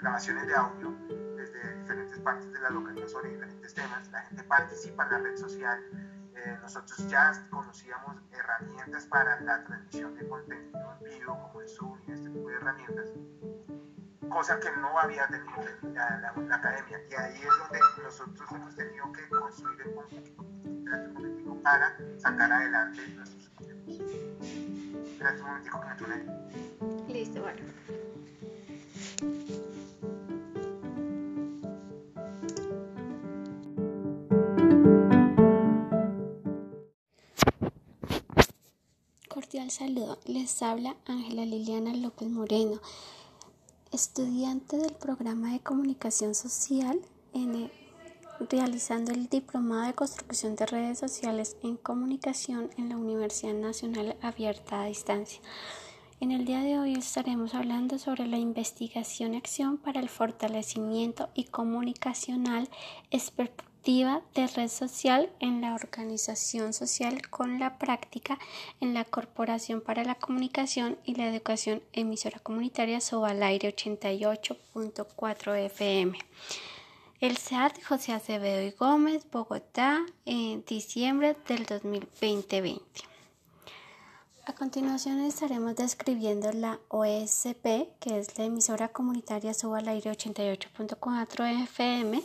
grabaciones 0.00 0.46
de 0.46 0.54
audio 0.54 1.23
desde 1.52 1.74
diferentes 1.74 2.18
partes 2.20 2.52
de 2.52 2.60
la 2.60 2.70
localidad 2.70 3.08
sobre 3.08 3.30
diferentes 3.30 3.74
temas. 3.74 4.08
La 4.10 4.22
gente 4.22 4.42
participa 4.44 5.04
en 5.04 5.10
la 5.10 5.18
red 5.18 5.36
social. 5.36 5.80
Eh, 6.36 6.58
nosotros 6.60 7.08
ya 7.08 7.46
conocíamos 7.50 8.16
herramientas 8.32 9.06
para 9.06 9.40
la 9.40 9.64
transmisión 9.64 10.14
de 10.14 10.28
contenido 10.28 10.98
en 11.00 11.18
vivo, 11.18 11.38
como 11.38 11.60
el 11.60 11.68
Zoom 11.68 11.98
y 12.06 12.12
este 12.12 12.30
tipo 12.30 12.48
de 12.48 12.54
herramientas 12.56 13.08
cosa 14.30 14.58
que 14.58 14.68
no 14.80 14.98
había 14.98 15.28
tenido 15.28 15.62
la, 15.94 16.18
la, 16.18 16.56
academia. 16.56 17.00
Y 17.08 17.14
ahí 17.14 17.36
es 17.36 17.58
donde 17.58 17.78
nosotros 18.02 18.50
hemos 18.52 18.74
tenido 18.74 19.12
que 19.12 19.28
construir 19.28 19.80
el 19.82 19.94
conjunto 19.94 20.44
para 21.62 21.96
sacar 22.18 22.52
adelante 22.52 23.06
nuestros 23.14 23.48
proyectos. 23.50 24.00
Espérate 25.06 25.40
un 25.40 25.46
momentico 25.46 25.80
que 25.80 26.06
me 26.06 27.12
Listo, 27.12 27.42
bueno. 27.42 27.60
Cordial 39.54 39.70
saludo. 39.70 40.18
Les 40.26 40.62
habla 40.62 40.96
Ángela 41.06 41.44
Liliana 41.44 41.94
López 41.94 42.28
Moreno 42.28 42.80
estudiante 43.92 44.76
del 44.76 44.94
programa 44.94 45.52
de 45.52 45.60
comunicación 45.60 46.34
social 46.34 46.98
en 47.34 47.70
realizando 48.50 49.12
el 49.12 49.28
diplomado 49.28 49.86
de 49.86 49.94
construcción 49.94 50.56
de 50.56 50.66
redes 50.66 50.98
sociales 50.98 51.56
en 51.62 51.76
comunicación 51.76 52.68
en 52.78 52.88
la 52.88 52.96
Universidad 52.96 53.54
Nacional 53.54 54.16
Abierta 54.22 54.82
a 54.82 54.86
Distancia. 54.86 55.40
En 56.18 56.32
el 56.32 56.46
día 56.46 56.58
de 56.58 56.80
hoy 56.80 56.94
estaremos 56.94 57.54
hablando 57.54 58.00
sobre 58.00 58.26
la 58.26 58.38
investigación 58.38 59.34
y 59.34 59.36
acción 59.36 59.78
para 59.78 60.00
el 60.00 60.08
fortalecimiento 60.08 61.28
y 61.32 61.44
comunicacional 61.44 62.68
de 63.84 64.46
red 64.46 64.68
social 64.68 65.30
en 65.40 65.60
la 65.60 65.74
organización 65.74 66.72
social 66.72 67.28
con 67.28 67.58
la 67.58 67.76
práctica 67.76 68.38
en 68.80 68.94
la 68.94 69.04
Corporación 69.04 69.82
para 69.82 70.04
la 70.04 70.14
Comunicación 70.14 70.96
y 71.04 71.16
la 71.16 71.28
Educación 71.28 71.82
emisora 71.92 72.38
comunitaria 72.38 72.98
al 73.26 73.42
Aire 73.42 73.76
88.4 73.76 75.66
FM. 75.66 76.18
El 77.20 77.36
SEAT 77.36 77.84
José 77.84 78.12
Acevedo 78.12 78.62
y 78.62 78.70
Gómez, 78.70 79.26
Bogotá, 79.30 80.00
en 80.24 80.64
diciembre 80.64 81.36
del 81.46 81.66
2020. 81.66 82.80
A 84.46 84.54
continuación 84.54 85.20
estaremos 85.20 85.76
describiendo 85.76 86.50
la 86.52 86.80
OSP, 86.88 87.90
que 88.00 88.18
es 88.18 88.38
la 88.38 88.46
emisora 88.46 88.88
comunitaria 88.88 89.52
al 89.52 89.88
Aire 89.88 90.10
88.4 90.10 91.64
FM 91.64 92.22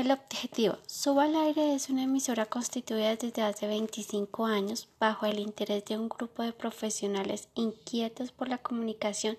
el 0.00 0.10
objetivo. 0.10 0.76
Suba 0.86 1.24
al 1.24 1.34
aire 1.36 1.74
es 1.74 1.88
una 1.88 2.02
emisora 2.02 2.44
constituida 2.44 3.16
desde 3.16 3.40
hace 3.40 3.66
25 3.66 4.44
años 4.44 4.88
bajo 5.00 5.24
el 5.24 5.38
interés 5.38 5.86
de 5.86 5.96
un 5.96 6.10
grupo 6.10 6.42
de 6.42 6.52
profesionales 6.52 7.48
inquietos 7.54 8.30
por 8.30 8.50
la 8.50 8.58
comunicación 8.58 9.38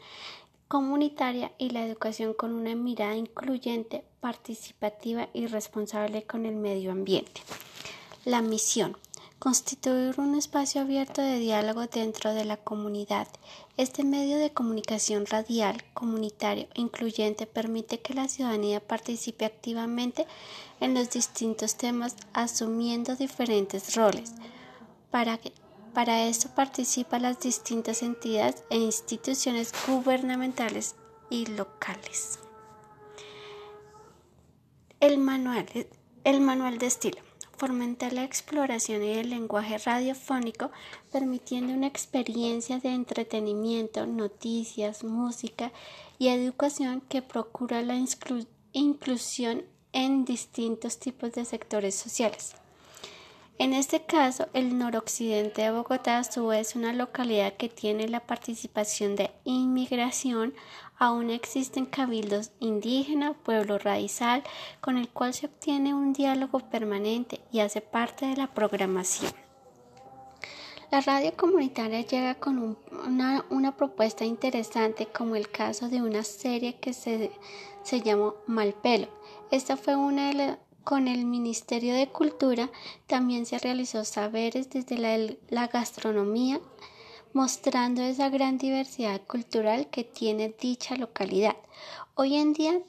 comunitaria 0.68 1.51
y 1.60 1.70
la 1.70 1.86
educación 1.86 2.34
con 2.34 2.53
una 2.53 2.74
mirada 2.74 3.16
incluyente, 3.16 4.03
participativa 4.20 5.30
y 5.32 5.45
responsable 5.45 6.24
con 6.24 6.47
el 6.47 6.55
medio 6.55 6.91
ambiente. 6.91 7.41
La 8.26 8.41
misión 8.41 8.97
constituir 9.40 10.20
un 10.20 10.36
espacio 10.36 10.82
abierto 10.82 11.22
de 11.22 11.40
diálogo 11.40 11.86
dentro 11.88 12.34
de 12.34 12.46
la 12.46 12.58
comunidad. 12.58 13.28
Este 13.78 14.04
medio 14.04 14.38
de 14.38 14.52
comunicación 14.52 15.26
radial, 15.26 15.84
comunitario 15.94 16.68
e 16.74 16.82
incluyente 16.82 17.46
permite 17.46 18.00
que 18.00 18.16
la 18.16 18.28
ciudadanía 18.28 18.80
participe 18.80 19.46
activamente 19.46 20.26
en 20.80 20.94
los 20.96 21.12
distintos 21.12 21.76
temas 21.76 22.16
asumiendo 22.34 23.16
diferentes 23.16 23.96
roles. 23.96 24.34
Para, 25.12 25.40
para 25.94 26.24
esto 26.24 26.50
participan 26.56 27.22
las 27.22 27.40
distintas 27.40 28.02
entidades 28.02 28.64
e 28.70 28.78
instituciones 28.78 29.72
gubernamentales 29.88 30.96
y 31.30 31.46
locales. 31.46 32.40
El 35.00 35.20
manual, 35.20 35.68
el 36.24 36.42
manual 36.42 36.80
de 36.80 36.88
estilo 36.88 37.27
fomentar 37.58 38.14
la 38.14 38.24
exploración 38.24 39.03
y 39.03 39.14
el 39.14 39.32
lenguaje 39.32 39.78
radiofónico, 39.80 40.72
permitiendo 41.12 41.74
una 41.74 41.88
experiencia 41.88 42.80
de 42.80 42.89
entretenimiento, 42.89 44.05
noticias, 44.05 45.03
música 45.03 45.72
y 46.20 46.30
educación 46.30 47.01
que 47.01 47.22
procura 47.22 47.82
la 47.82 47.95
inclusión 48.74 49.64
en 49.91 50.26
distintos 50.26 50.99
tipos 50.99 51.34
de 51.34 51.45
sectores 51.45 51.95
sociales. 51.95 52.55
En 53.60 53.74
este 53.74 54.03
caso, 54.03 54.47
el 54.53 54.78
noroccidente 54.78 55.64
de 55.64 55.72
Bogotá 55.72 56.20
es 56.20 56.76
una 56.76 56.93
localidad 56.93 57.53
que 57.53 57.70
tiene 57.70 58.08
la 58.08 58.20
participación 58.20 59.16
de 59.16 59.32
inmigración. 59.45 60.53
Aún 61.00 61.30
existen 61.30 61.86
cabildos 61.86 62.52
indígena, 62.60 63.34
pueblo 63.34 63.78
raizal, 63.78 64.43
con 64.82 64.98
el 64.98 65.10
cual 65.10 65.34
se 65.34 65.45
obtiene 65.45 65.93
un 65.93 66.14
diálogo 66.14 66.60
permanente 66.60 67.41
y 67.52 67.60
hace 67.60 67.82
parte 67.82 68.26
de 68.26 68.38
la 68.38 68.48
programación. 68.48 69.32
La 70.89 71.02
radio 71.02 71.34
comunitaria 71.36 72.02
llega 72.02 72.36
con 72.36 72.78
una, 73.06 73.76
propuesta 73.76 74.24
interesante 74.24 75.06
como 75.06 75.36
el 75.36 75.50
caso 75.50 75.89
de 75.89 76.02
una 76.02 76.24
serie 76.24 76.80
que 76.80 76.93
se, 76.93 77.32
se 77.84 78.02
llamó 78.02 78.36
Malpelo. 78.48 79.10
Esta 79.52 79.76
fue 79.76 79.95
una 79.98 80.34
de, 80.34 80.58
con 80.88 81.10
el 81.10 81.26
Ministerio 81.26 81.93
de 81.93 82.08
Cultura 82.08 82.70
también 83.08 83.45
se 83.45 83.60
realizó 83.60 84.06
saberes 84.06 84.70
desde 84.70 85.38
la, 85.50 85.68
gastronomía, 85.68 86.62
mostrando 87.34 88.02
esa 88.02 88.30
gran 88.30 88.58
diversidad 88.58 89.22
cultural 89.22 89.88
que 89.88 90.04
tiene 90.04 90.54
dicha 90.60 90.96
localidad. 90.96 91.56
Hoy 92.16 92.36
en 92.36 92.54
día, 92.54 92.80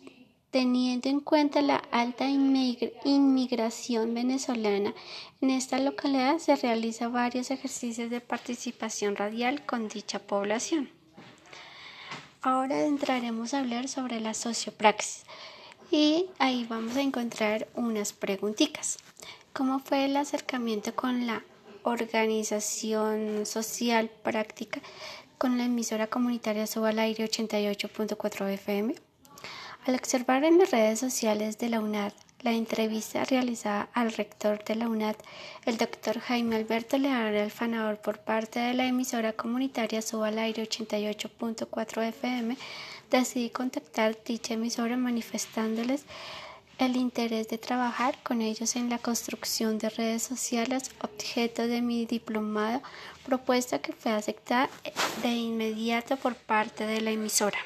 teniendo 0.50 1.08
en 1.08 1.20
cuenta 1.20 1.60
la 1.60 1.76
alta 1.90 2.26
inmigración 2.28 4.14
venezolana, 4.14 4.94
en 5.40 5.50
esta 5.50 5.78
localidad 5.78 6.38
se 6.38 6.56
realizan 6.56 7.12
varios 7.12 7.50
ejercicios 7.50 8.10
de 8.10 8.20
participación 8.20 9.16
radial 9.16 9.64
con 9.66 9.88
dicha 9.88 10.18
población. 10.18 10.90
Ahora 12.40 12.84
entraremos 12.84 13.52
a 13.52 13.58
hablar 13.58 13.88
sobre 13.88 14.20
la 14.20 14.32
sociopraxis 14.32 15.24
y 15.90 16.26
ahí 16.38 16.66
vamos 16.68 16.96
a 16.96 17.02
encontrar 17.02 17.66
unas 17.74 18.12
preguntitas. 18.12 18.98
¿Cómo 19.52 19.80
fue 19.80 20.04
el 20.04 20.16
acercamiento 20.16 20.94
con 20.94 21.26
la 21.26 21.42
organización 21.90 23.46
social 23.46 24.10
práctica 24.22 24.80
con 25.38 25.58
la 25.58 25.64
emisora 25.64 26.06
comunitaria 26.06 26.66
Suba 26.66 26.90
al 26.90 26.98
Aire 26.98 27.24
88.4 27.24 28.48
FM? 28.48 28.94
Al 29.86 29.94
observar 29.94 30.44
en 30.44 30.58
las 30.58 30.70
redes 30.70 30.98
sociales 30.98 31.58
de 31.58 31.68
la 31.68 31.80
UNAD 31.80 32.12
la 32.42 32.52
entrevista 32.52 33.24
realizada 33.24 33.88
al 33.94 34.12
rector 34.12 34.62
de 34.64 34.76
la 34.76 34.88
UNAD, 34.88 35.16
el 35.64 35.76
doctor 35.76 36.20
Jaime 36.20 36.56
Alberto 36.56 36.98
Leal 36.98 37.36
Alfanador 37.36 37.98
por 37.98 38.18
parte 38.20 38.60
de 38.60 38.74
la 38.74 38.86
emisora 38.86 39.32
comunitaria 39.32 40.02
Suba 40.02 40.28
al 40.28 40.38
Aire 40.38 40.62
88.4 40.62 42.02
FM, 42.08 42.56
decidí 43.10 43.50
contactar 43.50 44.16
dicha 44.24 44.54
emisora 44.54 44.96
manifestándoles 44.96 46.04
el 46.78 46.96
interés 46.96 47.48
de 47.48 47.58
trabajar 47.58 48.16
con 48.22 48.40
ellos 48.40 48.76
en 48.76 48.88
la 48.88 48.98
construcción 48.98 49.78
de 49.78 49.90
redes 49.90 50.22
sociales, 50.22 50.92
objeto 51.00 51.66
de 51.66 51.82
mi 51.82 52.06
diplomado, 52.06 52.82
propuesta 53.24 53.80
que 53.80 53.92
fue 53.92 54.12
aceptada 54.12 54.70
de 55.22 55.28
inmediato 55.28 56.16
por 56.16 56.34
parte 56.34 56.86
de 56.86 57.00
la 57.00 57.10
emisora. 57.10 57.58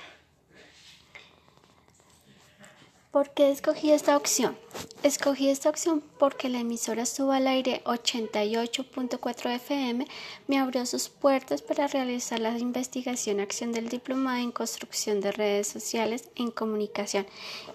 ¿Por 3.12 3.28
qué 3.28 3.50
escogí 3.50 3.90
esta 3.90 4.16
opción? 4.16 4.56
Escogí 5.02 5.50
esta 5.50 5.68
opción 5.68 6.02
porque 6.18 6.48
la 6.48 6.60
emisora 6.60 7.04
Suba 7.04 7.36
al 7.36 7.46
Aire 7.46 7.82
88.4 7.84 9.54
FM 9.56 10.06
me 10.48 10.58
abrió 10.58 10.86
sus 10.86 11.10
puertas 11.10 11.60
para 11.60 11.86
realizar 11.88 12.40
la 12.40 12.58
investigación 12.58 13.40
acción 13.40 13.72
del 13.72 13.90
diplomado 13.90 14.38
en 14.38 14.50
construcción 14.50 15.20
de 15.20 15.30
redes 15.30 15.66
sociales 15.66 16.30
en 16.36 16.50
comunicación 16.50 17.26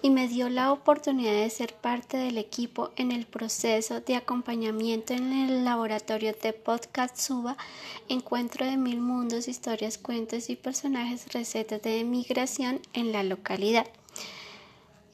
y 0.02 0.10
me 0.10 0.26
dio 0.26 0.48
la 0.48 0.72
oportunidad 0.72 1.34
de 1.34 1.50
ser 1.50 1.72
parte 1.72 2.16
del 2.16 2.36
equipo 2.36 2.90
en 2.96 3.12
el 3.12 3.24
proceso 3.24 4.00
de 4.00 4.16
acompañamiento 4.16 5.14
en 5.14 5.32
el 5.32 5.64
laboratorio 5.64 6.34
de 6.42 6.52
podcast 6.52 7.16
Suba, 7.16 7.56
encuentro 8.08 8.66
de 8.66 8.76
mil 8.76 9.00
mundos, 9.00 9.46
historias, 9.46 9.98
cuentos 9.98 10.50
y 10.50 10.56
personajes, 10.56 11.32
recetas 11.32 11.80
de 11.82 12.00
emigración 12.00 12.80
en 12.92 13.12
la 13.12 13.22
localidad. 13.22 13.86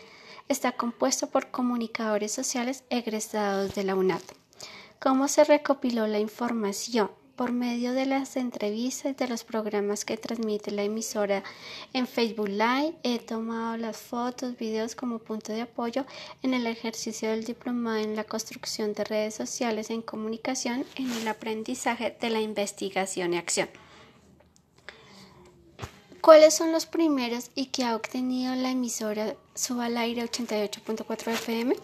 está 0.47 0.71
compuesto 0.71 1.27
por 1.27 1.51
comunicadores 1.51 2.31
sociales 2.31 2.83
egresados 2.89 3.75
de 3.75 3.83
la 3.83 3.95
UNAD. 3.95 4.21
¿Cómo 4.99 5.27
se 5.27 5.43
recopiló 5.43 6.07
la 6.07 6.19
información? 6.19 7.11
Por 7.35 7.51
medio 7.51 7.93
de 7.93 8.07
las 8.07 8.35
entrevistas 8.35 9.15
de 9.15 9.27
los 9.27 9.43
programas 9.43 10.05
que 10.05 10.17
transmite 10.17 10.71
la 10.71 10.81
emisora 10.81 11.43
en 11.93 12.07
Facebook 12.07 12.49
Live, 12.49 12.95
he 13.03 13.19
tomado 13.19 13.77
las 13.77 13.97
fotos, 13.97 14.57
videos 14.57 14.95
como 14.95 15.19
punto 15.19 15.53
de 15.53 15.61
apoyo 15.61 16.03
en 16.41 16.55
el 16.55 16.65
ejercicio 16.65 17.29
del 17.29 17.43
diplomado 17.43 17.97
en 17.97 18.15
la 18.15 18.23
construcción 18.23 18.93
de 18.93 19.03
redes 19.03 19.35
sociales 19.35 19.91
en 19.91 20.01
comunicación 20.01 20.83
en 20.95 21.11
el 21.11 21.27
aprendizaje 21.27 22.17
de 22.19 22.31
la 22.31 22.41
investigación 22.41 23.35
y 23.35 23.37
acción. 23.37 23.69
¿Cuáles 26.21 26.55
son 26.55 26.71
los 26.71 26.85
primeros 26.85 27.51
y 27.55 27.67
que 27.67 27.83
ha 27.83 27.95
obtenido 27.95 28.55
la 28.55 28.71
emisora 28.71 29.35
Suba 29.53 29.85
al 29.85 29.97
Aire 29.97 30.23
88.4 30.23 31.31
FM? 31.31 31.75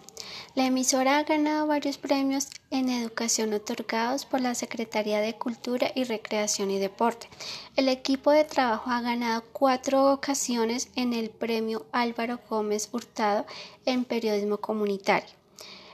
La 0.54 0.66
emisora 0.66 1.18
ha 1.18 1.22
ganado 1.22 1.66
varios 1.66 1.98
premios 1.98 2.48
en 2.70 2.88
educación 2.90 3.52
otorgados 3.52 4.26
por 4.26 4.40
la 4.40 4.54
Secretaría 4.54 5.20
de 5.20 5.34
Cultura 5.34 5.92
y 5.94 6.04
Recreación 6.04 6.70
y 6.70 6.78
Deporte. 6.78 7.28
El 7.76 7.88
equipo 7.88 8.32
de 8.32 8.44
trabajo 8.44 8.90
ha 8.90 9.00
ganado 9.00 9.44
cuatro 9.52 10.12
ocasiones 10.12 10.88
en 10.96 11.12
el 11.12 11.30
premio 11.30 11.86
Álvaro 11.92 12.40
Gómez 12.50 12.88
Hurtado 12.92 13.46
en 13.86 14.04
periodismo 14.04 14.58
comunitario. 14.58 15.30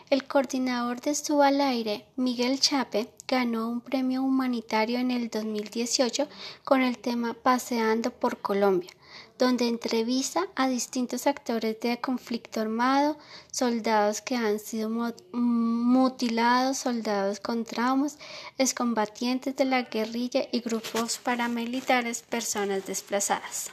El 0.09 0.27
coordinador 0.27 1.01
de 1.01 1.15
Suba 1.15 1.49
al 1.49 1.61
Aire, 1.61 2.05
Miguel 2.17 2.59
Chape, 2.59 3.09
ganó 3.31 3.69
un 3.69 3.81
premio 3.81 4.25
humanitario 4.25 4.99
en 4.99 5.13
el 5.13 5.31
2018 5.31 6.27
con 6.65 6.83
el 6.83 6.99
tema 6.99 7.33
Paseando 7.33 8.11
por 8.11 8.39
Colombia, 8.39 8.91
donde 9.39 9.69
entrevista 9.69 10.49
a 10.57 10.69
distintos 10.69 11.29
actores 11.29 11.79
de 11.79 12.01
conflicto 12.01 12.61
armado, 12.61 13.17
soldados 13.53 14.21
que 14.21 14.35
han 14.35 14.59
sido 14.59 14.91
mutilados, 15.33 16.79
soldados 16.79 17.39
con 17.39 17.65
traumas, 17.65 18.19
excombatientes 18.59 19.55
de 19.55 19.65
la 19.65 19.83
guerrilla 19.83 20.49
y 20.51 20.61
grupos 20.61 21.19
paramilitares, 21.19 22.23
personas 22.23 22.85
desplazadas. 22.85 23.71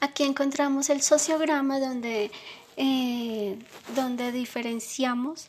Aquí 0.00 0.24
encontramos 0.24 0.88
el 0.88 1.02
sociograma 1.02 1.78
donde 1.78 2.32
eh, 2.76 3.58
donde 3.94 4.32
diferenciamos 4.32 5.48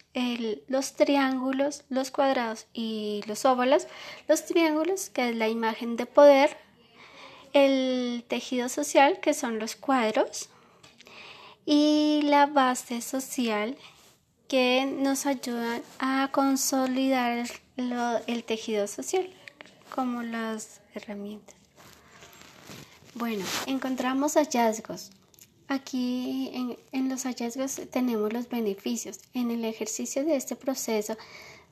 los 0.68 0.94
triángulos, 0.94 1.84
los 1.90 2.12
cuadrados 2.12 2.68
y 2.74 3.22
los 3.28 3.46
óvalos. 3.46 3.88
Los 4.28 4.46
triángulos, 4.46 5.10
que 5.10 5.30
es 5.30 5.36
la 5.36 5.48
imagen 5.48 5.96
de 5.96 6.06
poder, 6.06 6.58
el 7.54 8.26
tejido 8.28 8.68
social, 8.68 9.20
que 9.20 9.34
son 9.34 9.60
los 9.60 9.76
cuadros, 9.76 10.50
y 11.66 12.22
la 12.24 12.46
base 12.48 13.02
social, 13.02 13.78
que 14.48 14.86
nos 14.86 15.26
ayudan 15.26 15.82
a 16.00 16.30
consolidar 16.32 17.48
el 17.78 18.44
tejido 18.44 18.88
social, 18.88 19.30
como 19.94 20.24
las 20.24 20.82
herramientas. 20.94 21.56
Bueno, 23.16 23.46
encontramos 23.68 24.34
hallazgos. 24.34 25.12
Aquí 25.74 26.78
en, 26.92 27.10
los 27.10 27.24
hallazgos 27.24 27.82
tenemos 27.90 28.32
los 28.32 28.48
beneficios. 28.48 29.20
En 29.34 29.50
el 29.50 29.66
ejercicio 29.66 30.24
de 30.24 30.36
este 30.36 30.56
proceso 30.56 31.18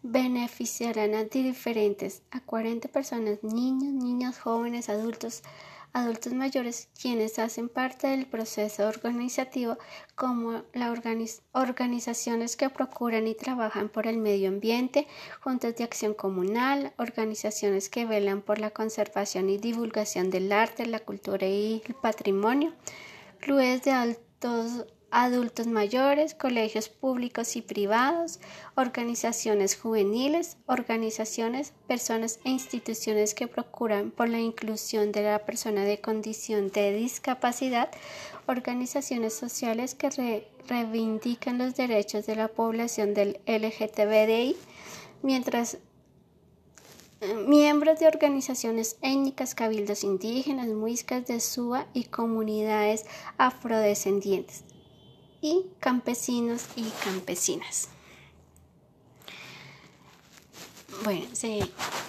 beneficiarán 0.02 1.14
a 1.14 1.26
diferentes, 1.26 2.24
a 2.32 2.40
40 2.40 2.88
personas, 2.88 3.44
niños, 3.44 3.94
niñas, 3.94 4.40
jóvenes, 4.40 4.90
adultos, 4.90 5.44
adultos 5.94 6.34
mayores, 6.34 6.90
quienes 7.00 7.38
hacen 7.38 7.70
parte 7.70 8.08
del 8.08 8.26
proceso 8.26 8.88
organizativo, 8.88 9.78
como 10.16 10.64
las 10.74 11.44
organizaciones 11.52 12.56
que 12.56 12.72
procuran 12.72 13.28
y 13.28 13.36
trabajan 13.36 13.88
por 13.88 14.08
el 14.08 14.18
medio 14.18 14.50
ambiente, 14.50 15.06
juntas 15.42 15.76
de 15.76 15.84
acción 15.84 16.16
comunal, 16.16 16.92
organizaciones 16.98 17.88
que 17.88 18.08
velan 18.08 18.42
por 18.42 18.58
la 18.58 18.72
conservación 18.72 19.52
y 19.52 19.60
divulgación 19.60 20.32
del 20.32 20.52
arte, 20.52 20.88
la 20.88 21.02
cultura 21.02 21.46
y 21.46 21.84
el 21.86 21.94
patrimonio, 21.94 22.74
clubes 23.42 23.84
de 23.84 23.92
altos 23.92 24.86
adultos 25.12 25.68
mayores, 25.68 26.34
colegios 26.34 26.88
públicos 26.88 27.58
y 27.58 27.62
privados, 27.62 28.40
organizaciones 28.76 29.76
juveniles, 29.76 30.58
organizaciones, 30.68 31.74
personas 31.86 32.40
e 32.46 32.50
instituciones 32.50 33.36
que 33.36 33.48
procuran 33.48 34.12
por 34.12 34.30
la 34.30 34.40
inclusión 34.40 35.12
de 35.12 35.24
la 35.24 35.40
persona 35.40 35.84
de 35.84 36.00
condición 36.00 36.72
de 36.72 36.94
discapacidad, 36.94 37.90
organizaciones 38.48 39.34
sociales 39.34 39.96
que 39.96 40.46
reivindican 40.68 41.58
los 41.58 41.76
derechos 41.76 42.26
de 42.26 42.38
la 42.38 42.48
población 42.48 43.14
del 43.14 43.42
LGTBI, 43.46 44.56
mientras 45.22 45.78
miembros 47.48 48.00
de 48.00 48.08
organizaciones 48.08 48.98
étnicas, 49.02 49.56
cabildos 49.56 50.04
indígenas, 50.04 50.68
muiscas 50.68 51.26
de 51.28 51.40
Suba 51.40 51.88
y 51.94 52.06
comunidades 52.06 53.06
afrodescendientes 53.38 54.64
y 55.42 55.66
campesinos 55.80 56.68
y 56.76 56.84
campesinas. 57.04 57.90
Bueno, 61.04 61.26
sí. 61.34 61.62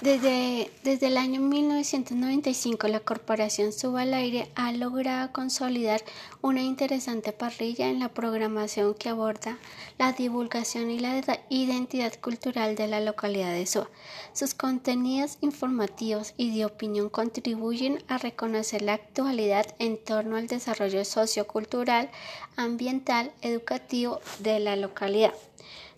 Desde, 0.03 0.71
desde 0.83 1.07
el 1.07 1.17
año 1.17 1.41
1995 1.41 2.89
la 2.89 3.01
corporación 3.01 3.73
Suba 3.73 4.03
al 4.03 4.13
Aire 4.13 4.51
ha 4.55 4.71
logrado 4.73 5.33
consolidar 5.33 6.03
una 6.43 6.61
interesante 6.61 7.33
parrilla 7.33 7.89
en 7.89 8.01
la 8.01 8.11
programación 8.11 8.93
que 8.93 9.09
aborda 9.09 9.57
la 9.99 10.13
divulgación 10.13 10.91
y 10.91 10.99
la 10.99 11.23
identidad 11.49 12.13
cultural 12.21 12.77
de 12.77 12.87
la 12.87 13.01
localidad 13.01 13.53
de 13.53 13.65
Suba. 13.65 13.89
Sus 14.35 14.53
contenidos 14.53 15.39
informativos 15.41 16.35
y 16.37 16.55
de 16.55 16.67
opinión 16.67 17.09
contribuyen 17.09 18.05
a 18.09 18.19
reconocer 18.19 18.83
la 18.83 18.95
actualidad 18.95 19.75
en 19.79 19.97
torno 19.97 20.37
al 20.37 20.49
desarrollo 20.49 21.07
sociocultural, 21.07 22.11
ambiental, 22.57 23.33
educativo 23.41 24.21
de 24.41 24.61
la 24.61 24.77
localidad 24.77 25.33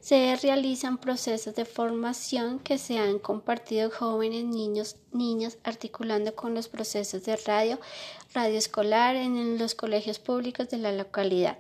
se 0.05 0.37
realizan 0.37 0.99
procesos 0.99 1.55
de 1.55 1.65
formación 1.65 2.59
que 2.59 2.77
se 2.77 2.99
han 2.99 3.19
compartido 3.19 3.91
jóvenes, 3.91 4.45
niños, 4.45 4.97
niñas, 5.13 5.57
articulando 5.65 6.35
con 6.35 6.53
los 6.53 6.69
procesos 6.69 7.25
de 7.25 7.37
radio, 7.37 7.81
radio 8.35 8.59
escolar 8.59 9.17
en 9.17 9.57
los 9.57 9.75
colegios 9.75 10.19
públicos 10.19 10.69
de 10.69 10.77
la 10.77 10.93
localidad. 10.93 11.57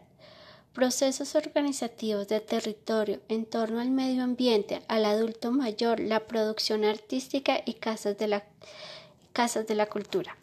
Procesos 0.74 1.34
organizativos 1.36 2.28
de 2.28 2.40
territorio 2.40 3.20
en 3.30 3.46
torno 3.46 3.80
al 3.80 3.90
medio 3.90 4.22
ambiente, 4.22 4.82
al 4.88 5.06
adulto 5.06 5.50
mayor, 5.50 5.98
la 5.98 6.26
producción 6.26 6.84
artística 6.84 7.62
y 7.64 7.72
casas 7.72 8.18
de 8.18 8.28
la, 8.28 8.44
casas 9.32 9.66
de 9.66 9.74
la 9.74 9.86
cultura. 9.86 10.36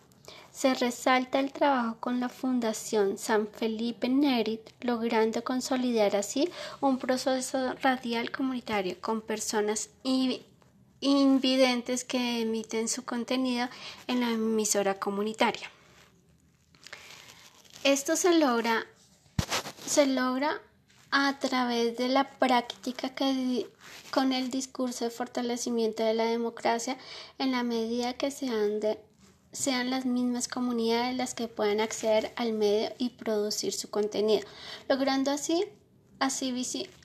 Se 0.61 0.75
resalta 0.75 1.39
el 1.39 1.51
trabajo 1.51 1.97
con 1.99 2.19
la 2.19 2.29
Fundación 2.29 3.17
San 3.17 3.47
Felipe 3.47 4.07
Neri, 4.07 4.61
logrando 4.81 5.43
consolidar 5.43 6.15
así 6.15 6.51
un 6.81 6.99
proceso 6.99 7.73
radial 7.81 8.29
comunitario 8.29 8.95
con 9.01 9.21
personas 9.21 9.89
invidentes 10.99 12.03
que 12.03 12.41
emiten 12.41 12.89
su 12.89 13.03
contenido 13.05 13.69
en 14.05 14.19
la 14.19 14.29
emisora 14.29 14.99
comunitaria. 14.99 15.67
Esto 17.83 18.15
se 18.15 18.37
logra, 18.37 18.85
se 19.87 20.05
logra 20.05 20.61
a 21.09 21.39
través 21.39 21.97
de 21.97 22.07
la 22.07 22.29
práctica 22.29 23.15
que 23.15 23.67
con 24.11 24.31
el 24.31 24.51
discurso 24.51 25.05
de 25.05 25.09
fortalecimiento 25.09 26.03
de 26.03 26.13
la 26.13 26.25
democracia 26.25 26.99
en 27.39 27.51
la 27.51 27.63
medida 27.63 28.13
que 28.13 28.29
se 28.29 28.47
han 28.47 28.79
de 28.79 28.99
sean 29.51 29.89
las 29.89 30.05
mismas 30.05 30.47
comunidades 30.47 31.15
las 31.15 31.33
que 31.33 31.47
puedan 31.47 31.81
acceder 31.81 32.33
al 32.35 32.53
medio 32.53 32.93
y 32.97 33.09
producir 33.09 33.73
su 33.73 33.89
contenido, 33.89 34.47
logrando 34.87 35.31
así, 35.31 35.65
así 36.19 36.51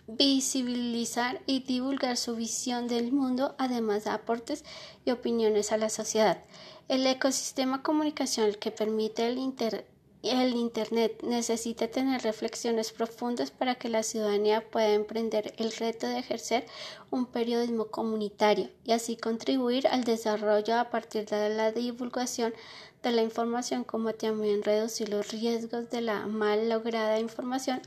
visibilizar 0.06 1.40
y 1.46 1.60
divulgar 1.60 2.16
su 2.16 2.36
visión 2.36 2.86
del 2.86 3.12
mundo, 3.12 3.54
además 3.58 4.04
de 4.04 4.10
aportes 4.10 4.64
y 5.04 5.10
opiniones 5.10 5.72
a 5.72 5.76
la 5.76 5.88
sociedad. 5.88 6.44
El 6.88 7.06
ecosistema 7.06 7.82
comunicacional 7.82 8.58
que 8.58 8.70
permite 8.70 9.26
el 9.26 9.38
inter 9.38 9.86
el 10.22 10.56
Internet 10.56 11.22
necesita 11.22 11.88
tener 11.88 12.22
reflexiones 12.22 12.92
profundas 12.92 13.50
para 13.50 13.76
que 13.76 13.88
la 13.88 14.02
ciudadanía 14.02 14.68
pueda 14.68 14.92
emprender 14.92 15.54
el 15.58 15.72
reto 15.72 16.06
de 16.06 16.18
ejercer 16.18 16.66
un 17.10 17.26
periodismo 17.26 17.86
comunitario 17.86 18.70
y 18.84 18.92
así 18.92 19.16
contribuir 19.16 19.86
al 19.88 20.04
desarrollo 20.04 20.78
a 20.78 20.90
partir 20.90 21.26
de 21.26 21.50
la 21.50 21.72
divulgación 21.72 22.54
de 23.02 23.12
la 23.12 23.22
información 23.22 23.84
como 23.84 24.14
también 24.14 24.62
reducir 24.62 25.08
los 25.08 25.30
riesgos 25.30 25.90
de 25.90 26.00
la 26.00 26.26
mal 26.26 26.68
lograda 26.68 27.20
información 27.20 27.80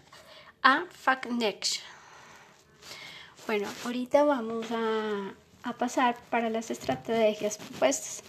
a 0.61 0.85
FACNEX. 0.89 1.81
Bueno, 3.47 3.67
ahorita 3.83 4.23
vamos 4.23 4.67
a, 4.71 5.33
a 5.63 5.77
pasar 5.77 6.15
para 6.29 6.49
las 6.49 6.71
estrategias 6.71 7.57
propuestas. 7.57 8.23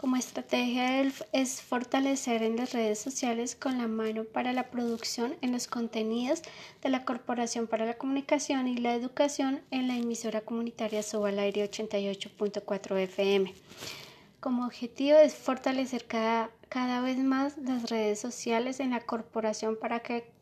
Como 0.00 0.16
estrategia 0.16 1.02
es 1.32 1.60
fortalecer 1.60 2.42
en 2.42 2.56
las 2.56 2.72
redes 2.72 2.98
sociales 2.98 3.54
con 3.54 3.76
la 3.76 3.86
mano 3.86 4.24
para 4.24 4.54
la 4.54 4.70
producción 4.70 5.36
en 5.42 5.52
los 5.52 5.66
contenidos 5.66 6.40
de 6.80 6.88
la 6.88 7.04
Corporación 7.04 7.66
para 7.66 7.84
la 7.84 7.98
Comunicación 7.98 8.66
y 8.66 8.78
la 8.78 8.94
Educación 8.94 9.60
en 9.70 9.88
la 9.88 9.98
emisora 9.98 10.40
comunitaria 10.40 11.02
Soba 11.02 11.28
al 11.28 11.38
Aire 11.38 11.70
88.4 11.70 12.96
FM. 12.96 13.52
Como 14.40 14.64
objetivo 14.64 15.18
es 15.18 15.34
fortalecer 15.34 16.06
cada, 16.06 16.50
cada 16.70 17.02
vez 17.02 17.18
más 17.18 17.58
las 17.58 17.90
redes 17.90 18.18
sociales 18.18 18.80
en 18.80 18.92
la 18.92 19.00
corporación 19.02 19.76
para 19.78 20.00
que 20.00 20.32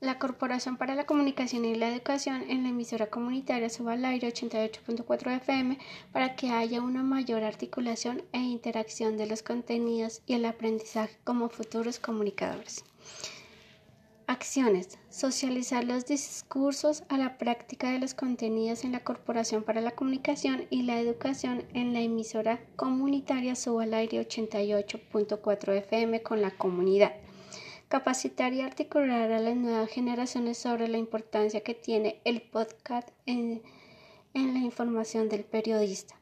la 0.00 0.18
Corporación 0.18 0.76
para 0.76 0.94
la 0.94 1.06
Comunicación 1.06 1.64
y 1.64 1.74
la 1.74 1.88
Educación 1.88 2.44
en 2.48 2.62
la 2.62 2.68
emisora 2.68 3.08
comunitaria 3.08 3.68
suba 3.68 3.94
al 3.94 4.04
aire 4.04 4.28
88.4 4.28 5.36
FM 5.36 5.78
para 6.12 6.36
que 6.36 6.50
haya 6.50 6.80
una 6.82 7.02
mayor 7.02 7.42
articulación 7.42 8.22
e 8.32 8.38
interacción 8.38 9.16
de 9.16 9.26
los 9.26 9.42
contenidos 9.42 10.22
y 10.26 10.34
el 10.34 10.44
aprendizaje 10.44 11.18
como 11.24 11.48
futuros 11.48 11.98
comunicadores. 11.98 12.84
Acciones. 14.28 14.98
Socializar 15.08 15.84
los 15.84 16.06
discursos 16.06 17.02
a 17.08 17.16
la 17.18 17.38
práctica 17.38 17.90
de 17.90 17.98
los 17.98 18.14
contenidos 18.14 18.84
en 18.84 18.92
la 18.92 19.00
Corporación 19.00 19.64
para 19.64 19.80
la 19.80 19.92
Comunicación 19.92 20.66
y 20.70 20.82
la 20.82 21.00
Educación 21.00 21.64
en 21.72 21.92
la 21.92 22.00
emisora 22.00 22.60
comunitaria 22.76 23.56
suba 23.56 23.82
al 23.82 23.94
aire 23.94 24.20
88.4 24.20 25.72
FM 25.78 26.22
con 26.22 26.40
la 26.40 26.50
comunidad 26.52 27.14
capacitar 27.88 28.52
y 28.52 28.60
articular 28.60 29.32
a 29.32 29.40
las 29.40 29.56
nuevas 29.56 29.90
generaciones 29.90 30.58
sobre 30.58 30.88
la 30.88 30.98
importancia 30.98 31.62
que 31.62 31.74
tiene 31.74 32.20
el 32.24 32.42
podcast 32.42 33.08
en, 33.26 33.62
la 34.34 34.58
información 34.58 35.28
del 35.28 35.44
periodista, 35.44 36.14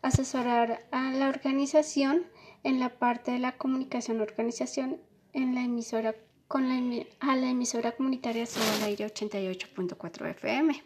asesorar 0.00 0.86
a 0.90 1.10
la 1.12 1.28
organización 1.28 2.24
en 2.64 2.80
la 2.80 2.88
parte 2.88 3.32
de 3.32 3.40
la 3.40 3.58
comunicación 3.58 4.20
organización 4.20 4.98
en 5.34 5.54
la 5.54 5.62
emisora 5.62 6.14
con 6.46 6.68
la, 6.68 7.04
a 7.20 7.36
la 7.36 7.50
emisora 7.50 7.92
comunitaria 7.92 8.46
sobre 8.46 8.84
aire 8.86 9.06
88.4 9.06 10.30
FM. 10.30 10.82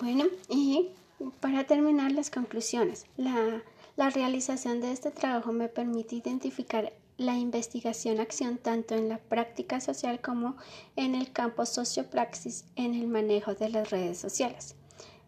Bueno, 0.00 0.26
y 0.48 0.90
para 1.40 1.64
terminar 1.64 2.12
las 2.12 2.30
conclusiones, 2.30 3.06
la, 3.16 3.62
la 3.96 4.10
realización 4.10 4.80
de 4.80 4.92
este 4.92 5.10
trabajo 5.10 5.52
me 5.52 5.68
permite 5.68 6.14
identificar 6.14 6.92
la 7.18 7.34
investigación-acción 7.36 8.58
tanto 8.58 8.94
en 8.94 9.08
la 9.08 9.18
práctica 9.18 9.80
social 9.80 10.20
como 10.20 10.56
en 10.96 11.14
el 11.14 11.32
campo 11.32 11.64
sociopraxis 11.64 12.64
en 12.76 12.94
el 12.94 13.06
manejo 13.06 13.54
de 13.54 13.70
las 13.70 13.90
redes 13.90 14.18
sociales. 14.18 14.76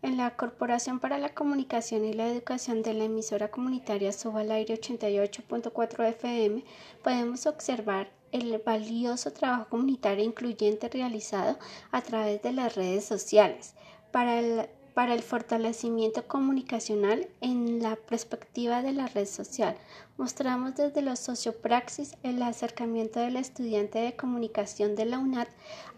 En 0.00 0.16
la 0.16 0.36
Corporación 0.36 1.00
para 1.00 1.18
la 1.18 1.34
Comunicación 1.34 2.04
y 2.04 2.12
la 2.12 2.28
Educación 2.28 2.82
de 2.82 2.94
la 2.94 3.04
emisora 3.04 3.50
comunitaria 3.50 4.12
Suba 4.12 4.42
al 4.42 4.52
Aire 4.52 4.80
88.4 4.80 6.08
FM 6.10 6.64
podemos 7.02 7.46
observar 7.46 8.12
el 8.30 8.58
valioso 8.64 9.32
trabajo 9.32 9.68
comunitario 9.68 10.24
incluyente 10.24 10.88
realizado 10.88 11.58
a 11.90 12.02
través 12.02 12.42
de 12.42 12.52
las 12.52 12.76
redes 12.76 13.04
sociales 13.06 13.74
para 14.12 14.38
el 14.38 14.68
para 14.98 15.14
el 15.14 15.22
fortalecimiento 15.22 16.26
comunicacional 16.26 17.28
en 17.40 17.80
la 17.80 17.94
perspectiva 17.94 18.82
de 18.82 18.92
la 18.92 19.06
red 19.06 19.28
social. 19.28 19.76
Mostramos 20.16 20.74
desde 20.74 21.02
los 21.02 21.20
sociopraxis 21.20 22.16
el 22.24 22.42
acercamiento 22.42 23.20
del 23.20 23.36
estudiante 23.36 24.00
de 24.00 24.16
comunicación 24.16 24.96
de 24.96 25.04
la 25.04 25.20
UNAD 25.20 25.46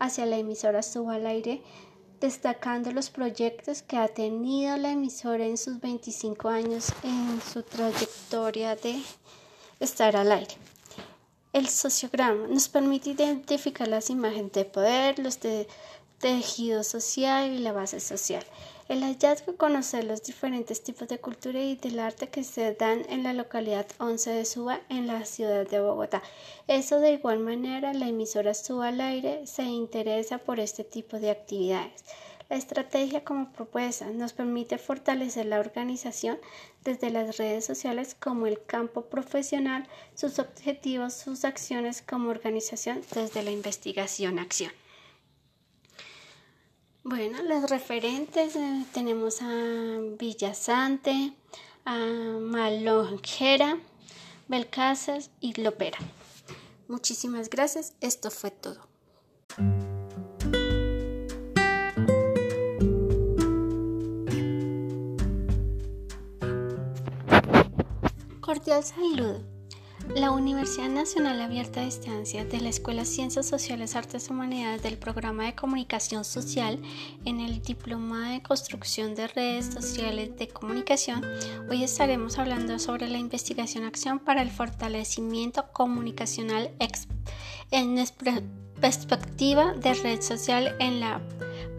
hacia 0.01 0.27
la 0.27 0.37
emisora 0.37 0.83
Suba 0.83 1.15
al 1.15 1.27
Aire, 1.27 1.63
destacando 2.21 2.93
los 2.93 3.09
proyectos 3.09 3.81
que 3.81 3.97
ha 3.97 4.09
tenido 4.09 4.77
la 4.77 4.91
emisora 4.91 5.47
en 5.47 5.57
sus 5.57 5.81
25 5.81 6.51
años 6.51 6.93
en 7.03 7.41
su 7.41 7.63
trayectoria 7.63 8.77
de 8.77 9.01
estar 9.81 10.15
al 10.15 10.31
aire. 10.31 10.57
El 11.55 11.69
sociograma 11.69 12.47
nos 12.49 12.69
permite 12.69 13.11
identificar 13.11 13.89
las 13.89 14.11
imágenes 14.11 14.53
de 14.53 14.67
poder, 14.67 15.19
los 15.19 15.41
de 15.41 15.67
tejido 16.21 16.85
social 16.85 17.51
y 17.51 17.59
la 17.59 17.73
base 17.73 17.99
social. 17.99 18.45
El 18.89 19.03
hallazgo 19.03 19.57
conocer 19.57 20.05
los 20.05 20.23
diferentes 20.23 20.83
tipos 20.83 21.09
de 21.09 21.19
cultura 21.19 21.61
y 21.61 21.77
del 21.77 21.99
arte 21.99 22.29
que 22.29 22.45
se 22.45 22.75
dan 22.75 23.07
en 23.09 23.23
la 23.23 23.33
localidad 23.33 23.87
11 23.99 24.31
de 24.31 24.45
Suba 24.45 24.81
en 24.89 25.07
la 25.07 25.25
ciudad 25.25 25.67
de 25.67 25.81
Bogotá. 25.81 26.23
Eso 26.69 27.01
de 27.01 27.13
igual 27.13 27.39
manera 27.39 27.95
la 27.95 28.09
emisora 28.09 28.53
Suba 28.53 28.89
al 28.89 29.01
aire 29.01 29.47
se 29.47 29.63
interesa 29.63 30.39
por 30.39 30.61
este 30.61 30.85
tipo 30.85 31.19
de 31.19 31.31
actividades. 31.31 32.05
La 32.51 32.57
estrategia 32.57 33.25
como 33.25 33.53
propuesta 33.53 34.07
nos 34.07 34.33
permite 34.33 34.77
fortalecer 34.77 35.47
la 35.47 35.61
organización 35.61 36.39
desde 36.85 37.11
las 37.11 37.39
redes 37.39 37.65
sociales 37.65 38.17
como 38.19 38.47
el 38.47 38.63
campo 38.63 39.03
profesional, 39.03 39.89
sus 40.17 40.39
objetivos, 40.41 41.15
sus 41.15 41.45
acciones 41.45 42.03
como 42.03 42.29
organización 42.29 43.03
desde 43.15 43.45
la 43.45 43.53
investigación-acción. 43.53 44.73
Bueno, 47.03 47.43
los 47.43 47.71
referentes 47.71 48.55
eh, 48.57 48.85
tenemos 48.93 49.41
a 49.41 49.99
Villasante, 50.19 51.33
a 51.87 51.97
Malonjera, 51.97 53.79
Belcázar 54.49 55.23
y 55.41 55.59
Lopera. 55.61 55.99
Muchísimas 56.89 57.49
gracias, 57.49 57.95
esto 58.03 58.31
fue 58.31 58.51
todo. 58.51 58.87
Cordial 68.43 68.85
saludo. 68.85 69.60
La 70.09 70.31
Universidad 70.33 70.89
Nacional 70.89 71.41
Abierta 71.41 71.81
a 71.81 71.85
Distancia 71.85 72.45
de 72.45 72.61
la 72.61 72.69
Escuela 72.69 73.05
Ciencias 73.05 73.47
Sociales, 73.47 73.95
Artes 73.95 74.29
y 74.29 74.33
Humanidades 74.33 74.83
del 74.83 74.99
Programa 74.99 75.45
de 75.45 75.55
Comunicación 75.55 76.25
Social 76.25 76.81
en 77.25 77.41
el 77.41 77.63
Diploma 77.63 78.31
de 78.31 78.43
Construcción 78.43 79.15
de 79.15 79.29
Redes 79.29 79.67
Sociales 79.67 80.37
de 80.37 80.49
Comunicación, 80.49 81.25
hoy 81.71 81.85
estaremos 81.85 82.39
hablando 82.39 82.79
sobre 82.79 83.09
la 83.09 83.19
investigación 83.19 83.85
acción 83.85 84.19
para 84.19 84.43
el 84.43 84.51
fortalecimiento 84.51 85.67
comunicacional 85.73 86.71
en 87.71 88.05
perspectiva 88.81 89.75
de 89.75 89.95
red 89.95 90.21
social 90.23 90.75
en 90.81 91.01
la 91.01 91.21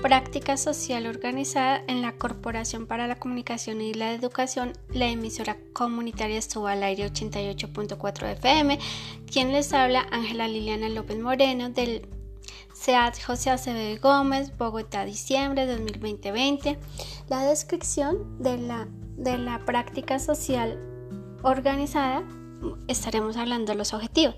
práctica 0.02 0.58
social 0.58 1.06
organizada 1.06 1.84
en 1.88 2.02
la 2.02 2.14
Corporación 2.14 2.88
para 2.88 3.08
la 3.08 3.20
Comunicación 3.20 3.82
y 3.82 3.94
la 3.94 4.14
Educación, 4.14 4.74
la 4.90 5.08
emisora 5.08 5.58
comunitaria 5.74 6.40
estuvo 6.40 6.68
al 6.68 6.82
aire 6.82 7.06
88.4 7.06 8.32
FM. 8.34 8.80
Quien 9.32 9.52
les 9.52 9.72
habla, 9.74 10.08
Ángela 10.12 10.48
Liliana 10.48 10.90
López 10.90 11.20
Moreno 11.20 11.70
del 11.70 12.08
SEAT 12.74 13.22
José 13.24 13.52
Acevedo 13.52 14.02
Gómez, 14.02 14.58
Bogotá, 14.58 15.06
diciembre 15.06 15.68
de 15.68 15.78
2020. 15.78 16.80
La 17.30 17.44
descripción 17.44 18.42
de 18.42 18.58
la, 18.58 18.88
de 19.18 19.38
la 19.38 19.60
práctica 19.66 20.18
social 20.18 20.80
organizada, 21.44 22.24
estaremos 22.88 23.38
hablando 23.38 23.72
de 23.72 23.78
los 23.78 23.94
objetivos. 23.94 24.36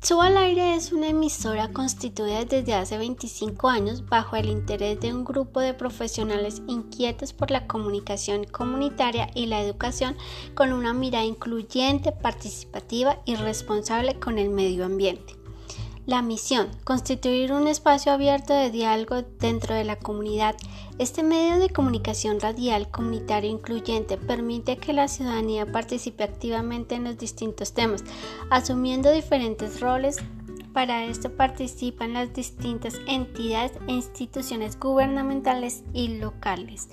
Suba 0.00 0.28
al 0.28 0.36
aire 0.36 0.76
es 0.76 0.92
una 0.92 1.08
emisora 1.08 1.72
constituida 1.72 2.44
desde 2.44 2.72
hace 2.72 2.96
25 2.98 3.68
años 3.68 4.06
bajo 4.06 4.36
el 4.36 4.48
interés 4.48 5.00
de 5.00 5.12
un 5.12 5.24
grupo 5.24 5.58
de 5.58 5.74
profesionales 5.74 6.62
inquietos 6.68 7.32
por 7.32 7.50
la 7.50 7.66
comunicación 7.66 8.44
comunitaria 8.44 9.28
y 9.34 9.46
la 9.46 9.60
educación 9.60 10.16
con 10.54 10.72
una 10.72 10.92
mirada 10.92 11.24
incluyente, 11.24 12.12
participativa 12.12 13.18
y 13.24 13.34
responsable 13.34 14.20
con 14.20 14.38
el 14.38 14.50
medio 14.50 14.84
ambiente. 14.84 15.37
La 16.08 16.22
misión, 16.22 16.70
constituir 16.84 17.52
un 17.52 17.66
espacio 17.66 18.12
abierto 18.12 18.54
de 18.54 18.70
diálogo 18.70 19.26
dentro 19.38 19.74
de 19.74 19.84
la 19.84 19.96
comunidad. 19.96 20.56
Este 20.98 21.22
medio 21.22 21.58
de 21.58 21.68
comunicación 21.68 22.40
radial, 22.40 22.90
comunitario 22.90 23.50
incluyente 23.50 24.16
permite 24.16 24.78
que 24.78 24.94
la 24.94 25.06
ciudadanía 25.06 25.70
participe 25.70 26.24
activamente 26.24 26.94
en 26.94 27.04
los 27.04 27.18
distintos 27.18 27.74
temas, 27.74 28.04
asumiendo 28.48 29.12
diferentes 29.12 29.80
roles. 29.80 30.16
Para 30.72 31.04
esto 31.04 31.30
participan 31.30 32.14
las 32.14 32.32
distintas 32.32 32.94
entidades 33.06 33.72
e 33.86 33.92
instituciones 33.92 34.80
gubernamentales 34.80 35.82
y 35.92 36.16
locales. 36.16 36.88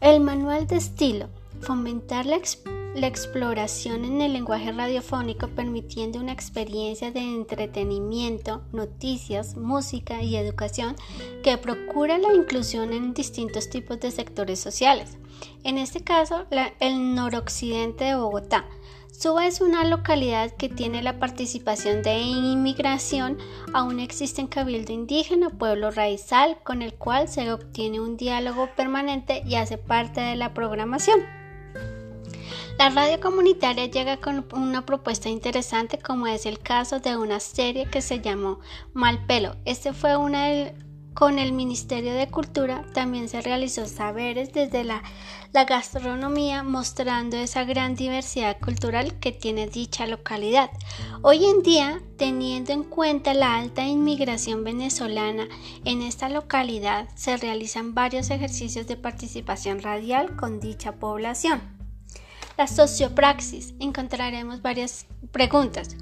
El 0.00 0.18
manual 0.18 0.66
de 0.66 0.78
estilo, 0.78 1.28
fomentar 1.60 2.26
la 2.26 2.34
experiencia 2.34 2.79
la 2.94 3.06
exploración 3.06 4.04
en 4.04 4.20
el 4.20 4.32
lenguaje 4.32 4.72
radiofónico 4.72 5.48
permitiendo 5.48 6.18
una 6.18 6.32
experiencia 6.32 7.10
de 7.10 7.20
entretenimiento, 7.20 8.62
noticias, 8.72 9.56
música 9.56 10.22
y 10.22 10.36
educación 10.36 10.96
que 11.42 11.56
procura 11.56 12.18
la 12.18 12.34
inclusión 12.34 12.92
en 12.92 13.14
distintos 13.14 13.70
tipos 13.70 14.00
de 14.00 14.10
sectores 14.10 14.58
sociales. 14.58 15.18
En 15.62 15.78
este 15.78 16.02
caso, 16.02 16.46
el 16.80 17.14
noroccidente 17.14 18.04
de 18.04 18.16
Bogotá. 18.16 18.66
Suba 19.12 19.46
es 19.46 19.60
una 19.60 19.84
localidad 19.84 20.50
que 20.52 20.68
tiene 20.68 21.02
la 21.02 21.18
participación 21.18 22.02
de 22.02 22.20
inmigración, 22.20 23.36
aún 23.74 24.00
existe 24.00 24.40
en 24.40 24.46
Cabildo 24.46 24.92
Indígena, 24.92 25.50
pueblo 25.50 25.90
raizal, 25.90 26.58
con 26.64 26.80
el 26.80 26.94
cual 26.94 27.28
se 27.28 27.52
obtiene 27.52 28.00
un 28.00 28.16
diálogo 28.16 28.70
permanente 28.76 29.42
y 29.44 29.56
hace 29.56 29.76
parte 29.76 30.22
de 30.22 30.36
la 30.36 30.54
programación. 30.54 31.39
La 32.78 32.90
radio 32.90 33.20
comunitaria 33.20 33.86
llega 33.86 34.16
con 34.16 34.46
una 34.52 34.86
propuesta 34.86 35.28
interesante 35.28 35.98
como 35.98 36.26
es 36.26 36.46
el 36.46 36.58
caso 36.58 36.98
de 36.98 37.16
una 37.16 37.40
serie 37.40 37.86
que 37.86 38.00
se 38.00 38.20
llamó 38.20 38.60
Malpelo. 38.94 39.56
Este 39.64 39.92
fue 39.92 40.16
una 40.16 40.48
con 41.14 41.38
el 41.38 41.52
Ministerio 41.52 42.14
de 42.14 42.28
Cultura 42.28 42.84
también 42.94 43.28
se 43.28 43.40
realizó 43.40 43.86
saberes 43.86 44.52
desde 44.52 44.84
la, 44.84 45.02
la, 45.52 45.64
gastronomía 45.64 46.62
mostrando 46.62 47.36
esa 47.36 47.64
gran 47.64 47.94
diversidad 47.96 48.58
cultural 48.60 49.18
que 49.18 49.32
tiene 49.32 49.66
dicha 49.66 50.06
localidad. 50.06 50.70
Hoy 51.22 51.44
en 51.44 51.62
día, 51.62 52.00
teniendo 52.16 52.72
en 52.72 52.84
cuenta 52.84 53.34
la 53.34 53.58
alta 53.58 53.86
inmigración 53.86 54.62
venezolana 54.62 55.48
en 55.84 56.02
esta 56.02 56.28
localidad, 56.28 57.08
se 57.16 57.36
realizan 57.36 57.94
varios 57.94 58.30
ejercicios 58.30 58.86
de 58.86 58.96
participación 58.96 59.82
radial 59.82 60.36
con 60.36 60.60
dicha 60.60 60.92
población. 60.92 61.79
La 62.60 62.66
sociopraxis. 62.66 63.72
Encontraremos 63.80 64.60
varias 64.60 65.06
preguntas. 65.32 65.96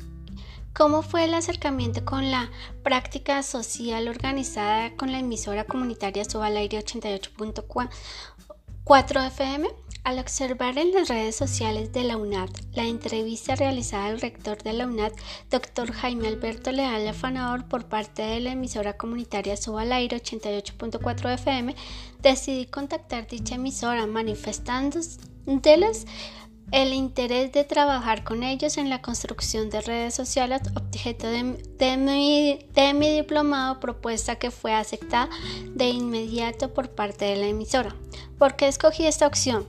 ¿Cómo 0.74 1.02
fue 1.02 1.22
el 1.22 1.34
acercamiento 1.34 2.04
con 2.04 2.32
la 2.32 2.50
práctica 2.82 3.44
social 3.44 4.08
organizada 4.08 4.96
con 4.96 5.12
la 5.12 5.20
emisora 5.20 5.66
comunitaria 5.66 6.24
Suba 6.24 6.50
88.4 6.50 9.26
FM? 9.28 9.68
Al 10.02 10.18
observar 10.18 10.78
en 10.78 10.94
las 10.94 11.08
redes 11.08 11.36
sociales 11.36 11.92
de 11.92 12.02
la 12.02 12.16
UNAD 12.16 12.50
la 12.72 12.86
entrevista 12.86 13.54
realizada 13.54 14.06
al 14.06 14.20
rector 14.20 14.60
de 14.60 14.72
la 14.72 14.88
UNAD, 14.88 15.12
doctor 15.50 15.92
Jaime 15.92 16.26
Alberto 16.26 16.72
Leal 16.72 17.06
Afanador, 17.06 17.68
por 17.68 17.84
parte 17.84 18.22
de 18.22 18.40
la 18.40 18.50
emisora 18.50 18.96
comunitaria 18.96 19.56
Suba 19.56 19.84
88.4 19.84 21.34
FM, 21.34 21.76
decidí 22.20 22.66
contactar 22.66 23.28
dicha 23.28 23.54
emisora 23.54 24.08
manifestando 24.08 24.98
de 25.56 25.78
las 25.78 26.04
el 26.72 26.92
interés 26.92 27.52
de 27.52 27.64
trabajar 27.64 28.24
con 28.24 28.42
ellos 28.42 28.76
en 28.76 28.90
la 28.90 29.00
construcción 29.00 29.70
de 29.70 29.80
redes 29.80 30.14
sociales, 30.14 30.62
objeto 30.74 31.26
de, 31.26 31.96
mi, 31.96 33.16
diplomado, 33.16 33.80
propuesta 33.80 34.36
que 34.36 34.50
fue 34.50 34.74
aceptada 34.74 35.28
de 35.74 35.88
inmediato 35.88 36.74
por 36.74 36.90
parte 36.90 37.24
de 37.24 37.36
la 37.36 37.46
emisora. 37.46 37.94
¿Por 38.38 38.56
qué 38.56 38.68
escogí 38.68 39.06
esta 39.06 39.26
opción? 39.26 39.66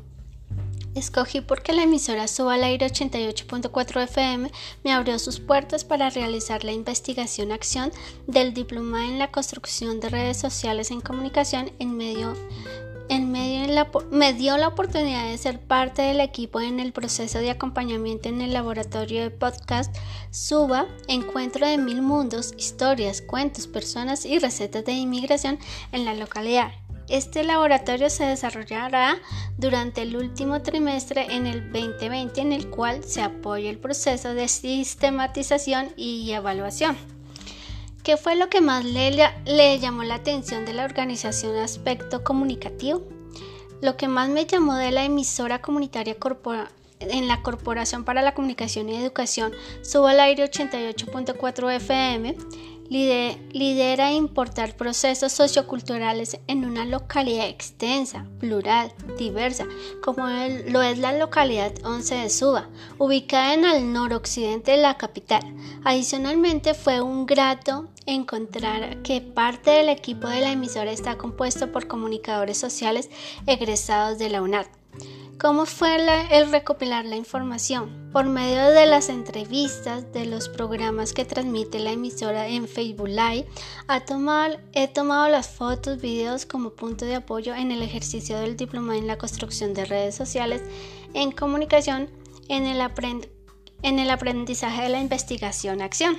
Escogí 0.96 1.40
porque 1.42 1.72
la 1.72 1.84
emisora 1.84 2.28
Suba 2.28 2.56
al 2.56 2.64
aire 2.64 2.88
88.4 2.88 4.04
FM 4.04 4.52
me 4.84 4.92
abrió 4.92 5.20
sus 5.20 5.40
puertas 5.40 5.86
para 5.86 6.10
realizar 6.10 6.64
la 6.64 6.72
investigación 6.72 7.52
acción 7.52 7.92
del 8.28 8.54
diplomado 8.54 9.06
en 9.06 9.20
la 9.20 9.32
construcción 9.32 10.00
de 10.00 10.10
redes 10.10 10.38
sociales 10.38 10.92
en 10.92 11.00
comunicación 11.00 11.72
en 11.80 11.96
medio 11.96 12.34
en 13.10 13.32
medio 13.32 13.50
me 14.12 14.34
dio 14.34 14.58
la 14.58 14.68
oportunidad 14.68 15.26
de 15.26 15.38
ser 15.38 15.60
parte 15.60 16.02
del 16.02 16.22
equipo 16.22 16.62
en 16.62 16.80
el 16.80 16.94
proceso 16.94 17.40
de 17.40 17.52
acompañamiento 17.52 18.30
en 18.30 18.42
el 18.42 18.54
laboratorio 18.54 19.22
de 19.22 19.32
podcast 19.32 19.96
Suba, 20.32 20.88
Encuentro 21.08 21.68
de 21.68 21.78
Mil 21.78 22.02
Mundos, 22.02 22.54
Historias, 22.58 23.22
Cuentos, 23.22 23.68
Personas 23.68 24.26
y 24.26 24.40
Recetas 24.40 24.86
de 24.86 24.94
Inmigración 24.94 25.60
en 25.92 26.06
la 26.06 26.14
localidad. 26.14 26.72
Este 27.10 27.44
laboratorio 27.44 28.10
se 28.10 28.26
desarrollará 28.26 29.18
durante 29.58 30.04
el 30.04 30.16
último 30.16 30.62
trimestre 30.62 31.28
en 31.30 31.48
el 31.48 31.72
2020 31.72 32.42
en 32.42 32.54
el 32.54 32.70
cual 32.70 33.04
se 33.04 33.22
apoya 33.22 33.70
el 33.70 33.80
proceso 33.80 34.34
de 34.34 34.48
sistematización 34.48 35.90
y 35.98 36.32
evaluación. 36.32 37.19
¿Qué 38.04 38.18
fue 38.18 38.36
lo 38.36 38.50
que 38.50 38.62
más 38.62 38.86
le, 38.86 39.12
le, 39.46 39.80
llamó 39.80 40.04
la 40.04 40.16
atención 40.16 40.66
de 40.66 40.74
la 40.74 40.86
organización 40.86 41.58
aspecto 41.58 42.24
comunicativo? 42.24 43.04
Lo 43.82 43.98
que 43.98 44.08
más 44.08 44.30
me 44.30 44.46
llamó 44.46 44.76
de 44.76 44.92
la 44.92 45.04
emisora 45.04 45.62
comunitaria 45.62 46.16
en 47.00 47.28
la 47.28 47.42
Corporación 47.42 48.04
para 48.04 48.22
la 48.22 48.34
Comunicación 48.34 48.90
y 48.90 48.96
Educación, 48.96 49.54
Subo 49.84 50.08
al 50.08 50.20
aire 50.20 50.50
88.4 50.50 51.76
FM, 51.76 52.36
lidera 52.90 54.12
importar 54.12 54.76
procesos 54.76 55.32
socioculturales 55.32 56.40
en 56.48 56.66
una 56.66 56.86
localidad 56.86 57.48
extensa, 57.48 58.26
plural, 58.40 58.92
diversa, 59.18 59.66
como 60.02 60.28
lo 60.68 60.82
es 60.82 60.98
la 60.98 61.18
localidad 61.18 61.74
11 61.84 62.16
de 62.16 62.30
Suba, 62.30 62.70
ubicada 62.98 63.54
en 63.54 63.66
el 63.66 63.94
noroccidente 63.94 64.72
de 64.72 64.78
la 64.78 64.98
capital. 64.98 65.44
Adicionalmente, 65.84 66.74
fue 66.74 67.02
un 67.02 67.26
grato 67.26 67.88
encontrar 68.06 69.02
que 69.04 69.22
parte 69.22 69.70
del 69.70 69.90
equipo 69.90 70.28
de 70.28 70.42
la 70.42 70.52
emisora 70.52 70.92
está 70.92 71.18
compuesto 71.18 71.72
por 71.72 71.88
comunicadores 71.88 72.58
sociales 72.58 73.10
egresados 73.46 74.18
de 74.18 74.30
la 74.30 74.42
UNAD 74.42 74.79
¿Cómo 75.40 75.66
fue 75.66 75.96
el 76.32 76.52
recopilar 76.52 77.06
la 77.06 77.16
información? 77.16 78.10
Por 78.12 78.26
medio 78.26 78.72
de 78.72 78.86
las 78.86 79.08
entrevistas, 79.08 80.12
de 80.12 80.26
los 80.26 80.50
programas 80.50 81.14
que 81.14 81.24
transmite 81.24 81.80
la 81.80 81.94
emisora 81.94 82.50
en 82.50 82.68
Facebook 82.68 83.08
Live, 83.08 83.48
he 84.74 84.88
tomado 84.90 85.30
las 85.30 85.48
fotos, 85.48 86.02
videos 86.02 86.46
como 86.46 86.72
punto 86.72 87.06
de 87.06 87.16
apoyo 87.16 87.56
en 87.56 87.72
el 87.72 87.82
ejercicio 87.82 88.38
del 88.38 88.58
diploma 88.58 88.98
en 88.98 89.08
la 89.08 89.18
construcción 89.18 89.74
de 89.74 89.86
redes 89.86 90.14
sociales, 90.14 90.62
en 91.14 91.32
comunicación, 91.32 92.10
en 92.50 92.66
el, 92.66 92.82
en 93.82 94.00
el 94.00 94.10
aprendizaje 94.10 94.82
de 94.82 94.90
la 94.90 95.00
investigación 95.00 95.82
acción. 95.82 96.18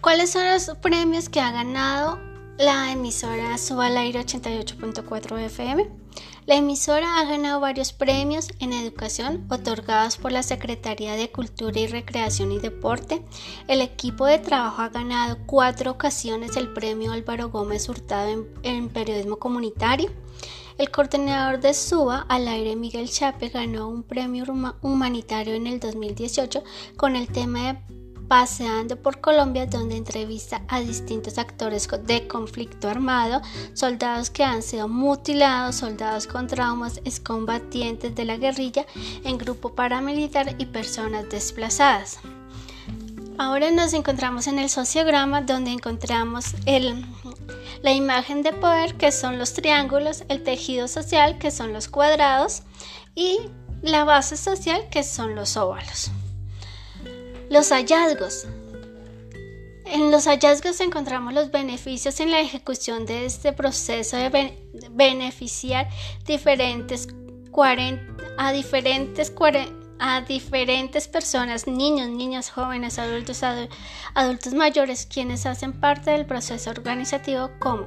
¿Cuáles 0.00 0.30
son 0.30 0.46
los 0.46 0.70
premios 0.78 1.28
que 1.28 1.42
ha 1.42 1.52
ganado 1.52 2.18
la 2.56 2.92
emisora 2.92 3.58
Suba 3.58 3.88
al 3.88 3.98
aire 3.98 4.24
88.4 4.24 5.38
FM? 5.38 6.05
La 6.46 6.54
emisora 6.54 7.18
ha 7.18 7.24
ganado 7.24 7.58
varios 7.58 7.92
premios 7.92 8.50
en 8.60 8.72
educación 8.72 9.44
otorgados 9.50 10.16
por 10.16 10.30
la 10.30 10.44
Secretaría 10.44 11.14
de 11.16 11.32
Cultura 11.32 11.80
y 11.80 11.88
Recreación 11.88 12.52
y 12.52 12.60
Deporte. 12.60 13.20
El 13.66 13.80
equipo 13.80 14.26
de 14.26 14.38
trabajo 14.38 14.80
ha 14.82 14.88
ganado 14.90 15.38
cuatro 15.46 15.90
ocasiones 15.90 16.56
el 16.56 16.72
premio 16.72 17.10
Álvaro 17.10 17.50
Gómez 17.50 17.88
Hurtado 17.88 18.46
en, 18.62 18.88
periodismo 18.90 19.40
comunitario. 19.40 20.12
El 20.78 20.92
coordinador 20.92 21.58
de 21.58 21.74
SUBA 21.74 22.26
al 22.28 22.46
aire 22.46 22.76
Miguel 22.76 23.10
Chape 23.10 23.48
ganó 23.48 23.88
un 23.88 24.04
premio 24.04 24.44
humanitario 24.82 25.54
en 25.54 25.66
el 25.66 25.80
2018 25.80 26.62
con 26.96 27.16
el 27.16 27.26
tema 27.26 27.72
de 27.72 27.95
Paseando 28.28 28.96
por 28.96 29.20
Colombia, 29.20 29.66
donde 29.66 29.96
entrevista 29.96 30.62
a 30.68 30.80
distintos 30.80 31.38
actores 31.38 31.88
de 32.04 32.26
conflicto 32.26 32.88
armado, 32.88 33.40
soldados 33.72 34.30
que 34.30 34.42
han 34.42 34.62
sido 34.62 34.88
mutilados, 34.88 35.76
soldados 35.76 36.26
con 36.26 36.48
traumas, 36.48 37.00
excombatientes 37.04 38.14
de 38.16 38.24
la 38.24 38.36
guerrilla 38.36 38.84
en 39.22 39.38
grupo 39.38 39.74
paramilitar 39.74 40.56
y 40.58 40.66
personas 40.66 41.28
desplazadas. 41.28 42.18
Ahora 43.38 43.70
nos 43.70 43.92
encontramos 43.92 44.46
en 44.46 44.58
el 44.58 44.70
sociograma 44.70 45.42
donde 45.42 45.70
encontramos 45.70 46.54
la 47.82 47.92
imagen 47.92 48.42
de 48.42 48.52
poder 48.52 48.96
que 48.96 49.12
son 49.12 49.38
los 49.38 49.52
triángulos, 49.52 50.24
el 50.28 50.42
tejido 50.42 50.88
social 50.88 51.38
que 51.38 51.50
son 51.50 51.72
los 51.72 51.88
cuadrados 51.88 52.62
y 53.14 53.38
la 53.82 54.04
base 54.04 54.36
social 54.36 54.88
que 54.90 55.04
son 55.04 55.34
los 55.34 55.56
óvalos. 55.56 56.10
Los 57.48 57.70
hallazgos. 57.70 58.46
En 59.86 60.10
los 60.10 60.26
hallazgos 60.26 60.80
encontramos 60.80 61.32
los 61.32 61.52
beneficios 61.52 62.18
en 62.18 62.32
la 62.32 62.40
ejecución 62.40 63.06
de 63.06 63.24
este 63.24 63.52
proceso 63.52 64.16
de 64.16 64.52
beneficiar 64.90 65.88
diferentes 66.26 67.08
a 68.36 68.52
diferentes 68.52 69.30
a 69.98 70.20
diferentes 70.20 71.08
personas, 71.08 71.66
niños, 71.66 72.08
niñas, 72.08 72.50
jóvenes, 72.50 72.98
adultos, 72.98 73.42
adultos 74.14 74.54
mayores, 74.54 75.06
quienes 75.06 75.46
hacen 75.46 75.72
parte 75.72 76.10
del 76.10 76.26
proceso 76.26 76.70
organizativo 76.70 77.50
como 77.58 77.86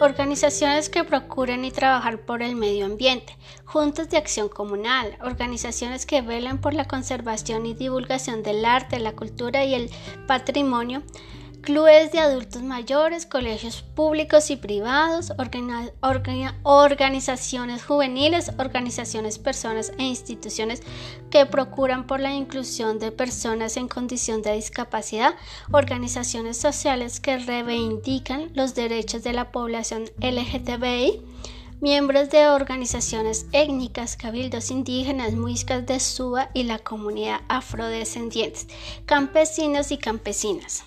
organizaciones 0.00 0.88
que 0.88 1.04
procuran 1.04 1.64
y 1.64 1.70
trabajar 1.70 2.20
por 2.20 2.42
el 2.42 2.54
medio 2.54 2.86
ambiente, 2.86 3.36
juntas 3.64 4.08
de 4.10 4.16
acción 4.16 4.48
comunal, 4.48 5.16
organizaciones 5.22 6.06
que 6.06 6.22
velan 6.22 6.58
por 6.58 6.74
la 6.74 6.86
conservación 6.86 7.66
y 7.66 7.74
divulgación 7.74 8.42
del 8.42 8.64
arte, 8.64 9.00
la 9.00 9.16
cultura 9.16 9.64
y 9.64 9.74
el 9.74 9.90
patrimonio, 10.26 11.02
clubes 11.62 12.12
de 12.12 12.20
adultos 12.20 12.62
mayores, 12.62 13.26
colegios 13.26 13.82
públicos 13.82 14.50
y 14.50 14.56
privados, 14.56 15.32
organizaciones 16.62 17.84
juveniles, 17.84 18.52
organizaciones, 18.58 19.38
personas 19.38 19.92
e 19.98 20.04
instituciones 20.04 20.82
que 21.30 21.46
procuran 21.46 22.06
por 22.06 22.20
la 22.20 22.34
inclusión 22.34 22.98
de 22.98 23.12
personas 23.12 23.76
en 23.76 23.88
condición 23.88 24.42
de 24.42 24.54
discapacidad, 24.54 25.34
organizaciones 25.72 26.56
sociales 26.56 27.20
que 27.20 27.38
reivindican 27.38 28.50
los 28.54 28.74
derechos 28.74 29.22
de 29.22 29.32
la 29.32 29.50
población 29.50 30.04
LGTBI, 30.20 31.22
miembros 31.80 32.30
de 32.30 32.48
organizaciones 32.48 33.46
étnicas, 33.52 34.16
cabildos 34.16 34.70
indígenas, 34.70 35.34
muiscas 35.34 35.86
de 35.86 36.00
Suba 36.00 36.50
y 36.54 36.64
la 36.64 36.78
comunidad 36.78 37.40
afrodescendientes, 37.48 38.66
campesinos 39.06 39.92
y 39.92 39.98
campesinas. 39.98 40.84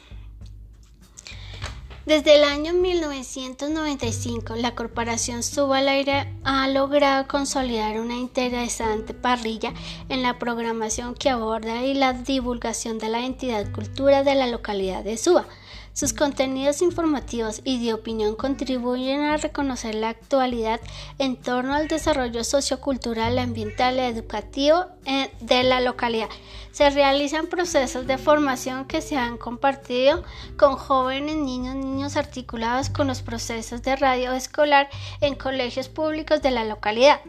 Desde 2.05 2.35
el 2.35 2.43
año 2.43 2.73
1995, 2.73 4.55
la 4.55 4.73
Corporación 4.73 5.41
Aire 5.87 6.33
ha 6.43 6.67
logrado 6.67 7.27
consolidar 7.27 7.99
una 7.99 8.15
interesante 8.15 9.13
parrilla 9.13 9.71
en 10.09 10.23
la 10.23 10.39
programación 10.39 11.13
que 11.13 11.29
aborda 11.29 11.85
y 11.85 11.93
la 11.93 12.13
divulgación 12.13 12.97
de 12.97 13.09
la 13.09 13.23
entidad 13.23 13.71
cultura 13.71 14.23
de 14.23 14.33
la 14.33 14.47
localidad 14.47 15.03
de 15.03 15.15
Suba. 15.15 15.45
Sus 15.93 16.13
contenidos 16.13 16.81
informativos 16.81 17.61
y 17.65 17.85
de 17.85 17.93
opinión 17.93 18.35
contribuyen 18.35 19.21
a 19.21 19.37
reconocer 19.37 19.93
la 19.93 20.09
actualidad 20.09 20.81
en 21.19 21.35
torno 21.35 21.75
al 21.75 21.87
desarrollo 21.87 22.43
sociocultural, 22.43 23.37
ambiental 23.37 23.97
y 23.97 23.99
educativo 23.99 24.85
eh, 25.05 25.29
de 25.41 25.63
la 25.63 25.81
localidad. 25.81 26.29
Se 26.71 26.89
realizan 26.89 27.47
procesos 27.47 28.07
de 28.07 28.17
formación 28.17 28.85
que 28.85 29.01
se 29.01 29.17
han 29.17 29.37
compartido 29.37 30.23
con 30.57 30.75
jóvenes, 30.75 31.35
niños, 31.35 31.75
niños 31.75 32.15
articulados 32.15 32.89
con 32.89 33.07
los 33.07 33.21
procesos 33.21 33.81
de 33.81 33.95
radio 33.95 34.33
escolar 34.33 34.89
en 35.19 35.35
colegios 35.35 35.89
públicos 35.89 36.41
de 36.41 36.51
la 36.51 36.63
localidad 36.63 37.19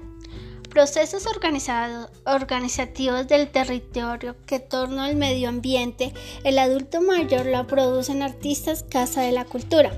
procesos 0.73 1.27
organizativos 2.25 3.29
del 3.29 3.49
territorio 3.49 4.35
que 4.47 4.59
torno 4.59 5.03
al 5.03 5.17
medio 5.17 5.51
ambiente, 5.51 6.15
el 6.45 6.59
adulto 6.59 7.03
mayor 7.03 7.45
la 7.45 7.67
producen 7.67 8.23
artistas 8.23 8.83
Casa 8.83 9.21
de 9.21 9.33
la 9.33 9.45
Cultura. 9.45 9.93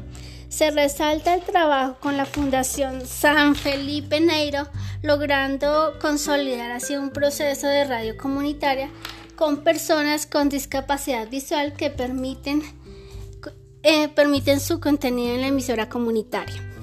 Se 0.48 0.72
resalta 0.72 1.34
el 1.34 1.42
trabajo 1.42 1.96
con 2.00 2.16
la 2.16 2.26
Fundación 2.26 3.06
San 3.06 3.54
Felipe 3.54 4.20
Neiro, 4.20 4.66
logrando 5.02 5.94
consolidar 6.00 6.72
así 6.72 6.96
un 6.96 7.10
proceso 7.10 7.68
de 7.68 7.84
radio 7.84 8.16
comunitaria 8.16 8.90
con 9.36 9.62
personas 9.62 10.26
con 10.26 10.48
discapacidad 10.48 11.28
visual 11.28 11.74
que 11.74 11.90
permiten, 11.90 12.62
eh, 13.82 14.08
permiten 14.08 14.60
su 14.60 14.80
contenido 14.80 15.34
en 15.34 15.40
la 15.40 15.48
emisora 15.48 15.88
comunitaria 15.88 16.74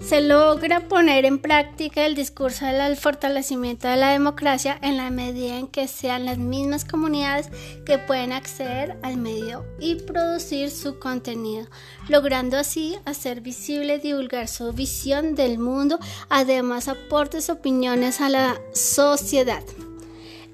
se 0.00 0.22
logra 0.22 0.88
poner 0.88 1.24
en 1.26 1.38
práctica 1.38 2.06
el 2.06 2.14
discurso 2.14 2.64
del 2.64 2.96
fortalecimiento 2.96 3.86
de 3.86 3.96
la 3.96 4.10
democracia 4.10 4.78
en 4.82 4.96
la 4.96 5.10
medida 5.10 5.58
en 5.58 5.68
que 5.68 5.86
sean 5.88 6.24
las 6.24 6.38
mismas 6.38 6.84
comunidades 6.84 7.50
que 7.84 7.98
pueden 7.98 8.32
acceder 8.32 8.98
al 9.02 9.18
medio 9.18 9.64
y 9.78 9.96
producir 9.96 10.70
su 10.70 10.98
contenido, 10.98 11.66
logrando 12.08 12.56
así 12.56 12.96
hacer 13.04 13.40
visible 13.42 13.96
y 13.96 14.00
divulgar 14.00 14.48
su 14.48 14.72
visión 14.72 15.34
del 15.34 15.58
mundo, 15.58 15.98
además 16.30 16.88
aportes 16.88 17.50
opiniones 17.50 18.20
a 18.20 18.30
la 18.30 18.60
sociedad. 18.72 19.62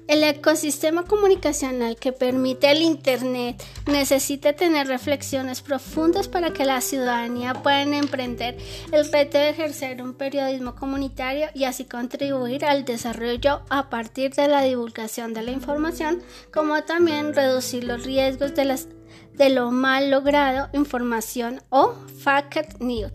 El 0.07 0.23
ecosistema 0.23 1.03
comunicacional 1.03 1.97
que 1.97 2.13
permite 2.13 2.71
el 2.71 2.81
Internet 2.81 3.61
necesita 3.87 4.53
tener 4.53 4.87
reflexiones 4.87 5.61
profundas 5.61 6.29
para 6.29 6.53
que 6.53 6.63
la 6.63 6.79
ciudadanía 6.79 7.53
pueda 7.53 7.81
emprender 7.81 8.57
el 8.93 9.11
reto 9.11 9.37
de 9.37 9.49
ejercer 9.49 10.01
un 10.01 10.13
periodismo 10.13 10.75
comunitario 10.75 11.47
y 11.53 11.65
así 11.65 11.83
contribuir 11.83 12.63
al 12.63 12.85
desarrollo 12.85 13.63
a 13.69 13.89
partir 13.89 14.33
de 14.33 14.47
la 14.47 14.61
divulgación 14.61 15.33
de 15.33 15.43
la 15.43 15.51
información, 15.51 16.21
como 16.53 16.81
también 16.83 17.33
reducir 17.33 17.83
los 17.83 18.05
riesgos 18.05 18.55
de, 18.55 18.63
las, 18.63 18.87
de 19.33 19.49
lo 19.49 19.71
mal 19.71 20.09
logrado 20.09 20.69
información 20.71 21.61
o 21.69 21.95
fake 22.23 22.79
news. 22.79 23.11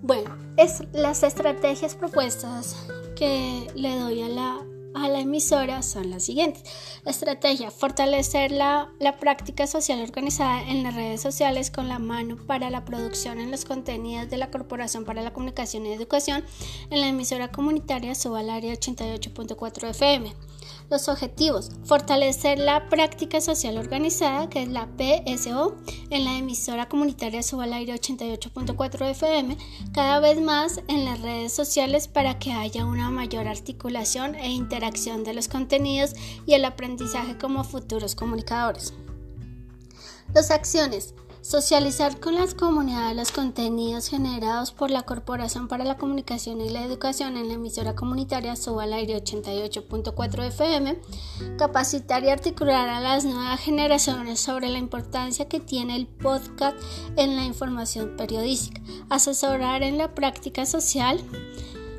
Bueno, 0.00 0.34
es 0.56 0.82
las 0.94 1.22
estrategias 1.22 1.94
propuestas 1.94 2.74
que 3.16 3.66
le 3.74 3.98
doy 3.98 4.22
a 4.22 4.28
la 4.28 4.77
a 4.94 5.08
la 5.08 5.20
emisora 5.20 5.82
son 5.82 6.10
las 6.10 6.24
siguientes. 6.24 6.62
Estrategia, 7.04 7.70
fortalecer 7.70 8.52
la, 8.52 8.90
la, 8.98 9.18
práctica 9.18 9.66
social 9.66 10.00
organizada 10.00 10.62
en 10.62 10.82
las 10.82 10.94
redes 10.94 11.20
sociales 11.20 11.70
con 11.70 11.88
la 11.88 11.98
mano 11.98 12.36
para 12.36 12.70
la 12.70 12.84
producción 12.84 13.40
en 13.40 13.50
los 13.50 13.64
contenidos 13.64 14.30
de 14.30 14.36
la 14.36 14.50
Corporación 14.50 15.04
para 15.04 15.22
la 15.22 15.32
Comunicación 15.32 15.86
y 15.86 15.92
Educación 15.92 16.44
en 16.90 17.00
la 17.00 17.08
emisora 17.08 17.50
comunitaria 17.50 18.14
Suba 18.14 18.40
área 18.40 18.74
88.4 18.74 19.90
FM. 19.90 20.34
Los 20.90 21.08
objetivos, 21.08 21.70
fortalecer 21.84 22.58
la 22.58 22.88
práctica 22.88 23.42
social 23.42 23.76
organizada, 23.76 24.48
que 24.48 24.62
es 24.62 24.68
la 24.70 24.88
PSO, 24.96 25.76
en 26.08 26.24
la 26.24 26.38
emisora 26.38 26.88
comunitaria 26.88 27.42
Suba 27.42 27.64
aire 27.64 27.92
88.4 27.92 29.10
FM, 29.10 29.58
cada 29.92 30.18
vez 30.18 30.40
más 30.40 30.80
en 30.88 31.04
las 31.04 31.20
redes 31.20 31.52
sociales 31.52 32.08
para 32.08 32.38
que 32.38 32.52
haya 32.52 32.86
una 32.86 33.10
mayor 33.10 33.48
articulación 33.48 34.34
e 34.34 34.50
interacción 34.50 35.24
de 35.24 35.34
los 35.34 35.48
contenidos 35.48 36.14
y 36.46 36.54
el 36.54 36.64
aprendizaje 36.64 37.36
como 37.36 37.64
futuros 37.64 38.14
comunicadores. 38.14 38.94
Las 40.34 40.50
acciones, 40.50 41.14
Socializar 41.48 42.20
con 42.20 42.34
las 42.34 42.52
comunidades 42.52 43.16
los 43.16 43.32
contenidos 43.32 44.10
generados 44.10 44.70
por 44.70 44.90
la 44.90 45.04
Corporación 45.04 45.66
para 45.66 45.82
la 45.82 45.96
Comunicación 45.96 46.60
y 46.60 46.68
la 46.68 46.84
Educación 46.84 47.38
en 47.38 47.48
la 47.48 47.54
emisora 47.54 47.94
comunitaria 47.94 48.54
Suba 48.54 48.82
al 48.82 48.92
aire 48.92 49.16
88.4 49.16 50.46
FM. 50.46 50.98
Capacitar 51.56 52.22
y 52.22 52.28
articular 52.28 52.90
a 52.90 53.00
las 53.00 53.24
nuevas 53.24 53.60
generaciones 53.60 54.40
sobre 54.40 54.68
la 54.68 54.76
importancia 54.76 55.48
que 55.48 55.58
tiene 55.58 55.96
el 55.96 56.06
podcast 56.06 56.76
en 57.16 57.34
la 57.34 57.44
información 57.44 58.18
periodística. 58.18 58.82
Asesorar 59.08 59.82
en 59.82 59.96
la 59.96 60.14
práctica 60.14 60.66
social 60.66 61.18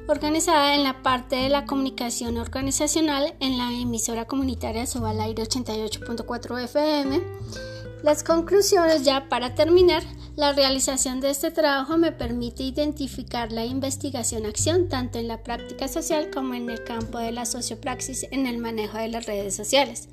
organizada 0.07 0.75
en 0.75 0.83
la 0.83 1.01
parte 1.01 1.37
de 1.37 1.49
la 1.49 1.65
comunicación 1.65 2.37
organizacional 2.37 3.35
en 3.39 3.57
la 3.57 3.71
emisora 3.71 4.25
comunitaria 4.25 4.85
Suba 4.85 5.09
al 5.09 5.21
aire 5.21 5.41
88.4 5.41 6.63
FM 6.65 7.78
las 8.03 8.23
conclusiones 8.23 9.03
ya 9.03 9.29
para 9.29 9.55
terminar, 9.55 10.03
La 10.39 10.53
realización 10.53 11.19
de 11.19 11.31
este 11.31 11.51
trabajo 11.51 11.97
me 11.97 12.13
permite 12.13 12.63
identificar 12.63 13.51
la 13.51 13.65
investigación-acción 13.65 14.87
tanto 14.87 15.19
en 15.19 15.27
la 15.27 15.43
práctica 15.43 15.89
social 15.89 16.29
como 16.33 16.53
en 16.53 16.69
el 16.69 16.81
campo 16.85 17.17
de 17.19 17.33
la 17.33 17.45
sociopraxis 17.45 18.25
en 18.31 18.47
el 18.47 18.57
manejo 18.57 18.97
de 18.97 19.09
las 19.09 19.25
redes 19.25 19.53
sociales. 19.53 20.07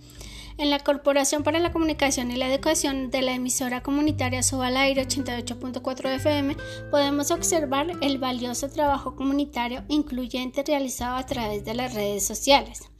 En 0.59 0.69
la 0.69 0.81
Corporación 0.81 1.45
para 1.45 1.61
la 1.61 1.71
Comunicación 1.71 2.33
y 2.33 2.37
la 2.37 2.53
Educación 2.53 3.13
de 3.13 3.23
la 3.23 3.35
emisora 3.35 3.85
comunitaria 3.85 4.43
Subal 4.43 4.77
Aire 4.77 5.07
88.4 5.07 6.17
FM 6.17 6.57
podemos 6.91 7.31
observar 7.31 7.93
el 8.01 8.19
valioso 8.19 8.69
trabajo 8.69 9.15
comunitario 9.15 9.85
incluyente 9.87 10.65
realizado 10.67 11.19
a 11.19 11.27
través 11.27 11.65
de 11.65 11.75
las 11.75 11.95
redes 11.95 12.27
sociales. 12.27 12.91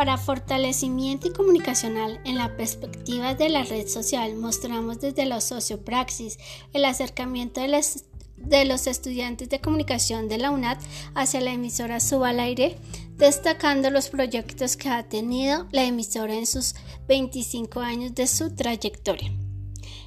Para 0.00 0.16
fortalecimiento 0.16 1.28
y 1.28 1.32
comunicacional 1.34 2.22
en 2.24 2.38
la 2.38 2.56
perspectiva 2.56 3.34
de 3.34 3.50
la 3.50 3.64
red 3.64 3.86
social 3.86 4.34
mostramos 4.34 4.98
desde 4.98 5.26
la 5.26 5.42
sociopraxis 5.42 6.38
el 6.72 6.86
acercamiento 6.86 7.60
de, 7.60 8.64
los 8.64 8.86
estudiantes 8.86 9.50
de 9.50 9.60
comunicación 9.60 10.26
de 10.26 10.38
la 10.38 10.52
UNAD 10.52 10.78
hacia 11.14 11.42
la 11.42 11.52
emisora 11.52 12.00
Subal 12.00 12.40
Aire, 12.40 12.78
destacando 13.18 13.90
los 13.90 14.08
proyectos 14.08 14.78
que 14.78 14.88
ha 14.88 15.06
tenido 15.06 15.68
la 15.70 15.84
emisora 15.84 16.32
en 16.32 16.46
sus 16.46 16.76
25 17.06 17.80
años 17.80 18.14
de 18.14 18.26
su 18.26 18.54
trayectoria. 18.54 19.30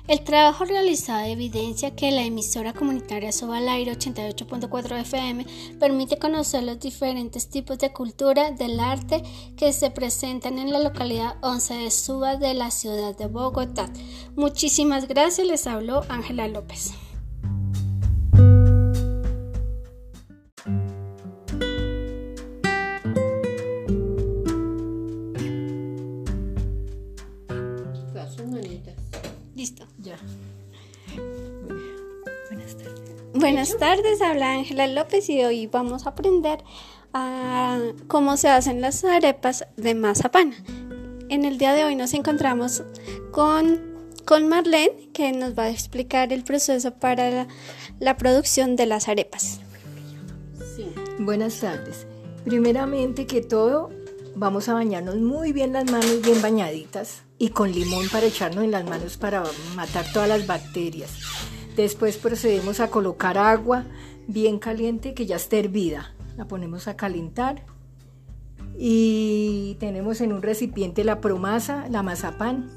El 0.06 0.22
trabajo 0.26 0.66
realizado 0.66 1.26
evidencia 1.26 1.96
que 1.96 2.12
la 2.12 2.24
emisora 2.24 2.74
comunitaria 2.74 3.32
Suba 3.32 3.60
al 3.60 3.70
Aire 3.70 3.94
88.4 3.94 5.00
FM 5.00 5.46
permite 5.80 6.20
conocer 6.20 6.64
los 6.64 6.78
diferentes 6.78 7.50
tipos 7.50 7.78
de 7.78 7.94
cultura 7.94 8.52
del 8.52 8.82
arte 8.82 9.24
que 9.56 9.72
se 9.72 9.92
presentan 9.92 10.60
en 10.60 10.74
la 10.74 10.80
localidad 10.80 11.38
11 11.42 11.76
de 11.76 11.92
Suba 11.92 12.36
de 12.36 12.54
la 12.54 12.70
ciudad 12.70 13.16
de 13.16 13.28
Bogotá. 13.28 13.90
Muchísimas 14.36 15.08
gracias, 15.08 15.48
les 15.48 15.68
habló 15.68 16.04
Ángela 16.10 16.50
López. 16.50 16.92
Buenas 33.44 33.76
tardes, 33.78 34.22
habla 34.22 34.54
Ángela 34.54 34.88
López 34.88 35.30
y 35.30 35.44
hoy 35.44 35.68
vamos 35.68 36.06
a 36.06 36.12
aprender 36.12 36.64
a 37.12 37.78
cómo 38.08 38.38
se 38.38 38.48
hacen 38.48 38.80
las 38.80 39.04
arepas 39.04 39.66
de 39.76 39.96
mazapán. 39.96 40.54
En 41.28 41.44
el 41.44 41.58
día 41.58 41.74
de 41.74 41.84
hoy 41.84 41.98
nos 41.98 42.14
encontramos 42.14 42.84
con, 43.32 43.82
con 44.24 44.48
Marlene 44.48 45.10
que 45.12 45.34
nos 45.34 45.60
va 45.60 45.64
a 45.64 45.70
explicar 45.72 46.32
el 46.32 46.46
proceso 46.46 46.92
para 46.92 47.30
la, 47.30 47.48
la 48.00 48.16
producción 48.16 48.78
de 48.78 48.86
las 48.86 49.10
arepas. 49.10 49.60
Sí. 50.78 50.88
Buenas 51.20 51.60
tardes. 51.60 52.08
Primeramente 52.46 53.28
que 53.28 53.42
todo, 53.42 53.90
vamos 54.36 54.70
a 54.70 54.74
bañarnos 54.74 55.18
muy 55.18 55.52
bien 55.52 55.74
las 55.74 55.92
manos, 55.92 56.22
bien 56.22 56.42
bañaditas 56.42 57.24
y 57.38 57.50
con 57.50 57.74
limón 57.74 58.08
para 58.08 58.26
echarnos 58.26 58.64
en 58.64 58.72
las 58.72 58.86
manos 58.86 59.18
para 59.18 59.44
matar 59.76 60.06
todas 60.14 60.30
las 60.30 60.48
bacterias. 60.48 61.12
Después 61.76 62.18
procedemos 62.18 62.80
a 62.80 62.90
colocar 62.90 63.38
agua 63.38 63.84
bien 64.28 64.60
caliente 64.60 65.14
que 65.14 65.26
ya 65.26 65.38
está 65.38 65.58
hervida. 65.58 66.14
La 66.38 66.46
ponemos 66.46 66.88
a 66.88 66.96
calentar 66.96 67.64
y 68.78 69.76
tenemos 69.80 70.22
en 70.22 70.34
un 70.34 70.42
recipiente 70.42 71.04
la 71.04 71.20
promasa, 71.20 71.88
la 71.90 72.04
mazapán, 72.04 72.70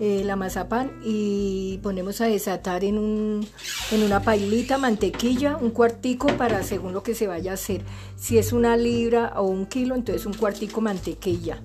eh, 0.00 0.22
la 0.24 0.36
mazapán 0.36 1.00
y 1.04 1.78
ponemos 1.82 2.20
a 2.20 2.26
desatar 2.26 2.84
en, 2.84 2.98
un, 2.98 3.46
en 3.92 4.02
una 4.02 4.20
pailita 4.20 4.76
mantequilla, 4.76 5.56
un 5.56 5.70
cuartico 5.70 6.28
para 6.36 6.62
según 6.62 6.92
lo 6.92 7.02
que 7.02 7.14
se 7.14 7.26
vaya 7.26 7.52
a 7.52 7.54
hacer. 7.54 7.82
Si 8.16 8.36
es 8.36 8.52
una 8.52 8.76
libra 8.76 9.32
o 9.36 9.44
un 9.44 9.66
kilo, 9.66 9.94
entonces 9.94 10.26
un 10.26 10.34
cuartico 10.34 10.80
mantequilla. 10.82 11.62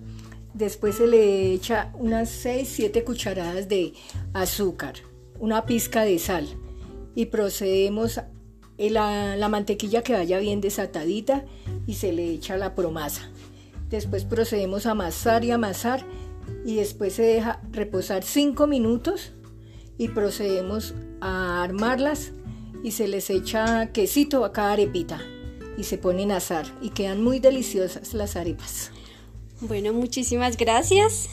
Después 0.53 0.95
se 0.95 1.07
le 1.07 1.53
echa 1.53 1.91
unas 1.97 2.29
6, 2.29 2.69
7 2.69 3.03
cucharadas 3.03 3.67
de 3.69 3.93
azúcar 4.33 5.08
una 5.39 5.65
pizca 5.65 6.03
de 6.03 6.19
sal 6.19 6.47
y 7.15 7.27
procedemos 7.27 8.21
la, 8.77 9.35
la 9.35 9.49
mantequilla 9.49 10.03
que 10.03 10.13
vaya 10.13 10.39
bien 10.39 10.61
desatadita 10.61 11.45
y 11.85 11.95
se 11.95 12.13
le 12.13 12.31
echa 12.31 12.57
la 12.57 12.75
promasa. 12.75 13.29
Después 13.89 14.25
procedemos 14.25 14.85
a 14.85 14.91
amasar 14.91 15.43
y 15.43 15.51
amasar 15.51 16.05
y 16.65 16.75
después 16.75 17.13
se 17.13 17.23
deja 17.23 17.61
reposar 17.71 18.23
5 18.23 18.67
minutos 18.67 19.33
y 19.97 20.09
procedemos 20.09 20.93
a 21.21 21.63
armarlas 21.63 22.31
y 22.83 22.91
se 22.91 23.07
les 23.07 23.29
echa 23.29 23.91
quesito 23.91 24.45
a 24.45 24.53
cada 24.53 24.73
arepita 24.73 25.19
y 25.77 25.83
se 25.83 25.97
ponen 25.97 26.31
a 26.31 26.37
asar 26.37 26.65
y 26.81 26.89
quedan 26.89 27.23
muy 27.23 27.39
deliciosas 27.39 28.13
las 28.13 28.35
arepas. 28.35 28.91
Bueno, 29.61 29.93
muchísimas 29.93 30.57
gracias. 30.57 31.29